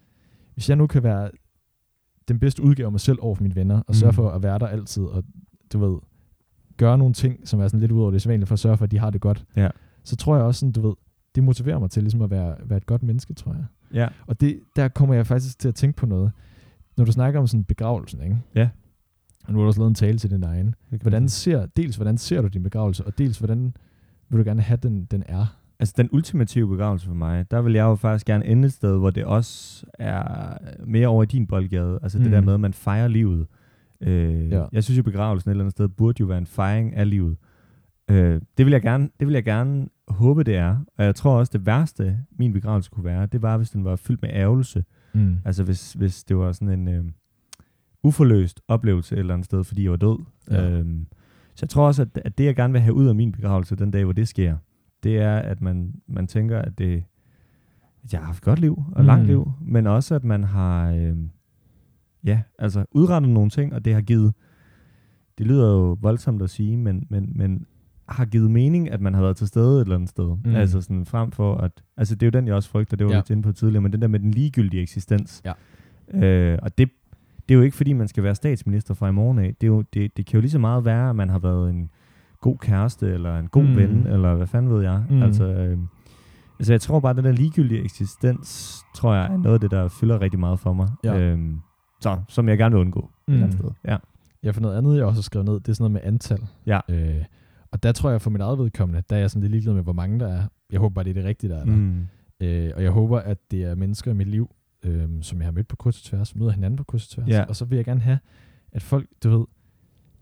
hvis 0.54 0.68
jeg 0.68 0.76
nu 0.76 0.86
kan 0.86 1.02
være 1.02 1.30
den 2.28 2.38
bedste 2.38 2.62
udgave 2.62 2.86
af 2.86 2.90
mig 2.92 3.00
selv 3.00 3.18
over 3.20 3.34
for 3.34 3.42
mine 3.42 3.54
venner, 3.56 3.82
og 3.86 3.94
sørge 3.94 4.10
Mm. 4.10 4.14
for 4.14 4.30
at 4.30 4.42
være 4.42 4.58
der 4.58 4.66
altid, 4.66 5.02
og 5.02 5.24
du 5.72 5.78
ved, 5.78 5.98
gøre 6.76 6.98
nogle 6.98 7.14
ting, 7.14 7.48
som 7.48 7.60
er 7.60 7.68
sådan 7.68 7.80
lidt 7.80 7.92
ud 7.92 8.02
over 8.02 8.10
det 8.10 8.22
sædvanlige, 8.22 8.46
for 8.46 8.52
at 8.52 8.58
sørge 8.58 8.76
for, 8.76 8.84
at 8.84 8.90
de 8.90 8.98
har 8.98 9.10
det 9.10 9.20
godt, 9.20 9.44
Ja. 9.56 9.68
så 10.04 10.16
tror 10.16 10.36
jeg 10.36 10.44
også 10.44 10.58
sådan, 10.58 10.72
du 10.72 10.80
ved, 10.88 10.94
det 11.34 11.44
motiverer 11.44 11.78
mig 11.78 11.90
til 11.90 12.02
ligesom 12.02 12.22
at 12.22 12.30
være, 12.30 12.56
være 12.64 12.76
et 12.76 12.86
godt 12.86 13.02
menneske, 13.02 13.34
tror 13.34 13.52
jeg. 13.52 13.64
Ja. 13.94 14.08
Og 14.26 14.40
det, 14.40 14.60
der 14.76 14.88
kommer 14.88 15.14
jeg 15.14 15.26
faktisk 15.26 15.58
til 15.58 15.68
at 15.68 15.74
tænke 15.74 15.96
på 15.96 16.06
noget. 16.06 16.32
Når 16.96 17.04
du 17.04 17.12
snakker 17.12 17.40
om 17.40 17.46
sådan 17.46 17.64
begravelsen, 17.64 18.22
ikke? 18.22 18.38
Ja. 18.54 18.68
Og 19.46 19.52
nu 19.52 19.58
har 19.58 19.62
du 19.64 19.66
også 19.66 19.80
lavet 19.80 19.88
en 19.88 19.94
tale 19.94 20.18
til 20.18 20.30
din 20.30 20.42
egen. 20.42 20.74
Hvordan 21.02 21.28
ser, 21.28 21.66
dels 21.66 21.96
hvordan 21.96 22.18
ser 22.18 22.42
du 22.42 22.48
din 22.48 22.62
begravelse, 22.62 23.06
og 23.06 23.18
dels 23.18 23.38
hvordan 23.38 23.74
vil 24.30 24.38
du 24.38 24.44
gerne 24.44 24.62
have, 24.62 24.78
den, 24.82 25.04
den 25.04 25.22
er? 25.26 25.56
Altså 25.80 25.94
den 25.96 26.08
ultimative 26.12 26.68
begravelse 26.68 27.06
for 27.06 27.14
mig, 27.14 27.50
der 27.50 27.62
vil 27.62 27.72
jeg 27.72 27.82
jo 27.82 27.94
faktisk 27.94 28.26
gerne 28.26 28.46
ende 28.46 28.66
et 28.66 28.72
sted, 28.72 28.98
hvor 28.98 29.10
det 29.10 29.24
også 29.24 29.86
er 29.98 30.58
mere 30.86 31.08
over 31.08 31.22
i 31.22 31.26
din 31.26 31.46
boldgade. 31.46 31.98
Altså 32.02 32.18
mm. 32.18 32.24
det 32.24 32.30
Mm. 32.30 32.34
der 32.34 32.40
med, 32.40 32.54
at 32.54 32.60
man 32.60 32.72
fejrer 32.74 33.08
livet. 33.08 33.46
Øh, 34.00 34.50
Ja. 34.50 34.64
Jeg 34.72 34.84
synes 34.84 34.98
jo, 34.98 35.02
begravelsen 35.02 35.50
et 35.50 35.52
eller 35.52 35.64
andet 35.64 35.72
sted 35.72 35.88
burde 35.88 36.16
jo 36.20 36.26
være 36.26 36.38
en 36.38 36.46
fejring 36.46 36.94
af 36.96 37.10
livet. 37.10 37.36
Øh, 38.10 38.40
det, 38.58 38.66
vil 38.66 38.70
jeg 38.72 38.82
gerne, 38.82 39.08
det 39.20 39.26
vil 39.26 39.34
jeg 39.34 39.44
gerne 39.44 39.88
håbe, 40.08 40.44
det 40.44 40.56
er. 40.56 40.76
Og 40.98 41.04
jeg 41.04 41.14
tror 41.14 41.38
også, 41.38 41.50
det 41.58 41.66
værste, 41.66 42.18
min 42.38 42.52
begravelse 42.52 42.90
kunne 42.90 43.04
være, 43.04 43.26
det 43.26 43.42
var, 43.42 43.56
hvis 43.56 43.70
den 43.70 43.84
var 43.84 43.96
fyldt 43.96 44.22
med 44.22 44.30
ærgelse. 44.32 44.84
Mm. 45.12 45.36
Altså 45.44 45.64
hvis, 45.64 45.92
hvis 45.92 46.24
det 46.24 46.36
var 46.36 46.52
sådan 46.52 46.80
en 46.80 46.88
øh, 46.88 47.04
uforløst 48.02 48.60
oplevelse 48.68 49.14
et 49.14 49.18
eller 49.18 49.34
andet 49.34 49.44
sted, 49.44 49.64
fordi 49.64 49.82
jeg 49.82 49.90
var 49.90 49.96
død. 49.96 50.18
Ja. 50.50 50.70
Øhm, 50.70 51.06
så 51.54 51.58
jeg 51.62 51.68
tror 51.68 51.86
også, 51.86 52.02
at, 52.02 52.08
at 52.24 52.38
det 52.38 52.44
jeg 52.44 52.56
gerne 52.56 52.72
vil 52.72 52.82
have 52.82 52.94
ud 52.94 53.06
af 53.06 53.14
min 53.14 53.32
begravelse 53.32 53.76
den 53.76 53.90
dag, 53.90 54.04
hvor 54.04 54.12
det 54.12 54.28
sker, 54.28 54.56
det 55.02 55.18
er, 55.18 55.36
at 55.38 55.60
man, 55.60 55.94
man 56.06 56.26
tænker, 56.26 56.58
at, 56.58 56.78
det, 56.78 57.04
at 58.04 58.12
jeg 58.12 58.20
har 58.20 58.26
haft 58.26 58.38
et 58.38 58.44
godt 58.44 58.58
liv 58.58 58.82
og 58.92 59.00
Mm. 59.00 59.06
langt 59.06 59.26
liv, 59.26 59.52
men 59.60 59.86
også, 59.86 60.14
at 60.14 60.24
man 60.24 60.44
har 60.44 60.90
øh, 60.90 61.16
ja, 62.24 62.42
altså 62.58 62.84
udrettet 62.92 63.30
nogle 63.30 63.50
ting, 63.50 63.74
og 63.74 63.84
det 63.84 63.94
har 63.94 64.00
givet, 64.00 64.34
det 65.38 65.46
lyder 65.46 65.70
jo 65.72 65.96
voldsomt 66.00 66.42
at 66.42 66.50
sige, 66.50 66.76
men, 66.76 67.06
men, 67.10 67.32
men 67.34 67.66
har 68.08 68.24
givet 68.24 68.50
mening, 68.50 68.90
at 68.90 69.00
man 69.00 69.14
har 69.14 69.22
været 69.22 69.36
til 69.36 69.46
stede 69.46 69.76
et 69.76 69.80
eller 69.80 69.94
andet 69.94 70.08
sted. 70.08 70.36
Mm. 70.44 70.54
Altså 70.54 70.80
sådan 70.80 71.06
frem 71.06 71.30
for, 71.30 71.56
at, 71.56 71.72
altså 71.96 72.14
det 72.14 72.22
er 72.22 72.26
jo 72.26 72.40
den, 72.40 72.46
jeg 72.46 72.54
også 72.54 72.68
frygter, 72.68 72.96
det 72.96 73.06
var 73.06 73.12
ja. 73.12 73.18
lidt 73.18 73.30
inde 73.30 73.42
på 73.42 73.52
tidligere, 73.52 73.82
men 73.82 73.92
den 73.92 74.02
der 74.02 74.08
med 74.08 74.20
den 74.20 74.30
ligegyldige 74.30 74.82
eksistens. 74.82 75.42
Ja. 75.44 75.52
Øh, 76.26 76.58
og 76.62 76.78
det, 76.78 76.90
det 77.50 77.54
er 77.56 77.58
jo 77.58 77.64
ikke, 77.64 77.76
fordi 77.76 77.92
man 77.92 78.08
skal 78.08 78.22
være 78.22 78.34
statsminister 78.34 78.94
fra 78.94 79.08
i 79.08 79.12
morgen 79.12 79.38
af. 79.38 79.54
Det, 79.60 79.66
er 79.66 79.70
jo, 79.70 79.82
det, 79.94 80.16
det 80.16 80.26
kan 80.26 80.34
jo 80.34 80.40
lige 80.40 80.50
så 80.50 80.58
meget 80.58 80.84
være, 80.84 81.10
at 81.10 81.16
man 81.16 81.28
har 81.28 81.38
været 81.38 81.70
en 81.70 81.90
god 82.40 82.56
kæreste, 82.58 83.12
eller 83.12 83.38
en 83.38 83.48
god 83.48 83.62
Mm. 83.62 83.76
ven, 83.76 84.06
eller 84.06 84.34
hvad 84.34 84.46
fanden 84.46 84.72
ved 84.72 84.82
jeg. 84.82 85.04
Mm. 85.10 85.22
Altså, 85.22 85.44
øh, 85.44 85.78
altså, 86.58 86.72
jeg 86.72 86.80
tror 86.80 87.00
bare, 87.00 87.10
at 87.10 87.16
den 87.16 87.24
der 87.24 87.32
ligegyldige 87.32 87.84
eksistens, 87.84 88.80
tror 88.94 89.14
jeg, 89.14 89.24
er 89.32 89.36
noget 89.36 89.54
af 89.54 89.60
det, 89.60 89.70
der 89.70 89.88
fylder 89.88 90.20
rigtig 90.20 90.40
meget 90.40 90.60
for 90.60 90.72
mig. 90.72 90.88
Ja. 91.04 91.18
Øhm, 91.18 91.60
så, 92.00 92.18
som 92.28 92.48
jeg 92.48 92.58
gerne 92.58 92.74
vil 92.74 92.80
undgå 92.80 93.00
mm. 93.00 93.32
et 93.32 93.36
eller 93.36 93.46
andet 93.46 93.58
sted. 93.58 93.70
Ja. 93.84 93.96
Ja, 94.42 94.50
for 94.50 94.60
noget 94.60 94.76
andet, 94.78 94.96
jeg 94.96 95.04
også 95.04 95.18
har 95.18 95.22
skrevet 95.22 95.48
ned, 95.48 95.54
det 95.54 95.68
er 95.68 95.72
sådan 95.72 95.92
noget 95.92 96.04
med 96.04 96.12
antal. 96.12 96.40
Ja. 96.66 96.80
Øh, 96.88 97.24
og 97.72 97.82
der 97.82 97.92
tror 97.92 98.10
jeg 98.10 98.20
for 98.20 98.30
mit 98.30 98.40
eget 98.40 98.58
vedkommende, 98.58 99.02
der 99.10 99.16
er 99.16 99.20
jeg 99.20 99.30
sådan 99.30 99.40
lidt 99.42 99.50
ligeglad 99.50 99.74
med, 99.74 99.82
hvor 99.82 99.92
mange 99.92 100.20
der 100.20 100.28
er. 100.28 100.42
Jeg 100.72 100.80
håber 100.80 100.94
bare, 100.94 101.04
det 101.04 101.10
er 101.10 101.14
det 101.14 101.24
rigtige, 101.24 101.50
der 101.50 101.60
er 101.60 101.64
der. 101.64 101.72
Mm. 101.76 102.06
Øh, 102.40 102.70
og 102.76 102.82
jeg 102.82 102.90
håber, 102.90 103.18
at 103.18 103.38
det 103.50 103.64
er 103.64 103.74
mennesker 103.74 104.10
i 104.10 104.14
mit 104.14 104.28
liv, 104.28 104.50
øh, 104.84 105.08
som 105.20 105.38
jeg 105.38 105.46
har 105.46 105.52
mødt 105.52 105.68
på 105.68 105.76
kryds 105.76 105.98
og 105.98 106.04
tværs, 106.04 106.36
møder 106.36 106.50
hinanden 106.52 106.76
på 106.76 106.84
kryds 106.84 107.04
og 107.06 107.10
tværs. 107.10 107.28
Ja. 107.28 107.42
Og 107.42 107.56
så 107.56 107.64
vil 107.64 107.76
jeg 107.76 107.84
gerne 107.84 108.00
have, 108.00 108.18
at 108.72 108.82
folk, 108.82 109.06
du 109.24 109.38
ved, 109.38 109.46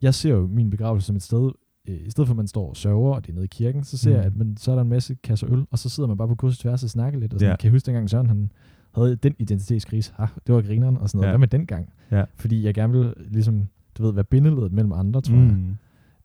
jeg 0.03 0.15
ser 0.15 0.31
jo 0.31 0.47
min 0.47 0.71
begravelse 0.71 1.07
som 1.07 1.17
et 1.17 1.23
sted, 1.23 1.51
øh, 1.89 1.97
i 2.07 2.11
stedet 2.11 2.29
for 2.29 2.33
at 2.33 2.37
man 2.37 2.47
står 2.47 2.69
og 2.69 2.77
sørger, 2.77 3.15
og 3.15 3.23
det 3.27 3.31
er 3.31 3.35
nede 3.35 3.45
i 3.45 3.49
kirken, 3.49 3.85
så 3.85 3.99
ser 3.99 4.11
Mm. 4.11 4.17
jeg, 4.17 4.25
at 4.25 4.37
man, 4.37 4.57
så 4.57 4.71
er 4.71 4.75
der 4.75 4.83
en 4.83 4.89
masse 4.89 5.15
kasser 5.15 5.53
øl, 5.53 5.67
og 5.71 5.79
så 5.79 5.89
sidder 5.89 6.07
man 6.09 6.17
bare 6.17 6.29
på 6.29 6.35
kryds 6.35 6.55
og 6.55 6.59
tværs 6.59 6.85
og 6.85 6.91
snakker 6.91 7.21
lidt. 7.21 7.33
Og 7.35 7.41
sådan, 7.41 7.51
Ja. 7.53 7.57
Kan 7.57 7.65
jeg 7.69 7.73
huske 7.73 7.87
dengang 7.87 8.11
Søren, 8.11 8.27
han 8.27 8.51
havde 8.95 9.17
den 9.17 9.35
identitetskrise, 9.39 10.13
ha, 10.17 10.27
det 10.47 10.55
var 10.55 10.63
grineren 10.63 10.97
og 10.97 11.09
sådan 11.09 11.19
noget. 11.19 11.27
Ja. 11.29 11.31
Hvad 11.33 11.39
med 11.39 11.49
dengang? 11.49 11.93
Ja. 12.11 12.25
Fordi 12.35 12.65
jeg 12.65 12.75
gerne 12.75 12.93
vil 12.93 13.15
ligesom, 13.31 13.69
du 13.99 14.03
ved, 14.03 14.13
være 14.13 14.25
bindeledet 14.25 14.73
mellem 14.73 14.93
andre, 14.93 15.21
tror 15.21 15.35
jeg. 15.37 15.57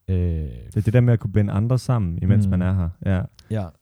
Mm. 0.07 0.13
Øh, 0.13 0.19
Det 0.67 0.77
er 0.77 0.81
det 0.81 0.93
der 0.93 1.01
med 1.01 1.13
at 1.13 1.19
kunne 1.19 1.33
binde 1.33 1.53
andre 1.53 1.79
sammen, 1.79 2.19
imens 2.21 2.45
Mm. 2.47 2.53
mm. 2.53 2.59
man 2.59 2.67
er 2.67 2.73
her. 2.73 2.89
Ja. 3.05 3.21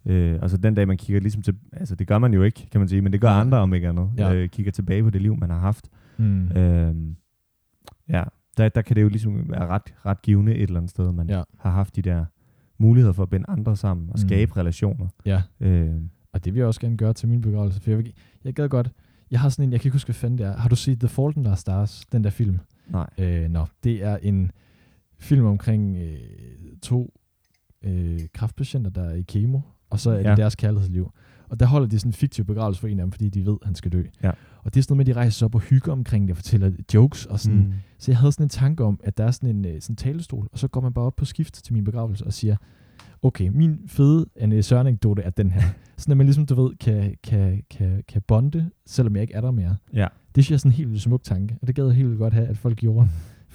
ja, 0.06 0.12
Øh, 0.14 0.40
altså 0.42 0.58
den 0.58 0.76
dag, 0.76 0.88
man 0.88 0.98
kigger 0.98 1.22
ligesom 1.22 1.42
til... 1.42 1.56
Altså 1.74 1.96
det 1.96 2.08
gør 2.08 2.18
man 2.18 2.34
jo 2.34 2.44
ikke, 2.44 2.68
kan 2.72 2.82
man 2.82 2.88
sige, 2.88 3.02
men 3.02 3.14
det 3.14 3.22
gør 3.22 3.30
andre 3.30 3.58
om 3.58 3.74
ikke 3.74 3.90
andet. 3.90 4.10
Ja. 4.18 4.34
Øh, 4.34 4.50
kigger 4.50 4.72
tilbage 4.72 5.04
på 5.04 5.10
det 5.10 5.22
liv, 5.22 5.38
man 5.38 5.50
har 5.50 5.60
haft. 5.60 5.90
mm. 6.18 6.52
Øh, 6.52 6.96
ja, 8.10 8.24
der, 8.58 8.70
der 8.70 8.82
kan 8.82 8.96
det 8.96 9.02
jo 9.02 9.08
ligesom 9.10 9.50
være 9.50 9.68
ret, 9.68 9.94
ret 10.06 10.22
givende 10.22 10.56
et 10.56 10.62
eller 10.62 10.78
andet 10.78 10.90
sted, 10.90 11.12
man 11.12 11.30
Ja. 11.30 11.44
har 11.60 11.72
haft 11.72 11.96
de 11.96 12.02
der 12.02 12.26
muligheder 12.78 13.14
for 13.14 13.24
at 13.24 13.30
binde 13.30 13.46
andre 13.50 13.76
sammen 13.76 14.10
og 14.10 14.14
Mm. 14.22 14.28
skabe 14.28 14.58
relationer. 14.58 15.08
ja. 15.26 15.42
Øh, 15.60 15.92
Og 16.34 16.46
det 16.46 16.54
vil 16.54 16.60
jeg 16.60 16.68
også 16.68 16.80
gerne 16.82 16.98
gøre 16.98 17.14
til 17.14 17.30
min 17.30 17.42
begravelse, 17.42 17.82
for 17.82 17.90
jeg, 17.90 17.98
vil, 17.98 18.14
jeg 18.44 18.54
gad 18.54 18.70
godt, 18.70 18.92
jeg 19.32 19.40
har 19.40 19.50
sådan 19.50 19.66
en, 19.70 19.72
jeg 19.72 19.82
kan 19.82 19.88
ikke 19.88 19.96
huske, 19.96 20.08
hvad 20.08 20.14
fanden 20.14 20.38
det 20.38 20.46
er. 20.46 20.58
Har 20.58 20.70
du 20.70 20.76
set 20.76 21.00
The 21.00 21.08
Fault 21.08 21.38
in 21.38 21.48
Our 21.48 21.56
Stars, 21.56 22.06
den 22.12 22.24
der 22.24 22.30
film? 22.30 22.60
nej. 22.90 23.10
Øh, 23.18 23.50
Nå, 23.50 23.66
det 23.84 24.04
er 24.04 24.18
en 24.22 24.52
film 25.22 25.46
omkring 25.46 25.98
øh, 25.98 26.18
to 26.82 27.14
øh, 27.84 28.20
kraftpatienter, 28.34 28.92
der 28.92 29.04
er 29.04 29.14
i 29.14 29.22
kemo, 29.22 29.60
og 29.90 30.00
så 30.00 30.12
er 30.12 30.18
det 30.18 30.24
Ja. 30.24 30.36
deres 30.36 30.56
kærlighedsliv. 30.56 31.12
Og 31.50 31.60
der 31.60 31.66
holder 31.66 31.88
de 31.88 32.00
sådan 32.00 32.10
en 32.10 32.14
fiktiv 32.14 32.46
begravelse 32.46 32.82
for 32.82 32.88
en 32.88 33.00
af 33.00 33.04
dem, 33.06 33.12
fordi 33.12 33.30
de 33.30 33.46
ved, 33.46 33.58
at 33.62 33.66
han 33.66 33.76
skal 33.76 33.92
dø. 33.92 34.04
Ja. 34.24 34.32
Og 34.64 34.74
det 34.74 34.80
er 34.80 34.84
sådan 34.84 34.94
noget 34.98 35.08
med, 35.08 35.12
at 35.12 35.16
de 35.16 35.20
rejser 35.20 35.38
sig 35.38 35.46
op 35.46 35.56
og 35.56 35.62
hygger 35.62 35.92
omkring 35.92 36.28
det, 36.28 36.32
og 36.32 36.38
fortæller 36.38 36.72
jokes 36.94 37.26
og 37.26 37.40
sådan. 37.40 37.60
Mm. 37.60 37.74
Så 37.98 38.12
jeg 38.12 38.18
havde 38.18 38.32
sådan 38.32 38.46
en 38.46 38.50
tanke 38.50 38.84
om, 38.84 39.00
at 39.04 39.18
der 39.18 39.24
er 39.24 39.32
sådan 39.32 39.56
en 39.56 39.66
øh, 39.66 39.82
sådan 39.82 39.94
en 39.94 39.98
talestol, 39.98 40.48
og 40.52 40.60
så 40.60 40.68
går 40.68 40.82
man 40.82 40.94
bare 40.94 41.06
op 41.06 41.16
på 41.16 41.26
skift 41.26 41.54
til 41.54 41.74
min 41.74 41.84
begravelse 41.84 42.26
og 42.26 42.34
siger, 42.34 42.56
okay, 43.22 43.48
min 43.48 43.80
fede 43.88 44.26
Søren-anekdote 44.62 45.22
er 45.22 45.30
den 45.30 45.52
her. 45.52 45.62
sådan 45.98 46.12
at 46.12 46.18
man 46.18 46.26
ligesom, 46.26 46.46
du 46.46 46.64
ved, 46.64 46.76
kan, 46.78 47.16
kan, 47.24 47.64
kan, 47.70 48.04
kan 48.08 48.22
bonde, 48.28 48.70
selvom 48.86 49.16
jeg 49.16 49.22
ikke 49.22 49.34
er 49.34 49.42
der 49.42 49.52
mere. 49.52 49.76
Ja. 49.94 50.08
Det 50.36 50.44
synes 50.44 50.50
jeg 50.52 50.56
er 50.56 50.58
sådan 50.60 50.72
en 50.72 50.76
helt 50.76 50.90
vildt 50.90 51.02
smuk 51.02 51.24
tanke, 51.24 51.58
og 51.62 51.68
det 51.68 51.76
gad 51.76 51.86
jeg 51.86 51.96
helt 51.96 52.08
vildt 52.08 52.20
godt 52.20 52.34
have, 52.34 52.48
at 52.48 52.58
folk 52.58 52.78
gjorde. 52.78 53.10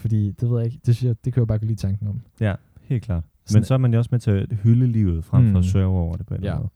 Fordi, 0.06 0.30
det 0.30 0.50
ved 0.50 0.56
jeg 0.58 0.66
ikke, 0.66 0.78
det, 0.86 0.96
synes 0.96 1.08
jeg, 1.08 1.16
det 1.24 1.32
kan 1.32 1.40
jeg 1.40 1.46
bare 1.48 1.58
lide 1.58 1.74
tanken 1.74 2.08
om. 2.08 2.20
Ja, 2.40 2.54
helt 2.82 3.02
klart. 3.02 3.24
Sådan- 3.46 3.60
Men 3.60 3.64
så 3.64 3.74
er 3.74 3.78
man 3.78 3.92
jo 3.92 3.98
også 3.98 4.08
med 4.12 4.20
til 4.20 4.30
at 4.30 4.52
hylde 4.62 4.86
livet, 4.86 5.24
frem 5.24 5.44
for 5.44 5.50
Mm. 5.50 5.56
at 5.56 5.64
sørge 5.64 5.86
over 5.98 6.16
det 6.16 6.26
på 6.26 6.34
en 6.34 6.42
Ja. 6.44 6.56
måde. 6.58 6.68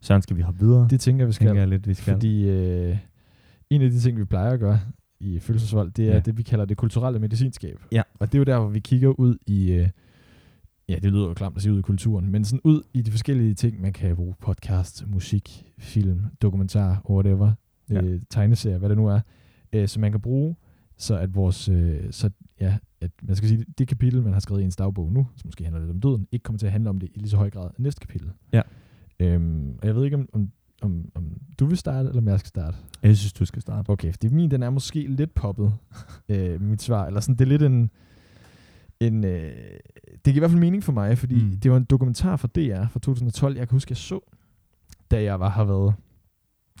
Søren, 0.00 0.22
skal 0.22 0.36
vi 0.36 0.42
hoppe 0.42 0.60
videre? 0.60 0.86
Det 0.90 1.00
tænker 1.00 1.22
jeg, 1.22 1.28
vi 1.28 1.32
skal. 1.32 1.46
tænker 1.46 1.60
jeg 1.62 1.68
lidt, 1.68 1.88
vi 1.88 1.94
skal. 1.94 2.12
Fordi 2.14 2.48
øh, 2.48 2.96
en 3.70 3.82
af 3.82 3.90
de 3.90 4.00
ting, 4.00 4.18
vi 4.18 4.24
plejer 4.24 4.50
at 4.52 4.60
gøre 4.60 4.80
i 5.20 5.38
følelsesvold, 5.38 5.90
det 5.90 6.08
er 6.08 6.12
Ja. 6.14 6.20
det, 6.20 6.38
vi 6.38 6.42
kalder 6.42 6.64
det 6.64 6.76
kulturelle 6.76 7.18
medicinskab. 7.18 7.80
Ja. 7.92 8.02
Og 8.18 8.26
det 8.32 8.34
er 8.34 8.38
jo 8.38 8.44
der, 8.44 8.58
hvor 8.58 8.68
vi 8.68 8.78
kigger 8.80 9.08
ud 9.08 9.36
i, 9.46 9.72
øh, 9.72 9.88
ja, 10.88 10.94
det 11.02 11.12
lyder 11.12 11.28
jo 11.28 11.34
klamt 11.34 11.56
at 11.56 11.62
sige 11.62 11.72
ud 11.72 11.78
i 11.78 11.82
kulturen, 11.82 12.30
men 12.32 12.44
sådan 12.44 12.60
ud 12.64 12.82
i 12.94 13.02
de 13.02 13.10
forskellige 13.10 13.54
ting, 13.54 13.80
man 13.80 13.92
kan 13.92 14.16
bruge 14.16 14.34
podcast, 14.40 15.04
musik, 15.08 15.64
film, 15.78 16.20
dokumentar, 16.42 17.02
whatever, 17.10 17.52
Ja. 17.90 18.02
øh, 18.02 18.20
tegneserier, 18.30 18.78
hvad 18.78 18.88
det 18.88 18.96
nu 18.98 19.06
er, 19.06 19.20
øh, 19.72 19.88
som 19.88 20.00
man 20.00 20.10
kan 20.10 20.20
bruge, 20.20 20.56
så 21.00 21.16
at 21.16 21.34
vores, 21.34 21.68
øh, 21.68 22.00
så 22.10 22.30
ja, 22.60 22.78
at 23.00 23.10
man 23.22 23.36
skal 23.36 23.48
sige, 23.48 23.64
det 23.78 23.88
kapitel, 23.88 24.22
man 24.22 24.32
har 24.32 24.40
skrevet 24.40 24.60
i 24.60 24.64
ens 24.64 24.76
dagbog 24.76 25.12
nu, 25.12 25.26
som 25.36 25.48
måske 25.48 25.64
handler 25.64 25.80
lidt 25.80 25.90
om 25.90 26.00
døden, 26.00 26.26
ikke 26.32 26.42
kommer 26.42 26.58
til 26.58 26.66
at 26.66 26.72
handle 26.72 26.90
om 26.90 26.98
det 26.98 27.08
i 27.14 27.18
lige 27.18 27.30
så 27.30 27.36
høj 27.36 27.50
grad 27.50 27.70
i 27.78 27.82
næste 27.82 28.00
kapitel. 28.00 28.30
Ja. 28.52 28.62
Øhm, 29.20 29.78
og 29.82 29.86
jeg 29.86 29.96
ved 29.96 30.04
ikke, 30.04 30.16
om, 30.16 30.28
om, 30.32 30.50
om, 30.82 31.10
om 31.14 31.24
du 31.58 31.66
vil 31.66 31.76
starte, 31.78 32.08
eller 32.08 32.20
om 32.22 32.28
jeg 32.28 32.38
skal 32.38 32.48
starte. 32.48 32.76
Jeg 33.02 33.16
synes, 33.16 33.32
du 33.32 33.44
skal 33.44 33.62
starte. 33.62 33.90
Okay, 33.90 34.12
fordi 34.12 34.28
min, 34.28 34.50
den 34.50 34.62
er 34.62 34.70
måske 34.70 35.06
lidt 35.06 35.34
poppet, 35.34 35.72
øh, 36.28 36.60
mit 36.60 36.82
svar. 36.82 37.06
Eller 37.06 37.20
sådan, 37.20 37.34
det 37.34 37.44
er 37.44 37.48
lidt 37.48 37.62
en... 37.62 37.90
en 39.00 39.24
øh, 39.24 39.52
det 40.24 40.24
giver 40.24 40.36
i 40.36 40.38
hvert 40.38 40.50
fald 40.50 40.60
mening 40.60 40.84
for 40.84 40.92
mig, 40.92 41.18
fordi 41.18 41.44
mm. 41.44 41.60
Det 41.60 41.70
var 41.70 41.76
en 41.76 41.84
dokumentar 41.84 42.36
fra 42.36 42.48
DR 42.48 42.86
fra 42.88 43.00
2012, 43.00 43.56
jeg 43.56 43.68
kan 43.68 43.76
huske, 43.76 43.90
jeg 43.90 43.96
så, 43.96 44.20
da 45.10 45.22
jeg 45.22 45.40
var, 45.40 45.48
har 45.48 45.64
været 45.64 45.94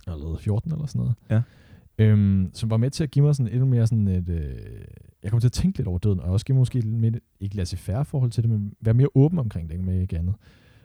jeg 0.06 0.14
har 0.14 0.18
lavet 0.18 0.40
14 0.40 0.72
eller 0.72 0.86
sådan 0.86 0.98
noget. 0.98 1.14
Ja. 1.30 1.42
Øhm, 2.00 2.50
som 2.52 2.70
var 2.70 2.76
med 2.76 2.90
til 2.90 3.02
at 3.02 3.10
give 3.10 3.24
mig 3.24 3.34
sådan 3.34 3.52
endnu 3.52 3.66
mere 3.66 3.86
sådan 3.86 4.08
et, 4.08 4.28
øh, 4.28 4.56
jeg 5.22 5.30
kom 5.30 5.40
til 5.40 5.48
at 5.48 5.52
tænke 5.52 5.78
lidt 5.78 5.88
over 5.88 5.98
døden, 5.98 6.20
og 6.20 6.32
også 6.32 6.46
give 6.46 6.54
mig 6.54 6.60
måske 6.60 6.74
lidt 6.74 6.86
mere, 6.86 7.12
ikke 7.40 7.56
lade 7.56 7.66
sig 7.66 7.78
færre 7.78 8.04
forhold 8.04 8.30
til 8.30 8.42
det, 8.42 8.50
men 8.50 8.72
være 8.80 8.94
mere 8.94 9.08
åben 9.14 9.38
omkring 9.38 9.70
det, 9.70 9.80
med 9.80 10.00
ikke 10.00 10.18
andet. 10.18 10.34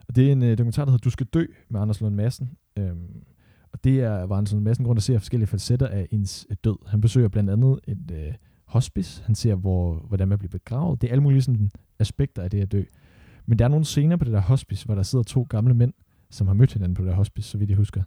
Og 0.07 0.15
det 0.15 0.27
er 0.27 0.31
en 0.31 0.43
øh, 0.43 0.57
dokumentar, 0.57 0.85
der 0.85 0.91
hedder 0.91 1.03
Du 1.03 1.09
skal 1.09 1.25
dø, 1.25 1.45
med 1.69 1.81
Anders 1.81 2.01
Lund 2.01 2.15
Madsen. 2.15 2.49
Øhm, 2.77 3.23
og 3.71 3.83
det 3.83 3.99
er, 3.99 4.23
var 4.23 4.39
en 4.39 4.45
sådan 4.45 4.63
masse 4.63 4.83
grund, 4.83 4.95
der 4.97 5.01
ser 5.01 5.17
forskellige 5.17 5.47
facetter 5.47 5.87
af 5.87 6.07
ens 6.11 6.47
øh, 6.49 6.57
død. 6.63 6.87
Han 6.87 7.01
besøger 7.01 7.27
blandt 7.27 7.49
andet 7.49 7.79
et 7.87 8.11
øh, 8.11 8.33
hospice. 8.65 9.23
Han 9.25 9.35
ser, 9.35 9.55
hvor, 9.55 10.05
hvordan 10.07 10.27
man 10.27 10.37
bliver 10.37 10.51
begravet. 10.51 11.01
Det 11.01 11.07
er 11.07 11.11
alle 11.11 11.23
mulige 11.23 11.41
sådan, 11.41 11.71
aspekter 11.99 12.41
af 12.41 12.49
det 12.49 12.61
at 12.61 12.71
dø. 12.71 12.83
Men 13.45 13.59
der 13.59 13.65
er 13.65 13.69
nogle 13.69 13.85
scener 13.85 14.17
på 14.17 14.25
det 14.25 14.33
der 14.33 14.41
hospice, 14.41 14.85
hvor 14.85 14.95
der 14.95 15.03
sidder 15.03 15.23
to 15.23 15.47
gamle 15.49 15.73
mænd, 15.73 15.93
som 16.29 16.47
har 16.47 16.53
mødt 16.53 16.73
hinanden 16.73 16.95
på 16.95 17.01
det 17.01 17.09
der 17.09 17.15
hospice, 17.15 17.49
så 17.49 17.57
vidt 17.57 17.69
jeg 17.69 17.77
husker. 17.77 18.03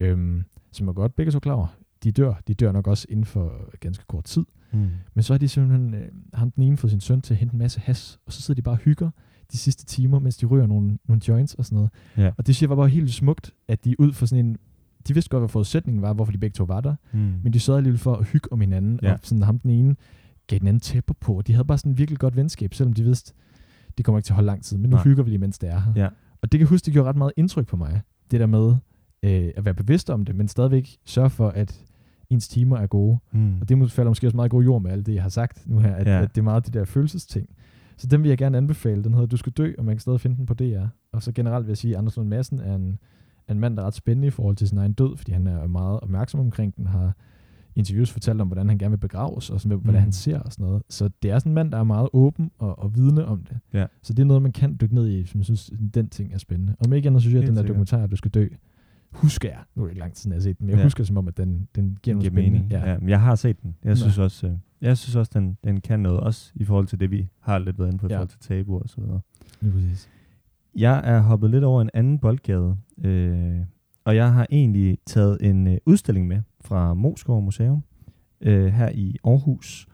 Øhm, 0.00 0.44
som 0.72 0.88
er 0.88 0.92
godt 0.92 1.16
begge 1.16 1.32
så 1.32 1.40
klar 1.40 1.54
over. 1.54 1.79
De 2.04 2.12
dør. 2.12 2.34
De 2.48 2.54
dør 2.54 2.72
nok 2.72 2.86
også 2.86 3.06
inden 3.08 3.24
for 3.24 3.52
ganske 3.80 4.04
kort 4.08 4.24
tid. 4.24 4.44
Mm. 4.72 4.88
Men 5.14 5.22
så 5.22 5.32
har 5.32 5.38
de 5.38 5.48
simpelthen, 5.48 5.94
øh, 5.94 6.08
ham 6.34 6.50
den 6.50 6.62
ene 6.62 6.76
fået 6.76 6.90
sin 6.90 7.00
søn 7.00 7.20
til 7.20 7.34
at 7.34 7.38
hente 7.38 7.52
en 7.52 7.58
masse 7.58 7.80
has, 7.80 8.18
og 8.26 8.32
så 8.32 8.42
sidder 8.42 8.58
de 8.58 8.62
bare 8.62 8.74
og 8.74 8.78
hygger 8.78 9.10
de 9.52 9.56
sidste 9.58 9.84
timer, 9.84 10.18
mens 10.18 10.36
de 10.36 10.46
ryger 10.46 10.66
nogle, 10.66 10.98
nogle 11.08 11.22
joints 11.28 11.54
og 11.54 11.64
sådan 11.64 11.76
noget. 11.76 11.90
Ja. 12.16 12.30
Og 12.38 12.46
det 12.46 12.54
synes 12.56 12.62
jeg 12.62 12.70
var 12.70 12.76
bare 12.76 12.88
helt 12.88 13.10
smukt, 13.14 13.54
at 13.68 13.84
de 13.84 14.00
ud 14.00 14.12
for 14.12 14.26
sådan 14.26 14.46
en, 14.46 14.56
de 15.08 15.14
vidste 15.14 15.28
godt, 15.30 15.40
hvad 15.40 15.48
forudsætningen 15.48 16.02
var, 16.02 16.12
hvorfor 16.12 16.32
de 16.32 16.38
begge 16.38 16.54
to 16.54 16.64
var 16.64 16.80
der, 16.80 16.94
Mm. 17.12 17.18
men 17.44 17.52
de 17.52 17.60
sørgede 17.60 17.78
alligevel 17.78 17.98
for 17.98 18.14
at 18.16 18.26
hygge 18.26 18.52
om 18.52 18.60
hinanden, 18.60 19.00
Ja. 19.02 19.12
og 19.12 19.18
sådan 19.22 19.42
ham 19.42 19.58
den 19.58 19.70
ene 19.70 19.96
gav 20.46 20.58
den 20.58 20.68
anden 20.68 20.80
tæpper 20.80 21.14
på, 21.20 21.34
og 21.34 21.46
de 21.46 21.52
havde 21.52 21.64
bare 21.64 21.78
sådan 21.78 21.92
en 21.92 21.98
virkelig 21.98 22.18
godt 22.18 22.36
venskab, 22.36 22.74
selvom 22.74 22.92
de 22.92 23.04
vidste, 23.04 23.32
det 23.98 24.04
kommer 24.04 24.18
ikke 24.18 24.26
til 24.26 24.32
at 24.32 24.34
holde 24.34 24.46
lang 24.46 24.62
tid, 24.64 24.78
men 24.78 24.90
nu 24.90 24.96
Nej. 24.96 25.04
hygger 25.04 25.22
vi 25.22 25.30
lige, 25.30 25.38
mens 25.38 25.58
det 25.58 25.70
er 25.70 25.80
her. 25.80 25.92
Ja. 25.96 26.06
Og 26.42 26.52
det 26.52 26.58
kan 26.58 26.60
jeg 26.60 26.68
huske, 26.68 26.84
det 26.86 26.92
gjorde 26.92 27.08
ret 27.08 27.16
meget 27.16 27.32
indtryk 27.36 27.66
på 27.66 27.76
mig, 27.76 28.00
det 28.30 28.40
der 28.40 28.46
med 28.46 28.76
øh, 29.22 29.50
at 29.56 29.64
være 29.64 29.74
bevidst 29.74 30.10
om 30.10 30.24
det, 30.24 30.34
men 30.34 30.48
stadigvæk 30.48 30.96
sørge 31.04 31.30
for, 31.30 31.48
at 31.48 31.84
ens 32.30 32.48
timer 32.48 32.76
er 32.76 32.86
gode. 32.86 33.18
Mm. 33.32 33.60
Og 33.60 33.68
det 33.68 33.78
må- 33.78 33.86
falder 33.88 34.10
måske 34.10 34.26
også 34.26 34.36
meget 34.36 34.50
god 34.50 34.64
jord 34.64 34.82
med 34.82 34.90
alt 34.90 35.06
det, 35.06 35.14
jeg 35.14 35.22
har 35.22 35.28
sagt 35.30 35.62
nu 35.66 35.78
her, 35.78 35.94
at, 35.94 36.06
Ja. 36.06 36.22
at 36.22 36.28
det 36.34 36.38
er 36.40 36.44
meget 36.44 36.66
de 36.74 36.78
der 36.78 36.84
følelsesting. 36.84 37.48
Så 37.96 38.06
den 38.06 38.22
vil 38.22 38.28
jeg 38.28 38.38
gerne 38.38 38.56
anbefale. 38.56 39.04
Den 39.04 39.12
hedder 39.14 39.26
Du 39.26 39.36
skal 39.36 39.52
dø, 39.52 39.72
og 39.78 39.84
man 39.84 39.94
kan 39.94 40.00
stadig 40.00 40.20
finde 40.20 40.36
den 40.36 40.46
på 40.46 40.54
DR. 40.54 40.86
Og 41.12 41.22
så 41.22 41.32
generelt 41.32 41.66
vil 41.66 41.70
jeg 41.70 41.76
sige, 41.78 41.94
at 41.94 41.98
Anders 41.98 42.16
Lund 42.16 42.28
Madsen 42.28 42.58
er 42.60 42.74
en, 42.74 42.98
er 43.48 43.52
en 43.52 43.60
mand, 43.60 43.76
der 43.76 43.82
er 43.82 43.86
ret 43.86 43.94
spændende 43.94 44.26
i 44.28 44.30
forhold 44.30 44.56
til 44.56 44.68
sin 44.68 44.78
egen 44.78 44.92
død, 44.92 45.16
fordi 45.16 45.32
han 45.32 45.46
er 45.46 45.66
meget 45.66 46.00
opmærksom 46.00 46.40
omkring 46.40 46.76
den, 46.76 46.86
har 46.86 47.16
interviews 47.76 48.10
fortalt 48.10 48.40
om, 48.40 48.46
hvordan 48.48 48.68
han 48.68 48.78
gerne 48.78 48.90
vil 48.92 48.96
begraves, 48.98 49.50
og 49.50 49.60
sådan, 49.60 49.78
hvordan 49.78 49.98
Mhm. 50.00 50.02
han 50.02 50.12
ser 50.12 50.38
og 50.38 50.52
sådan 50.52 50.66
noget. 50.66 50.82
Så 50.88 51.10
det 51.22 51.30
er 51.30 51.38
sådan 51.38 51.50
en 51.50 51.54
mand, 51.54 51.72
der 51.72 51.78
er 51.78 51.84
meget 51.84 52.08
åben 52.12 52.50
og, 52.58 52.78
og 52.78 52.94
vidne 52.96 53.24
om 53.26 53.44
det. 53.44 53.58
Ja. 53.72 53.86
Så 54.02 54.12
det 54.12 54.22
er 54.22 54.26
noget, 54.26 54.42
man 54.42 54.52
kan 54.52 54.76
dykke 54.80 54.94
ned 54.94 55.08
i, 55.08 55.24
som 55.24 55.38
jeg 55.38 55.44
synes, 55.44 55.70
den 55.94 56.08
ting 56.08 56.32
er 56.34 56.38
spændende. 56.38 56.74
Og 56.80 56.86
om 56.86 56.92
ikke 56.92 57.06
andet 57.06 57.22
synes 57.22 57.34
jeg, 57.34 57.42
at 57.42 57.48
den 57.48 57.56
der 57.56 57.62
dokumentar, 57.62 58.06
Du 58.06 58.16
skal 58.16 58.30
dø, 58.30 58.48
husker 59.12 59.48
jeg, 59.48 59.58
nu 59.74 59.82
er 59.82 59.86
det 59.86 59.90
ikke 59.92 60.00
lang 60.00 60.12
tid, 60.12 60.20
siden 60.22 60.32
jeg 60.32 60.36
har 60.36 60.42
set 60.42 60.58
den, 60.58 60.66
men 60.66 60.70
jeg 60.70 60.78
Ja. 60.78 60.84
husker 60.84 61.04
som 61.04 61.16
om, 61.16 61.28
at 61.28 61.36
den, 61.36 61.68
den 61.74 61.98
giver 62.02 62.16
noget 62.16 62.32
mening. 62.32 62.66
Ja. 62.70 62.90
ja. 62.90 62.98
men 62.98 63.08
jeg 63.08 63.20
har 63.20 63.34
set 63.34 63.62
den. 63.62 63.76
Jeg 63.84 63.98
synes 63.98 64.18
også, 64.18 64.46
øh, 64.46 64.52
jeg 64.80 64.98
synes 64.98 65.16
også 65.16 65.30
den, 65.34 65.58
den 65.64 65.80
kan 65.80 66.00
noget, 66.00 66.20
også 66.20 66.52
i 66.54 66.64
forhold 66.64 66.86
til 66.86 67.00
det, 67.00 67.10
vi 67.10 67.28
har 67.40 67.58
lidt 67.58 67.78
været 67.78 67.88
inde 67.88 67.98
på, 67.98 68.06
i 68.06 68.10
Ja. 68.10 68.16
forhold 68.16 68.28
til 68.28 68.38
tabuer 68.40 68.80
og 68.80 68.88
så 68.88 69.00
videre. 69.00 69.20
Lige 69.60 69.72
præcis. 69.72 70.08
Jeg 70.74 71.00
er 71.04 71.20
hoppet 71.20 71.50
lidt 71.50 71.64
over 71.64 71.82
en 71.82 71.90
anden 71.94 72.18
boldgade, 72.18 72.76
øh, 73.04 73.56
og 74.04 74.16
jeg 74.16 74.32
har 74.32 74.46
egentlig 74.50 74.98
taget 75.06 75.38
en 75.40 75.66
øh, 75.66 75.76
udstilling 75.86 76.26
med 76.28 76.42
fra 76.60 76.94
Moskov 76.94 77.42
Museum 77.42 77.82
øh, 78.40 78.66
her 78.66 78.88
i 78.94 79.16
Aarhus. 79.24 79.86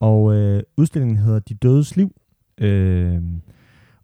Og 0.00 0.34
øh, 0.34 0.62
udstillingen 0.76 1.16
hedder 1.16 1.38
De 1.38 1.54
Dødes 1.54 1.96
Liv. 1.96 2.14
Øh, 2.58 3.22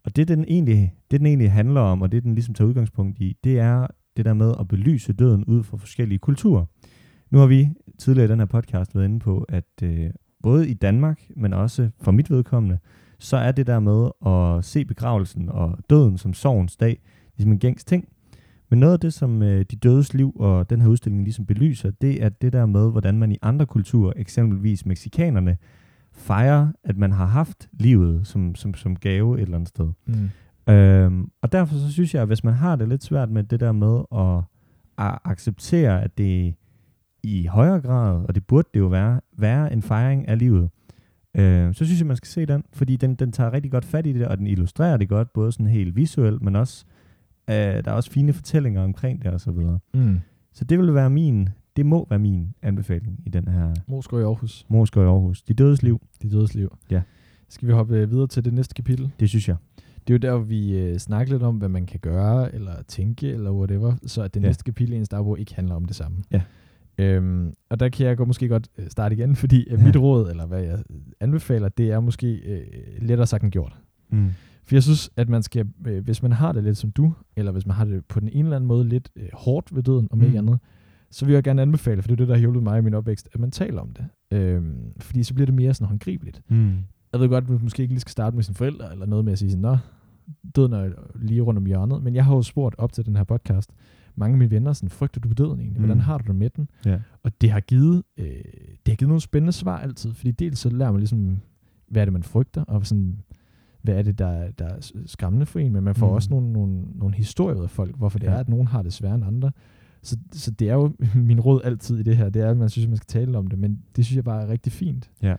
og 0.03 0.15
det 0.15 0.27
den, 0.27 0.45
egentlig, 0.47 0.93
det, 1.11 1.19
den 1.19 1.25
egentlig 1.27 1.51
handler 1.51 1.81
om, 1.81 2.01
og 2.01 2.11
det, 2.11 2.23
den 2.23 2.33
ligesom 2.33 2.53
tager 2.53 2.67
udgangspunkt 2.67 3.19
i, 3.19 3.37
det 3.43 3.59
er 3.59 3.87
det 4.17 4.25
der 4.25 4.33
med 4.33 4.53
at 4.59 4.67
belyse 4.67 5.13
døden 5.13 5.45
ud 5.45 5.63
fra 5.63 5.77
forskellige 5.77 6.19
kulturer. 6.19 6.65
Nu 7.29 7.39
har 7.39 7.47
vi 7.47 7.69
tidligere 7.97 8.25
i 8.25 8.31
den 8.31 8.39
her 8.39 8.45
podcast 8.45 8.95
været 8.95 9.05
inde 9.05 9.19
på, 9.19 9.45
at 9.49 9.83
øh, 9.83 10.09
både 10.43 10.69
i 10.69 10.73
Danmark, 10.73 11.21
men 11.35 11.53
også 11.53 11.89
for 12.01 12.11
mit 12.11 12.29
vedkommende, 12.29 12.77
så 13.19 13.37
er 13.37 13.51
det 13.51 13.67
der 13.67 13.79
med 13.79 14.09
at 14.25 14.65
se 14.65 14.85
begravelsen 14.85 15.49
og 15.49 15.77
døden 15.89 16.17
som 16.17 16.33
sorgens 16.33 16.77
dag, 16.77 17.01
ligesom 17.37 17.51
en 17.51 17.59
gængs 17.59 17.83
ting. 17.83 18.07
Men 18.69 18.79
noget 18.79 18.93
af 18.93 18.99
det, 18.99 19.13
som 19.13 19.43
øh, 19.43 19.65
de 19.71 19.75
dødes 19.75 20.13
liv 20.13 20.35
og 20.35 20.69
den 20.69 20.81
her 20.81 20.89
udstilling 20.89 21.23
ligesom 21.23 21.45
belyser, 21.45 21.91
det 21.91 22.23
er 22.23 22.29
det 22.29 22.53
der 22.53 22.65
med, 22.65 22.91
hvordan 22.91 23.17
man 23.17 23.31
i 23.31 23.37
andre 23.41 23.65
kulturer, 23.65 24.13
eksempelvis 24.15 24.85
meksikanerne, 24.85 25.57
fejrer, 26.11 26.67
at 26.83 26.97
man 26.97 27.11
har 27.11 27.25
haft 27.25 27.69
livet 27.73 28.27
som, 28.27 28.55
som, 28.55 28.73
som 28.73 28.95
gave 28.95 29.37
et 29.37 29.41
eller 29.41 29.55
andet 29.55 29.69
sted. 29.69 29.91
Mm. 30.05 30.29
Øhm, 30.69 31.31
og 31.41 31.51
derfor 31.51 31.75
så 31.75 31.91
synes 31.91 32.13
jeg, 32.13 32.21
at 32.21 32.27
hvis 32.27 32.43
man 32.43 32.53
har 32.53 32.75
det 32.75 32.89
lidt 32.89 33.03
svært 33.03 33.29
med 33.29 33.43
det 33.43 33.59
der 33.59 33.71
med 33.71 33.99
at, 34.15 34.43
at 35.07 35.19
acceptere, 35.23 36.03
at 36.03 36.17
det 36.17 36.53
i 37.23 37.45
højere 37.45 37.81
grad, 37.81 38.25
og 38.27 38.35
det 38.35 38.47
burde 38.47 38.69
det 38.73 38.79
jo 38.79 38.87
være, 38.87 39.21
være 39.37 39.73
en 39.73 39.81
fejring 39.81 40.27
af 40.27 40.39
livet, 40.39 40.69
øh, 41.37 41.73
så 41.73 41.85
synes 41.85 41.99
jeg, 41.99 42.07
man 42.07 42.17
skal 42.17 42.27
se 42.27 42.45
den, 42.45 42.63
fordi 42.73 42.95
den, 42.95 43.15
den 43.15 43.31
tager 43.31 43.53
rigtig 43.53 43.71
godt 43.71 43.85
fat 43.85 44.05
i 44.05 44.13
det, 44.13 44.27
og 44.27 44.37
den 44.37 44.47
illustrerer 44.47 44.97
det 44.97 45.09
godt, 45.09 45.33
både 45.33 45.51
sådan 45.51 45.67
helt 45.67 45.95
visuelt, 45.95 46.41
men 46.41 46.55
også, 46.55 46.85
øh, 47.49 47.55
der 47.55 47.83
er 47.85 47.91
også 47.91 48.11
fine 48.11 48.33
fortællinger 48.33 48.83
omkring 48.83 49.23
det 49.23 49.31
og 49.31 49.41
så 49.41 49.51
videre. 49.51 49.79
Mm. 49.93 50.19
Så 50.53 50.65
det 50.65 50.79
vil 50.79 50.93
være 50.93 51.09
min, 51.09 51.49
det 51.75 51.85
må 51.85 52.07
være 52.09 52.19
min 52.19 52.53
anbefaling 52.61 53.19
i 53.25 53.29
den 53.29 53.47
her 53.47 53.73
Moskva 53.87 54.19
i 54.19 54.23
Aarhus. 54.23 54.65
Moskva 54.69 55.01
i 55.01 55.05
Aarhus. 55.05 55.41
De 55.41 55.53
dødes 55.53 55.83
liv, 55.83 56.01
De 56.21 56.31
dødes 56.31 56.55
liv. 56.55 56.77
Ja. 56.91 57.01
Skal 57.49 57.67
vi 57.67 57.73
hoppe 57.73 57.97
øh, 57.97 58.11
videre 58.11 58.27
til 58.27 58.45
det 58.45 58.53
næste 58.53 58.73
kapitel? 58.73 59.11
det 59.19 59.29
synes 59.29 59.47
jeg. 59.47 59.55
Det 60.07 60.13
er 60.13 60.17
jo 60.17 60.31
der, 60.31 60.37
hvor 60.37 60.45
vi 60.45 60.77
øh, 60.77 60.97
snakker 60.97 61.33
lidt 61.33 61.43
om, 61.43 61.55
hvad 61.57 61.69
man 61.69 61.85
kan 61.85 61.99
gøre, 61.99 62.55
eller 62.55 62.71
tænke, 62.87 63.29
eller 63.31 63.51
whatever, 63.51 63.95
så 64.05 64.21
at 64.21 64.33
det 64.33 64.41
Ja. 64.41 64.47
næste 64.47 64.63
kapitel 64.63 64.93
i 64.93 64.97
ens 64.97 65.09
dagbog 65.09 65.39
ikke 65.39 65.55
handler 65.55 65.75
om 65.75 65.85
det 65.85 65.95
samme. 65.95 66.17
Ja. 66.31 66.41
Øhm, 66.97 67.53
og 67.69 67.79
der 67.79 67.89
kan 67.89 68.05
jeg 68.07 68.17
godt, 68.17 68.27
måske 68.27 68.47
godt 68.47 68.67
øh, 68.77 68.89
starte 68.89 69.15
igen, 69.15 69.35
fordi 69.43 69.67
øh, 69.69 69.79
Ja. 69.79 69.85
mit 69.85 69.97
råd, 69.97 70.29
eller 70.29 70.45
hvad 70.45 70.61
jeg 70.63 70.79
anbefaler, 71.19 71.69
det 71.69 71.91
er 71.91 71.99
måske 71.99 72.33
øh, 72.35 72.61
lettere 73.01 73.27
sagt 73.27 73.43
end 73.43 73.51
gjort. 73.51 73.77
Mm. 74.11 74.29
For 74.63 74.75
jeg 74.75 74.83
synes, 74.83 75.09
at 75.17 75.29
man 75.29 75.43
skal, 75.43 75.67
øh, 75.87 76.03
hvis 76.03 76.21
man 76.21 76.31
har 76.31 76.51
det 76.51 76.63
lidt 76.63 76.77
som 76.77 76.91
du, 76.91 77.13
eller 77.37 77.51
hvis 77.51 77.65
man 77.65 77.75
har 77.75 77.85
det 77.85 78.05
på 78.05 78.19
den 78.19 78.29
ene 78.29 78.39
eller 78.39 78.55
anden 78.55 78.67
måde 78.67 78.89
lidt 78.89 79.09
øh, 79.15 79.27
hårdt 79.33 79.75
ved 79.75 79.83
døden, 79.83 80.07
om 80.11 80.17
Mm. 80.17 80.23
ikke 80.25 80.37
andet, 80.37 80.59
så 81.11 81.25
vil 81.25 81.33
jeg 81.33 81.43
gerne 81.43 81.61
anbefale, 81.61 82.01
for 82.01 82.07
det 82.07 82.13
er 82.13 82.17
det, 82.17 82.27
der 82.27 82.33
har 82.33 82.39
hjulpet 82.39 82.63
mig 82.63 82.77
i 82.77 82.81
min 82.81 82.93
opvækst, 82.93 83.29
at 83.33 83.39
man 83.39 83.51
taler 83.51 83.81
om 83.81 83.89
det. 83.93 84.05
Øhm, 84.37 84.75
fordi 84.99 85.23
så 85.23 85.33
bliver 85.33 85.45
det 85.45 85.55
mere 85.55 85.73
sådan 85.73 85.87
håndgribeligt. 85.87 86.41
Mm. 86.49 86.77
Jeg 87.13 87.19
ved 87.19 87.29
godt, 87.29 87.43
at 87.43 87.49
man 87.49 87.59
måske 87.61 87.81
ikke 87.83 87.93
lige 87.93 88.01
skal 88.01 88.11
starte 88.11 88.35
med 88.35 88.43
sine 88.43 88.55
forældre, 88.55 88.91
eller 88.91 89.05
noget 89.05 89.25
med 89.25 89.33
at 89.33 89.39
sige 89.39 89.51
sådan, 89.51 89.61
nå, 89.61 89.77
døden 90.55 90.73
er 90.73 90.89
lige 91.15 91.41
rundt 91.41 91.57
om 91.57 91.65
hjørnet. 91.65 92.03
Men 92.03 92.15
jeg 92.15 92.25
har 92.25 92.35
jo 92.35 92.41
spurgt 92.41 92.75
op 92.77 92.93
til 92.93 93.05
den 93.05 93.15
her 93.15 93.23
podcast, 93.23 93.71
mange 94.15 94.33
af 94.33 94.37
mine 94.39 94.51
venner, 94.51 94.73
sådan, 94.73 94.89
frygter 94.89 95.21
du 95.21 95.27
på 95.27 95.33
døden 95.33 95.59
egentlig? 95.59 95.79
Hvordan 95.79 95.97
Mm. 95.97 96.01
har 96.03 96.17
du 96.17 96.23
det 96.27 96.35
med 96.35 96.49
den? 96.49 96.69
Ja. 96.85 96.99
Og 97.23 97.31
det 97.41 97.51
har 97.51 97.59
givet, 97.59 98.03
øh, 98.17 98.25
det 98.85 98.87
har 98.87 98.95
givet 98.95 99.09
nogle 99.09 99.21
spændende 99.21 99.51
svar 99.51 99.77
altid, 99.79 100.13
fordi 100.13 100.31
dels 100.31 100.59
så 100.59 100.69
lærer 100.69 100.91
man 100.91 100.99
ligesom, 100.99 101.37
hvad 101.87 102.01
er 102.01 102.05
det, 102.05 102.13
man 102.13 102.23
frygter, 102.23 102.63
og 102.63 102.85
sådan, 102.85 103.21
hvad 103.81 103.95
er 103.95 104.01
det, 104.01 104.19
der, 104.19 104.51
der 104.51 104.65
er 104.65 104.91
skræmmende 105.05 105.45
for 105.45 105.59
en, 105.59 105.73
men 105.73 105.83
man 105.83 105.95
får 105.95 106.07
Mm. 106.07 106.13
også 106.13 106.29
nogle, 106.29 106.51
nogle, 106.53 106.81
nogle 106.95 107.15
historier 107.15 107.57
ud 107.57 107.63
af 107.63 107.69
folk, 107.69 107.97
hvorfor 107.97 108.19
det 108.19 108.27
Ja. 108.27 108.31
er, 108.31 108.37
at 108.37 108.49
nogen 108.49 108.67
har 108.67 108.81
det 108.81 108.93
sværere 108.93 109.15
end 109.15 109.25
andre. 109.25 109.51
Så, 110.01 110.17
så 110.31 110.51
det 110.51 110.69
er 110.69 110.73
jo 110.73 110.91
min 111.15 111.39
råd 111.39 111.61
altid 111.63 111.97
i 111.99 112.03
det 112.03 112.17
her, 112.17 112.29
det 112.29 112.41
er, 112.41 112.49
at 112.51 112.57
man 112.57 112.69
synes, 112.69 112.85
at 112.85 112.89
man 112.89 112.97
skal 112.97 113.07
tale 113.07 113.37
om 113.37 113.47
det, 113.47 113.59
men 113.59 113.79
det 113.95 114.05
synes 114.05 114.15
jeg 114.15 114.23
bare 114.23 114.41
er 114.43 114.47
rigtig 114.47 114.71
fint. 114.73 115.11
Ja. 115.21 115.35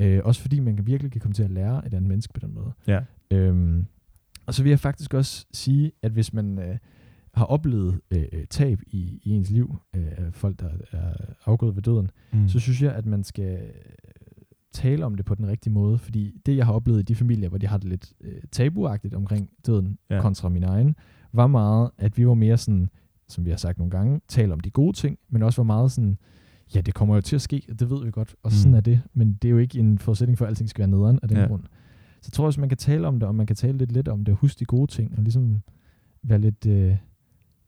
Øh, 0.00 0.20
også 0.24 0.40
fordi 0.40 0.60
man 0.60 0.76
kan 0.76 0.86
virkelig 0.86 1.12
kan 1.12 1.20
komme 1.20 1.34
til 1.34 1.42
at 1.42 1.50
lære 1.50 1.86
et 1.86 1.94
andet 1.94 2.08
menneske 2.08 2.32
på 2.32 2.40
den 2.40 2.54
måde. 2.54 2.72
Ja. 2.86 3.00
Øhm, 3.30 3.86
og 4.46 4.54
så 4.54 4.62
vil 4.62 4.70
jeg 4.70 4.80
faktisk 4.80 5.14
også 5.14 5.46
sige, 5.52 5.92
at 6.02 6.12
hvis 6.12 6.32
man 6.32 6.58
øh, 6.58 6.78
har 7.34 7.44
oplevet 7.44 8.00
øh, 8.10 8.24
øh, 8.32 8.46
tab 8.50 8.80
i, 8.86 9.20
i 9.22 9.30
ens 9.30 9.50
liv, 9.50 9.76
øh, 9.96 10.06
af 10.16 10.34
folk, 10.34 10.60
der 10.60 10.68
er 10.92 11.12
afgået 11.46 11.76
ved 11.76 11.82
døden, 11.82 12.10
Mm. 12.32 12.48
så 12.48 12.58
synes 12.60 12.82
jeg, 12.82 12.92
at 12.94 13.06
man 13.06 13.24
skal 13.24 13.58
tale 14.72 15.04
om 15.04 15.14
det 15.14 15.24
på 15.24 15.34
den 15.34 15.46
rigtige 15.46 15.72
måde. 15.72 15.98
Fordi 15.98 16.40
det, 16.46 16.56
jeg 16.56 16.66
har 16.66 16.72
oplevet 16.72 17.00
i 17.00 17.02
de 17.02 17.14
familier, 17.14 17.48
hvor 17.48 17.58
de 17.58 17.66
har 17.66 17.76
det 17.78 17.88
lidt 17.88 18.12
øh, 18.20 18.42
tabuagtigt 18.52 19.14
omkring 19.14 19.50
døden 19.66 19.98
Ja. 20.10 20.20
kontra 20.20 20.48
min 20.48 20.62
egen, 20.64 20.96
var 21.32 21.46
meget, 21.46 21.90
at 21.98 22.18
vi 22.18 22.26
var 22.26 22.34
mere 22.34 22.56
sådan, 22.56 22.88
som 23.28 23.44
vi 23.44 23.50
har 23.50 23.56
sagt 23.56 23.78
nogle 23.78 23.90
gange, 23.90 24.20
tale 24.28 24.52
om 24.52 24.60
de 24.60 24.70
gode 24.70 24.96
ting, 24.96 25.18
men 25.28 25.42
også 25.42 25.60
var 25.62 25.64
meget 25.66 25.92
sådan, 25.92 26.18
ja, 26.74 26.80
det 26.80 26.94
kommer 26.94 27.14
jo 27.14 27.20
til 27.20 27.36
at 27.36 27.42
ske, 27.42 27.62
og 27.70 27.80
det 27.80 27.90
ved 27.90 28.04
vi 28.04 28.10
godt, 28.10 28.34
og 28.42 28.52
sådan 28.52 28.70
Mm. 28.72 28.76
er 28.76 28.80
det. 28.80 29.00
Men 29.14 29.32
det 29.42 29.48
er 29.48 29.52
jo 29.52 29.58
ikke 29.58 29.78
en 29.78 29.98
forudsætning 29.98 30.38
for, 30.38 30.44
at 30.44 30.48
alting 30.48 30.68
skal 30.70 30.80
være 30.82 30.88
nederen 30.90 31.18
af 31.22 31.28
den 31.28 31.36
Ja. 31.38 31.46
grund. 31.46 31.62
Så 32.20 32.28
jeg 32.28 32.32
tror 32.32 32.46
også, 32.46 32.60
man 32.60 32.68
kan 32.68 32.78
tale 32.78 33.06
om 33.06 33.20
det, 33.20 33.28
og 33.28 33.34
man 33.34 33.46
kan 33.46 33.56
tale 33.56 33.78
lidt 33.78 33.92
lidt 33.92 34.08
om 34.08 34.24
det, 34.24 34.32
og 34.32 34.38
huske 34.38 34.58
de 34.60 34.64
gode 34.64 34.90
ting, 34.92 35.14
og 35.16 35.22
ligesom 35.22 35.62
være 36.22 36.38
lidt, 36.38 36.66
øh, 36.66 36.96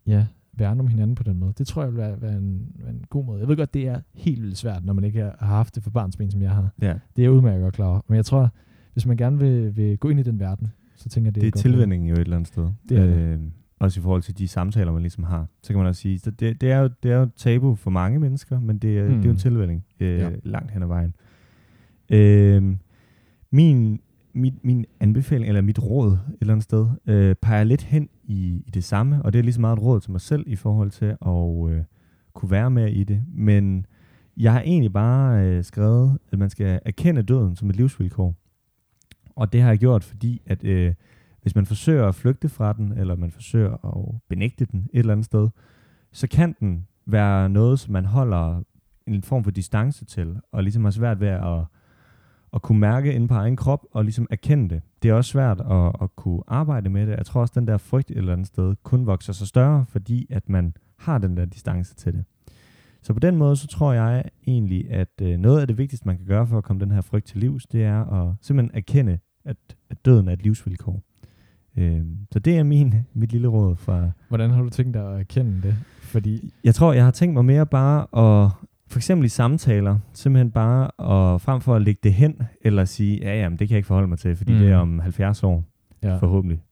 ja, 0.07 0.27
værne 0.53 0.81
om 0.81 0.87
hinanden 0.87 1.15
på 1.15 1.23
den 1.23 1.39
måde. 1.39 1.53
Det 1.59 1.67
tror 1.67 1.83
jeg 1.83 1.91
vil 1.93 1.99
være, 1.99 2.21
være, 2.23 2.37
en, 2.37 2.73
være 2.79 2.91
en 2.91 3.05
god 3.11 3.25
måde. 3.25 3.41
Jeg 3.41 3.49
ved 3.49 3.57
godt, 3.57 3.75
det 3.75 3.89
er 3.89 4.01
helt 4.15 4.43
vildt 4.43 4.57
svært, 4.59 4.85
når 4.85 4.93
man 4.93 5.05
ikke 5.05 5.21
har 5.39 5.47
haft 5.47 5.75
det 5.75 5.83
for 5.83 5.91
barnsben, 5.91 6.31
som 6.31 6.43
jeg 6.43 6.51
har. 6.51 6.71
Ja. 6.83 6.95
Det 7.17 7.25
er 7.25 7.29
udmærket 7.29 7.63
godt 7.63 7.75
klar 7.75 7.87
over. 7.87 8.01
Men 8.09 8.17
jeg 8.17 8.25
tror, 8.25 8.51
hvis 8.93 9.07
man 9.07 9.17
gerne 9.17 9.39
vil, 9.39 9.77
vil 9.77 9.99
gå 9.99 10.09
ind 10.09 10.21
i 10.21 10.23
den 10.23 10.41
verden, 10.41 10.69
så 10.97 11.09
tænker 11.09 11.27
jeg, 11.27 11.35
det, 11.35 11.41
det 11.43 11.47
er 11.47 11.49
et 11.49 11.55
godt 11.55 11.65
råd. 11.65 11.71
tilvænding 11.73 12.09
jo 12.09 12.15
et 12.15 12.19
eller 12.21 12.37
andet 12.37 12.49
sted. 12.49 12.69
Det 12.89 12.99
er 12.99 13.07
det. 13.07 13.41
Også 13.81 14.01
i 14.01 14.03
forhold 14.03 14.23
til 14.23 14.39
de 14.39 14.49
samtaler, 14.49 14.93
man 14.93 15.03
ligesom 15.03 15.25
har. 15.25 15.47
Så 15.63 15.69
kan 15.73 15.77
man 15.79 15.87
også 15.87 16.01
sige, 16.03 16.19
så 16.19 16.31
det, 16.31 16.61
det, 16.61 16.71
er 16.71 16.79
jo, 16.79 16.91
det 17.03 17.11
er 17.13 17.17
jo 17.17 17.29
tabu 17.37 17.75
for 17.75 17.91
mange 17.91 18.19
mennesker, 18.19 18.61
men 18.61 18.79
det, 18.79 18.99
er, 18.99 19.03
mm. 19.05 19.09
det 19.09 19.19
er 19.19 19.23
jo 19.25 19.31
en 19.31 19.31
Mm. 19.31 19.37
tilvænding 19.37 19.85
øh, 20.01 20.19
Ja. 20.19 20.31
langt 20.43 20.71
hen 20.71 20.83
ad 20.83 20.87
vejen. 20.89 21.15
Øh, 22.11 22.77
min, 23.51 24.01
min, 24.33 24.59
min 24.63 24.87
anbefaling, 25.01 25.49
eller 25.49 25.61
mit 25.61 25.79
råd 25.83 26.13
et 26.13 26.19
eller 26.41 26.55
andet 26.55 26.65
sted, 26.65 26.87
øh, 27.07 27.35
peger 27.43 27.65
lidt 27.65 27.83
hen 27.83 28.09
i, 28.25 28.63
i 28.67 28.71
det 28.75 28.85
samme, 28.85 29.23
og 29.23 29.33
det 29.33 29.39
er 29.39 29.43
lige 29.43 29.55
så 29.55 29.61
meget 29.61 29.77
et 29.77 29.83
råd 29.83 30.01
til 30.01 30.11
mig 30.11 30.21
selv 30.21 30.45
i 30.47 30.57
forhold 30.57 30.91
til 30.91 31.05
at 31.27 31.71
øh, 31.77 31.85
kunne 32.35 32.51
være 32.51 32.71
med 32.71 32.93
i 32.93 33.05
det. 33.05 33.23
Men 33.35 33.87
jeg 34.37 34.53
har 34.53 34.61
egentlig 34.61 34.93
bare 34.93 35.47
øh, 35.47 35.65
skrevet, 35.65 36.19
at 36.33 36.39
man 36.39 36.51
skal 36.51 36.81
erkende 36.85 37.23
døden 37.23 37.57
som 37.57 37.71
et 37.71 37.77
livsvilkår. 37.77 38.35
Og 39.37 39.53
det 39.53 39.61
har 39.63 39.69
jeg 39.69 39.79
gjort, 39.79 40.05
fordi 40.05 40.43
at 40.47 40.65
øh, 40.65 40.95
hvis 41.49 41.55
man 41.55 41.67
forsøger 41.67 42.09
at 42.09 42.15
flygte 42.15 42.49
fra 42.49 42.73
den, 42.73 42.93
eller 42.93 43.17
man 43.17 43.31
forsøger 43.31 43.73
at 43.73 44.21
benægte 44.29 44.65
den 44.65 44.89
et 44.93 44.99
eller 44.99 45.13
andet 45.13 45.25
sted, 45.25 45.49
så 46.13 46.29
kan 46.29 46.57
den 46.61 46.87
være 47.07 47.49
noget, 47.49 47.81
som 47.81 47.93
man 47.93 48.05
holder 48.05 48.63
en 49.07 49.23
form 49.23 49.45
for 49.45 49.51
distance 49.51 50.05
til, 50.05 50.37
og 50.53 50.63
ligesom 50.63 50.85
har 50.85 50.91
svært 50.91 51.21
ved 51.21 51.29
at, 51.29 51.65
at 52.55 52.63
kunne 52.63 52.79
mærke 52.79 53.13
inde 53.13 53.29
på 53.29 53.35
egen 53.35 53.57
krop, 53.57 53.87
og 53.93 54.05
ligesom 54.05 54.27
erkende 54.31 54.69
det. 54.75 54.83
Det 55.03 55.09
er 55.09 55.15
også 55.15 55.31
svært 55.31 55.61
at, 55.61 55.93
at 56.03 56.17
kunne 56.17 56.43
arbejde 56.47 56.91
med 56.91 57.07
det. 57.07 57.17
Jeg 57.17 57.27
tror 57.27 57.41
også, 57.41 57.53
at 57.53 57.55
den 57.55 57.67
der 57.67 57.79
frygt 57.79 58.11
et 58.11 58.17
eller 58.17 58.33
andet 58.33 58.47
sted 58.47 58.75
kun 58.83 59.07
vokser 59.07 59.33
sig 59.33 59.47
større, 59.47 59.85
fordi 59.89 60.27
at 60.31 60.49
man 60.49 60.75
har 60.97 61.19
den 61.19 61.37
der 61.37 61.45
distance 61.45 61.95
til 61.95 62.13
det. 62.13 62.25
Så 63.03 63.13
på 63.13 63.19
den 63.19 63.37
måde, 63.37 63.57
så 63.57 63.67
tror 63.67 63.93
jeg 63.93 64.25
egentlig, 64.47 64.91
at 64.91 65.21
øh, 65.23 65.39
noget 65.39 65.61
af 65.61 65.67
det 65.67 65.79
vigtigste, 65.79 66.07
man 66.07 66.17
kan 66.17 66.27
gøre 66.27 66.47
for 66.47 66.59
at 66.59 66.65
komme 66.65 66.81
den 66.81 66.91
her 66.91 67.01
frygt 67.01 67.27
til 67.27 67.39
livs, 67.41 67.67
det 67.67 67.85
er 67.85 68.05
at 68.05 68.35
simpelthen 68.41 68.77
erkende, 68.77 69.19
at, 69.45 69.57
at 69.91 70.05
døden 70.05 70.29
er 70.29 70.33
et 70.33 70.43
livsvilkår. 70.43 71.03
Øh, 71.79 72.01
så 72.33 72.39
det 72.39 72.59
er 72.59 72.63
min, 72.63 72.95
mit 73.15 73.33
lille 73.33 73.49
råd 73.49 73.77
fra... 73.77 74.11
Hvordan 74.29 74.51
har 74.51 74.63
du 74.63 74.69
tænkt 74.69 74.95
dig 74.95 75.13
at 75.13 75.21
erkende 75.21 75.63
det? 75.63 75.75
Fordi... 76.01 76.55
Jeg 76.65 76.75
tror, 76.75 76.93
jeg 76.93 77.05
har 77.05 77.11
tænkt 77.11 77.35
mig 77.35 77.45
mere 77.45 77.67
bare 77.67 78.01
at, 78.01 78.51
for 78.87 78.99
eksempel 78.99 79.25
i 79.25 79.29
samtaler, 79.29 79.99
simpelthen 80.13 80.51
bare 80.51 80.85
at 80.85 81.41
frem 81.41 81.61
for 81.61 81.75
at 81.75 81.83
lægge 81.83 82.01
det 82.03 82.13
hen, 82.15 82.43
eller 82.63 82.85
sige, 82.85 83.19
ja, 83.23 83.41
jamen, 83.41 83.59
det 83.59 83.69
kan 83.69 83.75
jeg 83.75 83.79
ikke 83.79 83.87
forholde 83.87 84.09
mig 84.09 84.19
til, 84.19 84.37
fordi 84.37 84.53
mm. 84.53 84.59
det 84.59 84.71
er 84.71 84.77
om 84.77 84.99
70 84.99 85.43
år, 85.43 85.65
Ja. 86.03 86.17
forhåbentlig. 86.17 86.63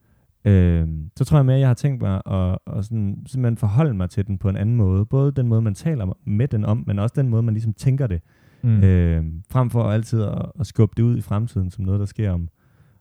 Øh, 0.44 0.88
så 1.16 1.24
tror 1.24 1.38
jeg 1.38 1.46
mere, 1.46 1.56
at 1.56 1.60
jeg 1.60 1.68
har 1.68 1.74
tænkt 1.74 2.02
mig 2.02 2.22
at, 2.26 2.58
at 2.76 2.84
sådan, 2.84 3.22
simpelthen 3.26 3.56
forholde 3.56 3.94
mig 3.94 4.10
til 4.10 4.26
den 4.26 4.38
på 4.38 4.48
en 4.48 4.56
anden 4.56 4.76
måde. 4.76 5.06
Både 5.06 5.32
den 5.32 5.48
måde, 5.48 5.62
man 5.62 5.74
taler 5.74 6.18
med 6.26 6.48
den 6.48 6.64
om, 6.64 6.84
men 6.86 6.98
også 6.98 7.12
den 7.16 7.28
måde, 7.28 7.42
man 7.42 7.54
ligesom 7.54 7.72
tænker 7.72 8.06
det. 8.06 8.20
Mm. 8.62 8.70
Mm. 8.70 8.82
Øh, 8.84 9.24
frem 9.50 9.70
for 9.70 9.82
altid 9.82 10.22
at, 10.22 10.42
at 10.60 10.66
skubbe 10.66 10.94
det 10.96 11.02
ud 11.02 11.16
i 11.16 11.20
fremtiden, 11.20 11.70
som 11.70 11.84
noget, 11.84 12.00
der 12.00 12.06
sker 12.06 12.30
om, 12.30 12.48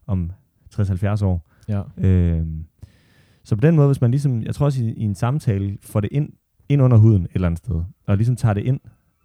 om 0.06 0.30
60-70 0.74 1.24
år. 1.24 1.50
Ja. 1.68 1.82
Øh, 1.98 2.46
så 3.44 3.56
på 3.56 3.60
den 3.60 3.76
måde, 3.76 3.88
hvis 3.88 4.00
man 4.00 4.10
ligesom, 4.10 4.42
jeg 4.42 4.54
tror 4.54 4.66
også 4.66 4.84
i, 4.84 4.92
i 4.92 5.02
en 5.02 5.14
samtale, 5.14 5.78
får 5.82 6.00
det 6.00 6.08
ind, 6.12 6.32
ind 6.68 6.82
under 6.82 6.96
huden 6.96 7.22
et 7.22 7.30
eller 7.34 7.46
andet 7.46 7.58
sted, 7.58 7.82
og 8.06 8.16
ligesom 8.16 8.36
tager 8.36 8.54
det 8.54 8.62
ind, 8.62 8.80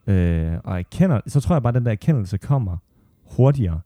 øh, 0.07 0.57
og 0.63 0.79
erkender, 0.79 1.21
så 1.27 1.39
tror 1.39 1.55
jeg 1.55 1.63
bare, 1.63 1.71
at 1.71 1.75
den 1.75 1.85
der 1.85 1.91
erkendelse 1.91 2.37
kommer 2.37 2.77
hurtigere, 3.35 3.79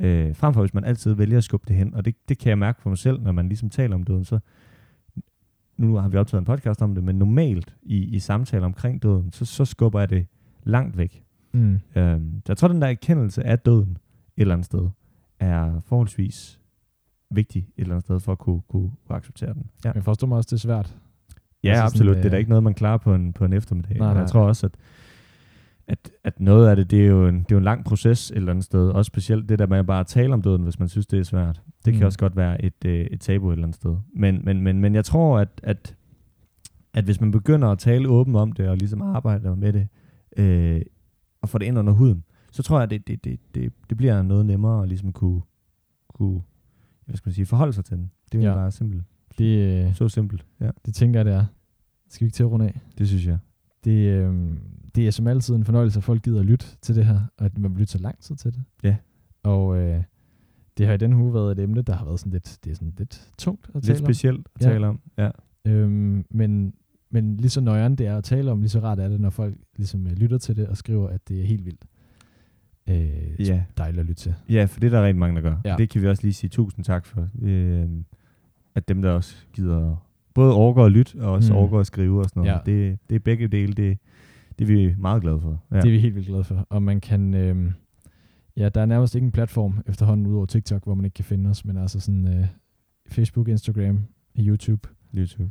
øh, 0.00 0.36
frem 0.36 0.54
for 0.54 0.60
hvis 0.60 0.74
man 0.74 0.84
altid 0.84 1.12
vælger 1.12 1.38
at 1.38 1.44
skubbe 1.44 1.64
det 1.68 1.76
hen. 1.76 1.94
Og 1.94 2.04
det, 2.04 2.14
det 2.28 2.38
kan 2.38 2.48
jeg 2.50 2.58
mærke 2.58 2.82
for 2.82 2.90
mig 2.90 2.98
selv, 2.98 3.22
når 3.22 3.32
man 3.32 3.48
ligesom 3.48 3.70
taler 3.70 3.94
om 3.94 4.02
døden, 4.02 4.24
så 4.24 4.38
nu 5.76 5.96
har 5.96 6.08
vi 6.08 6.16
optaget 6.16 6.40
en 6.40 6.44
podcast 6.44 6.82
om 6.82 6.94
det, 6.94 7.04
men 7.04 7.16
normalt 7.16 7.76
i, 7.82 7.96
i 7.96 8.18
samtaler 8.18 8.64
omkring 8.64 9.02
døden, 9.02 9.32
så, 9.32 9.44
så 9.44 9.64
skubber 9.64 10.00
jeg 10.00 10.10
det 10.10 10.26
langt 10.64 10.98
væk. 10.98 11.24
Mm. 11.52 11.80
Øh, 11.96 12.20
jeg 12.48 12.56
tror, 12.56 12.68
den 12.68 12.82
der 12.82 12.88
erkendelse 12.88 13.42
af 13.42 13.58
døden 13.58 13.90
et 13.90 14.40
eller 14.40 14.54
andet 14.54 14.66
sted, 14.66 14.88
er 15.40 15.80
forholdsvis 15.80 16.60
vigtig 17.36 17.60
et 17.76 17.82
eller 17.82 17.94
andet 17.94 18.04
sted, 18.04 18.20
for 18.20 18.32
at 18.32 18.38
kunne, 18.38 18.60
kunne, 18.68 18.90
kunne 19.06 19.16
acceptere 19.16 19.54
den. 19.54 19.70
Ja. 19.84 19.92
Jeg 19.94 20.04
forstår 20.04 20.26
mig 20.26 20.36
også, 20.36 20.48
det 20.50 20.56
er 20.56 20.60
svært. 20.60 20.96
Ja, 21.64 21.68
Altså 21.68 21.82
altså 21.82 21.98
sådan, 21.98 22.08
absolut. 22.08 22.16
det 22.16 22.24
er 22.24 22.30
da 22.30 22.36
øh, 22.36 22.38
ikke 22.38 22.48
noget, 22.48 22.62
man 22.62 22.74
klarer 22.74 22.98
på 22.98 23.14
en, 23.14 23.32
på 23.32 23.44
en 23.44 23.52
eftermiddag. 23.52 23.96
Nej, 23.98 24.12
Nej. 24.12 24.20
Jeg 24.20 24.28
tror 24.30 24.46
også, 24.46 24.66
at, 24.66 24.72
at, 25.86 26.10
at 26.24 26.40
noget 26.40 26.68
af 26.68 26.76
det, 26.76 26.90
det 26.90 27.02
er, 27.04 27.06
jo 27.06 27.28
en, 27.28 27.34
det 27.34 27.40
er 27.42 27.46
jo 27.54 27.58
en 27.58 27.64
lang 27.64 27.84
proces 27.84 28.30
et 28.30 28.36
eller 28.36 28.50
andet 28.50 28.64
sted. 28.64 28.88
Også 28.90 29.08
specielt 29.08 29.48
det 29.48 29.58
der 29.58 29.66
med 29.66 29.78
at 29.78 29.86
bare 29.86 30.04
tale 30.04 30.34
om 30.34 30.42
døden, 30.42 30.62
hvis 30.62 30.78
man 30.78 30.88
synes, 30.88 31.06
det 31.06 31.18
er 31.18 31.22
svært. 31.22 31.62
Det 31.84 31.92
Mm. 31.94 31.98
kan 31.98 32.06
også 32.06 32.18
godt 32.18 32.36
være 32.36 32.64
et, 32.64 32.84
øh, 32.86 33.00
et 33.10 33.20
tabu 33.20 33.48
et 33.48 33.52
eller 33.52 33.64
andet 33.64 33.74
sted. 33.76 33.96
Men, 34.16 34.40
men, 34.44 34.60
men, 34.60 34.80
men 34.80 34.94
jeg 34.94 35.04
tror, 35.04 35.38
at, 35.38 35.48
at, 35.62 35.96
at 36.94 37.04
hvis 37.04 37.20
man 37.20 37.30
begynder 37.30 37.68
at 37.68 37.78
tale 37.78 38.08
åbent 38.08 38.36
om 38.36 38.52
det, 38.52 38.68
og 38.68 38.76
ligesom 38.76 39.02
arbejder 39.02 39.54
med 39.54 39.72
det, 39.72 39.88
øh, 40.36 40.80
og 41.42 41.48
får 41.48 41.58
det 41.58 41.66
ind 41.66 41.78
under 41.78 41.92
huden, 41.92 42.24
så 42.52 42.62
tror 42.62 42.76
jeg, 42.76 42.82
at 42.82 42.90
det, 42.90 43.06
det, 43.08 43.24
det, 43.24 43.40
det, 43.54 43.72
det 43.88 43.96
bliver 43.96 44.22
noget 44.22 44.46
nemmere 44.46 44.82
at 44.82 44.88
ligesom 44.88 45.12
kunne, 45.12 45.40
kunne 46.14 46.40
hvad 47.06 47.16
skal 47.16 47.28
man 47.28 47.34
sige, 47.34 47.46
forholde 47.46 47.72
sig 47.72 47.84
til 47.84 47.96
den. 47.96 48.10
Det 48.32 48.44
er 48.44 48.48
Ja. 48.48 48.54
bare 48.54 48.70
simpelt. 48.70 49.02
Det, 49.38 49.84
øh, 49.86 49.94
Så 49.94 50.08
simpelt. 50.08 50.46
Ja, 50.60 50.70
det 50.86 50.94
tænker 50.94 51.18
jeg, 51.20 51.24
det 51.24 51.34
er. 51.34 51.44
Skal 52.08 52.24
vi 52.24 52.26
ikke 52.26 52.34
til 52.34 52.42
at 52.42 52.50
runde 52.50 52.66
af? 52.66 52.80
det 52.98 53.08
synes 53.08 53.26
jeg. 53.26 53.38
Det, 53.84 53.90
øh, 54.08 54.50
det 54.94 55.06
er 55.06 55.10
som 55.10 55.26
altid 55.26 55.54
en 55.54 55.64
fornøjelse, 55.64 55.98
at 55.98 56.04
folk 56.04 56.22
gider 56.22 56.40
at 56.40 56.46
lytte 56.46 56.66
til 56.82 56.94
det 56.94 57.06
her, 57.06 57.20
og 57.38 57.46
at 57.46 57.58
man 57.58 57.70
vil 57.70 57.78
lytte 57.80 57.92
så 57.92 57.98
lang 57.98 58.18
tid 58.18 58.36
til 58.36 58.54
det. 58.54 58.62
Ja. 58.82 58.96
Og 59.42 59.76
øh, 59.78 60.02
det 60.78 60.86
har 60.86 60.94
i 60.94 60.96
den 60.96 61.12
uge 61.14 61.34
været 61.34 61.52
et 61.58 61.62
emne, 61.62 61.82
der 61.82 61.92
har 61.92 62.04
været 62.04 62.20
sådan 62.20 62.32
lidt, 62.32 62.58
det 62.64 62.70
er 62.70 62.74
sådan 62.74 62.92
lidt 62.98 63.30
tungt 63.38 63.66
at 63.68 63.74
Lidt 63.74 63.84
tale 63.84 63.98
om. 63.98 64.04
specielt 64.04 64.48
at 64.54 64.62
Ja. 64.66 64.70
tale 64.70 64.86
om. 64.86 65.00
Ja. 65.18 65.30
Øhm, 65.64 66.24
men, 66.30 66.74
men 67.10 67.36
lige 67.36 67.50
så 67.50 67.60
nøjeren 67.60 67.96
det 67.96 68.06
er 68.06 68.16
at 68.16 68.24
tale 68.24 68.50
om, 68.50 68.60
lige 68.60 68.68
så 68.68 68.80
rart 68.80 68.98
er 69.00 69.08
det, 69.08 69.20
når 69.20 69.30
folk 69.30 69.56
ligesom 69.76 70.06
øh, 70.06 70.12
lytter 70.12 70.38
til 70.38 70.56
det 70.56 70.66
og 70.68 70.76
skriver, 70.76 71.08
at 71.08 71.28
det 71.28 71.40
er 71.40 71.44
helt 71.44 71.64
vildt. 71.64 71.84
Øh, 72.88 73.40
Ja. 73.48 73.62
Dejligt 73.78 74.00
at 74.00 74.06
lytte 74.06 74.22
til. 74.22 74.34
ja, 74.48 74.64
for 74.64 74.80
det 74.80 74.86
er 74.86 74.90
der 74.98 75.04
rigtig 75.06 75.18
mange, 75.18 75.36
der 75.36 75.42
gør. 75.42 75.56
Ja. 75.64 75.74
Det 75.78 75.88
kan 75.90 76.02
vi 76.02 76.08
også 76.08 76.22
lige 76.22 76.32
sige 76.34 76.50
tusind 76.50 76.84
tak 76.84 77.06
for. 77.06 77.28
Øh, 77.42 77.88
at 78.74 78.88
dem, 78.88 79.02
der 79.02 79.10
også 79.10 79.34
gider 79.52 80.06
både 80.34 80.54
overgår 80.54 80.84
at 80.86 80.92
lytte, 80.92 81.20
og 81.20 81.32
også 81.32 81.52
Mm. 81.52 81.58
overgår 81.58 81.80
at 81.80 81.86
skrive 81.86 82.18
og 82.20 82.24
sådan 82.28 82.42
noget. 82.42 82.52
Ja. 82.66 82.72
Det, 82.72 82.98
det 83.10 83.14
er 83.16 83.18
begge 83.20 83.48
dele, 83.48 83.72
det, 83.72 83.98
det 84.58 84.64
er 84.64 84.66
vi 84.68 84.94
meget 84.98 85.22
glade 85.22 85.40
for. 85.40 85.62
Ja. 85.72 85.76
Det 85.76 85.84
er 85.86 85.90
vi 85.90 85.98
helt 85.98 86.14
vildt 86.14 86.28
glade 86.28 86.44
for. 86.44 86.66
Og 86.70 86.82
man 86.82 87.00
kan... 87.00 87.34
Øh, 87.34 87.72
ja, 88.56 88.68
der 88.68 88.80
er 88.80 88.86
nærmest 88.86 89.14
ikke 89.14 89.24
en 89.24 89.32
platform 89.32 89.78
efterhånden 89.86 90.26
udover 90.26 90.46
TikTok, 90.46 90.84
hvor 90.84 90.94
man 90.94 91.04
ikke 91.04 91.14
kan 91.14 91.24
finde 91.24 91.50
os, 91.50 91.64
men 91.64 91.76
altså 91.76 92.00
sådan 92.00 92.38
øh, 92.38 92.46
Facebook, 93.08 93.48
Instagram, 93.48 94.00
YouTube, 94.38 94.88
YouTube. 95.16 95.50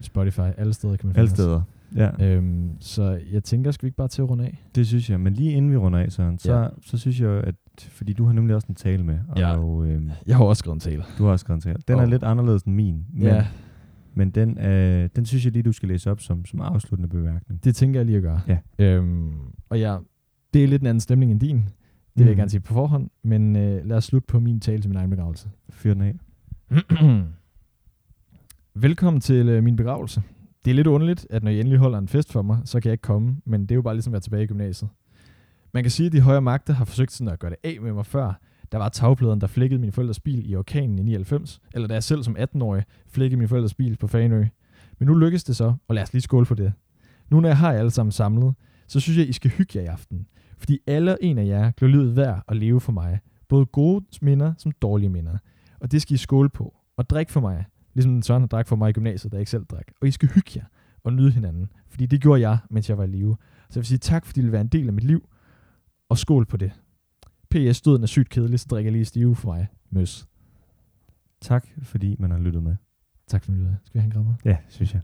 Spotify, 0.00 0.40
alle 0.56 0.72
steder 0.74 0.96
kan 0.96 1.06
man 1.06 1.14
finde 1.14 1.42
Alle 1.44 1.54
os. 1.56 1.62
Ja, 1.94 2.10
Øhm, 2.26 2.70
så 2.80 3.20
jeg 3.32 3.44
tænker, 3.44 3.70
skal 3.70 3.82
vi 3.82 3.88
ikke 3.88 3.96
bare 3.96 4.08
til 4.08 4.22
at 4.22 4.30
runde 4.30 4.44
af? 4.44 4.64
det 4.74 4.86
synes 4.86 5.10
jeg. 5.10 5.20
Men 5.20 5.32
lige 5.32 5.52
inden 5.52 5.70
vi 5.70 5.76
runder 5.76 5.98
af, 5.98 6.12
Søren, 6.12 6.38
så, 6.38 6.54
Ja. 6.54 6.68
så 6.82 6.98
synes 6.98 7.20
jeg, 7.20 7.30
at 7.30 7.54
fordi 7.78 8.12
du 8.12 8.24
har 8.24 8.32
nemlig 8.32 8.56
også 8.56 8.66
en 8.68 8.74
tale 8.74 9.04
med, 9.04 9.18
og 9.28 9.38
Ja. 9.38 9.84
øh, 9.86 10.02
Jeg 10.26 10.36
har 10.36 10.44
også 10.44 10.58
skrevet 10.60 10.74
en 10.74 10.80
tale. 10.80 11.02
du 11.18 11.24
har 11.24 11.30
også 11.32 11.42
skrevet 11.42 11.56
en 11.58 11.62
tale. 11.62 11.78
Den 11.88 11.98
er 11.98 12.02
Og- 12.02 12.08
lidt 12.08 12.22
anderledes 12.22 12.62
end 12.62 12.74
min, 12.74 13.04
men, 13.12 13.22
Ja, 13.22 13.46
men 14.14 14.30
den, 14.30 14.58
øh, 14.58 15.08
den 15.16 15.26
synes 15.26 15.44
jeg 15.44 15.52
lige, 15.52 15.62
du 15.62 15.72
skal 15.72 15.88
læse 15.88 16.10
op 16.10 16.20
som, 16.20 16.44
som 16.44 16.60
afsluttende 16.60 17.08
bemærkning. 17.08 17.64
det 17.64 17.76
tænker 17.76 18.00
jeg 18.00 18.06
lige 18.06 18.16
at 18.16 18.22
gøre. 18.22 18.40
Ja. 18.48 18.58
Øhm, 18.78 19.32
og 19.68 19.78
ja, 19.80 19.96
det 20.54 20.64
er 20.64 20.68
lidt 20.68 20.82
en 20.82 20.86
anden 20.86 21.00
stemning 21.00 21.32
end 21.32 21.40
din. 21.40 21.56
Det 21.56 21.64
vil 22.16 22.24
jeg 22.24 22.32
Mhm. 22.32 22.36
gerne 22.38 22.50
sige 22.50 22.60
på 22.60 22.72
forhånd. 22.74 23.10
Men 23.22 23.56
øh, 23.56 23.84
lad 23.86 23.96
os 23.96 24.04
slutte 24.04 24.26
på 24.26 24.40
min 24.40 24.60
tale 24.60 24.80
til 24.82 24.90
min 24.90 24.96
egen 24.96 25.10
begravelse. 25.10 25.48
Fyr 25.70 25.94
den 25.94 26.02
af. 26.02 26.14
Velkommen 28.74 29.20
til 29.20 29.48
øh, 29.48 29.64
min 29.64 29.76
begravelse. 29.76 30.22
Det 30.66 30.70
er 30.70 30.74
lidt 30.74 30.86
underligt, 30.86 31.26
at 31.30 31.42
når 31.42 31.50
I 31.50 31.60
endelig 31.60 31.78
holder 31.78 31.98
en 31.98 32.08
fest 32.08 32.32
for 32.32 32.42
mig, 32.42 32.58
så 32.64 32.80
kan 32.80 32.88
jeg 32.88 32.92
ikke 32.92 33.02
komme, 33.02 33.36
men 33.44 33.60
det 33.60 33.70
er 33.70 33.74
jo 33.74 33.82
bare 33.82 33.94
ligesom 33.94 34.10
at 34.10 34.12
være 34.12 34.20
tilbage 34.20 34.42
i 34.42 34.46
gymnasiet. 34.46 34.90
Man 35.74 35.84
kan 35.84 35.90
sige, 35.90 36.06
at 36.06 36.12
de 36.12 36.20
højere 36.20 36.42
magter 36.42 36.74
har 36.74 36.84
forsøgt 36.84 37.12
sådan 37.12 37.32
at 37.32 37.38
gøre 37.38 37.50
det 37.50 37.58
af 37.64 37.78
med 37.82 37.92
mig 37.92 38.06
før. 38.06 38.40
Der 38.72 38.78
var 38.78 38.88
tagpladen, 38.88 39.40
der 39.40 39.46
flækkede 39.46 39.80
min 39.80 39.92
forældres 39.92 40.20
bil 40.20 40.50
i 40.50 40.56
orkanen 40.56 40.98
i 40.98 41.02
99, 41.02 41.60
eller 41.74 41.88
da 41.88 41.94
jeg 41.94 42.02
selv 42.02 42.22
som 42.22 42.36
18-årig 42.36 42.84
flækkede 43.08 43.38
min 43.38 43.48
forældres 43.48 43.74
bil 43.74 43.96
på 43.96 44.06
Fanø. 44.06 44.44
Men 44.98 45.08
nu 45.08 45.14
lykkes 45.14 45.44
det 45.44 45.56
så, 45.56 45.74
og 45.88 45.94
lad 45.94 46.02
os 46.02 46.12
lige 46.12 46.22
skåle 46.22 46.46
for 46.46 46.54
det. 46.54 46.72
Nu 47.30 47.40
når 47.40 47.48
jeg 47.48 47.58
har 47.58 47.72
jer 47.72 47.78
alle 47.78 47.90
sammen 47.90 48.12
samlet, 48.12 48.54
så 48.86 49.00
synes 49.00 49.18
jeg, 49.18 49.28
I 49.28 49.32
skal 49.32 49.50
hygge 49.50 49.78
jer 49.78 49.82
i 49.82 49.86
aften. 49.86 50.26
Fordi 50.58 50.78
alle 50.86 51.16
en 51.20 51.38
af 51.38 51.46
jer 51.46 51.70
blev 51.76 51.90
livet 51.90 52.16
værd 52.16 52.42
at 52.48 52.56
leve 52.56 52.80
for 52.80 52.92
mig. 52.92 53.18
Både 53.48 53.66
gode 53.66 54.04
minder 54.22 54.54
som 54.58 54.72
dårlige 54.72 55.10
minder. 55.10 55.38
Og 55.80 55.92
det 55.92 56.02
skal 56.02 56.14
I 56.14 56.18
skåle 56.18 56.48
på. 56.48 56.74
Og 56.96 57.10
drik 57.10 57.30
for 57.30 57.40
mig, 57.40 57.64
ligesom 57.96 58.22
Søren 58.22 58.42
har 58.42 58.46
drak 58.46 58.68
for 58.68 58.76
mig 58.76 58.90
i 58.90 58.92
gymnasiet, 58.92 59.32
da 59.32 59.36
jeg 59.36 59.40
ikke 59.40 59.50
selv 59.50 59.64
drak. 59.64 59.86
Og 60.00 60.08
I 60.08 60.10
skal 60.10 60.28
hygge 60.28 60.50
jer 60.56 60.64
og 61.04 61.12
nyde 61.12 61.30
hinanden. 61.30 61.70
Fordi 61.88 62.06
det 62.06 62.22
gjorde 62.22 62.40
jeg, 62.40 62.58
mens 62.70 62.88
jeg 62.88 62.98
var 62.98 63.04
i 63.04 63.06
live. 63.06 63.36
Så 63.68 63.78
jeg 63.78 63.80
vil 63.80 63.86
sige 63.86 63.98
tak, 63.98 64.26
fordi 64.26 64.40
I 64.40 64.42
vil 64.42 64.52
være 64.52 64.60
en 64.60 64.68
del 64.68 64.86
af 64.86 64.92
mit 64.92 65.04
liv. 65.04 65.28
Og 66.08 66.18
skål 66.18 66.46
på 66.46 66.56
det. 66.56 66.72
P.S. 67.50 67.80
Døden 67.80 68.02
er 68.02 68.06
sygt 68.06 68.28
kedelig, 68.28 68.60
så 68.60 68.66
drikker 68.70 68.92
lige 68.92 69.04
stive 69.04 69.36
for 69.36 69.52
mig. 69.52 69.66
Møs. 69.90 70.28
Tak, 71.40 71.66
fordi 71.82 72.16
man 72.18 72.30
har 72.30 72.38
lyttet 72.38 72.62
med. 72.62 72.76
Tak 73.26 73.44
for 73.44 73.52
det. 73.52 73.76
Skal 73.84 73.94
vi 73.94 74.00
have 74.00 74.06
en 74.06 74.12
krammer? 74.12 74.34
Ja, 74.44 74.56
synes 74.68 74.94
jeg. 74.94 75.02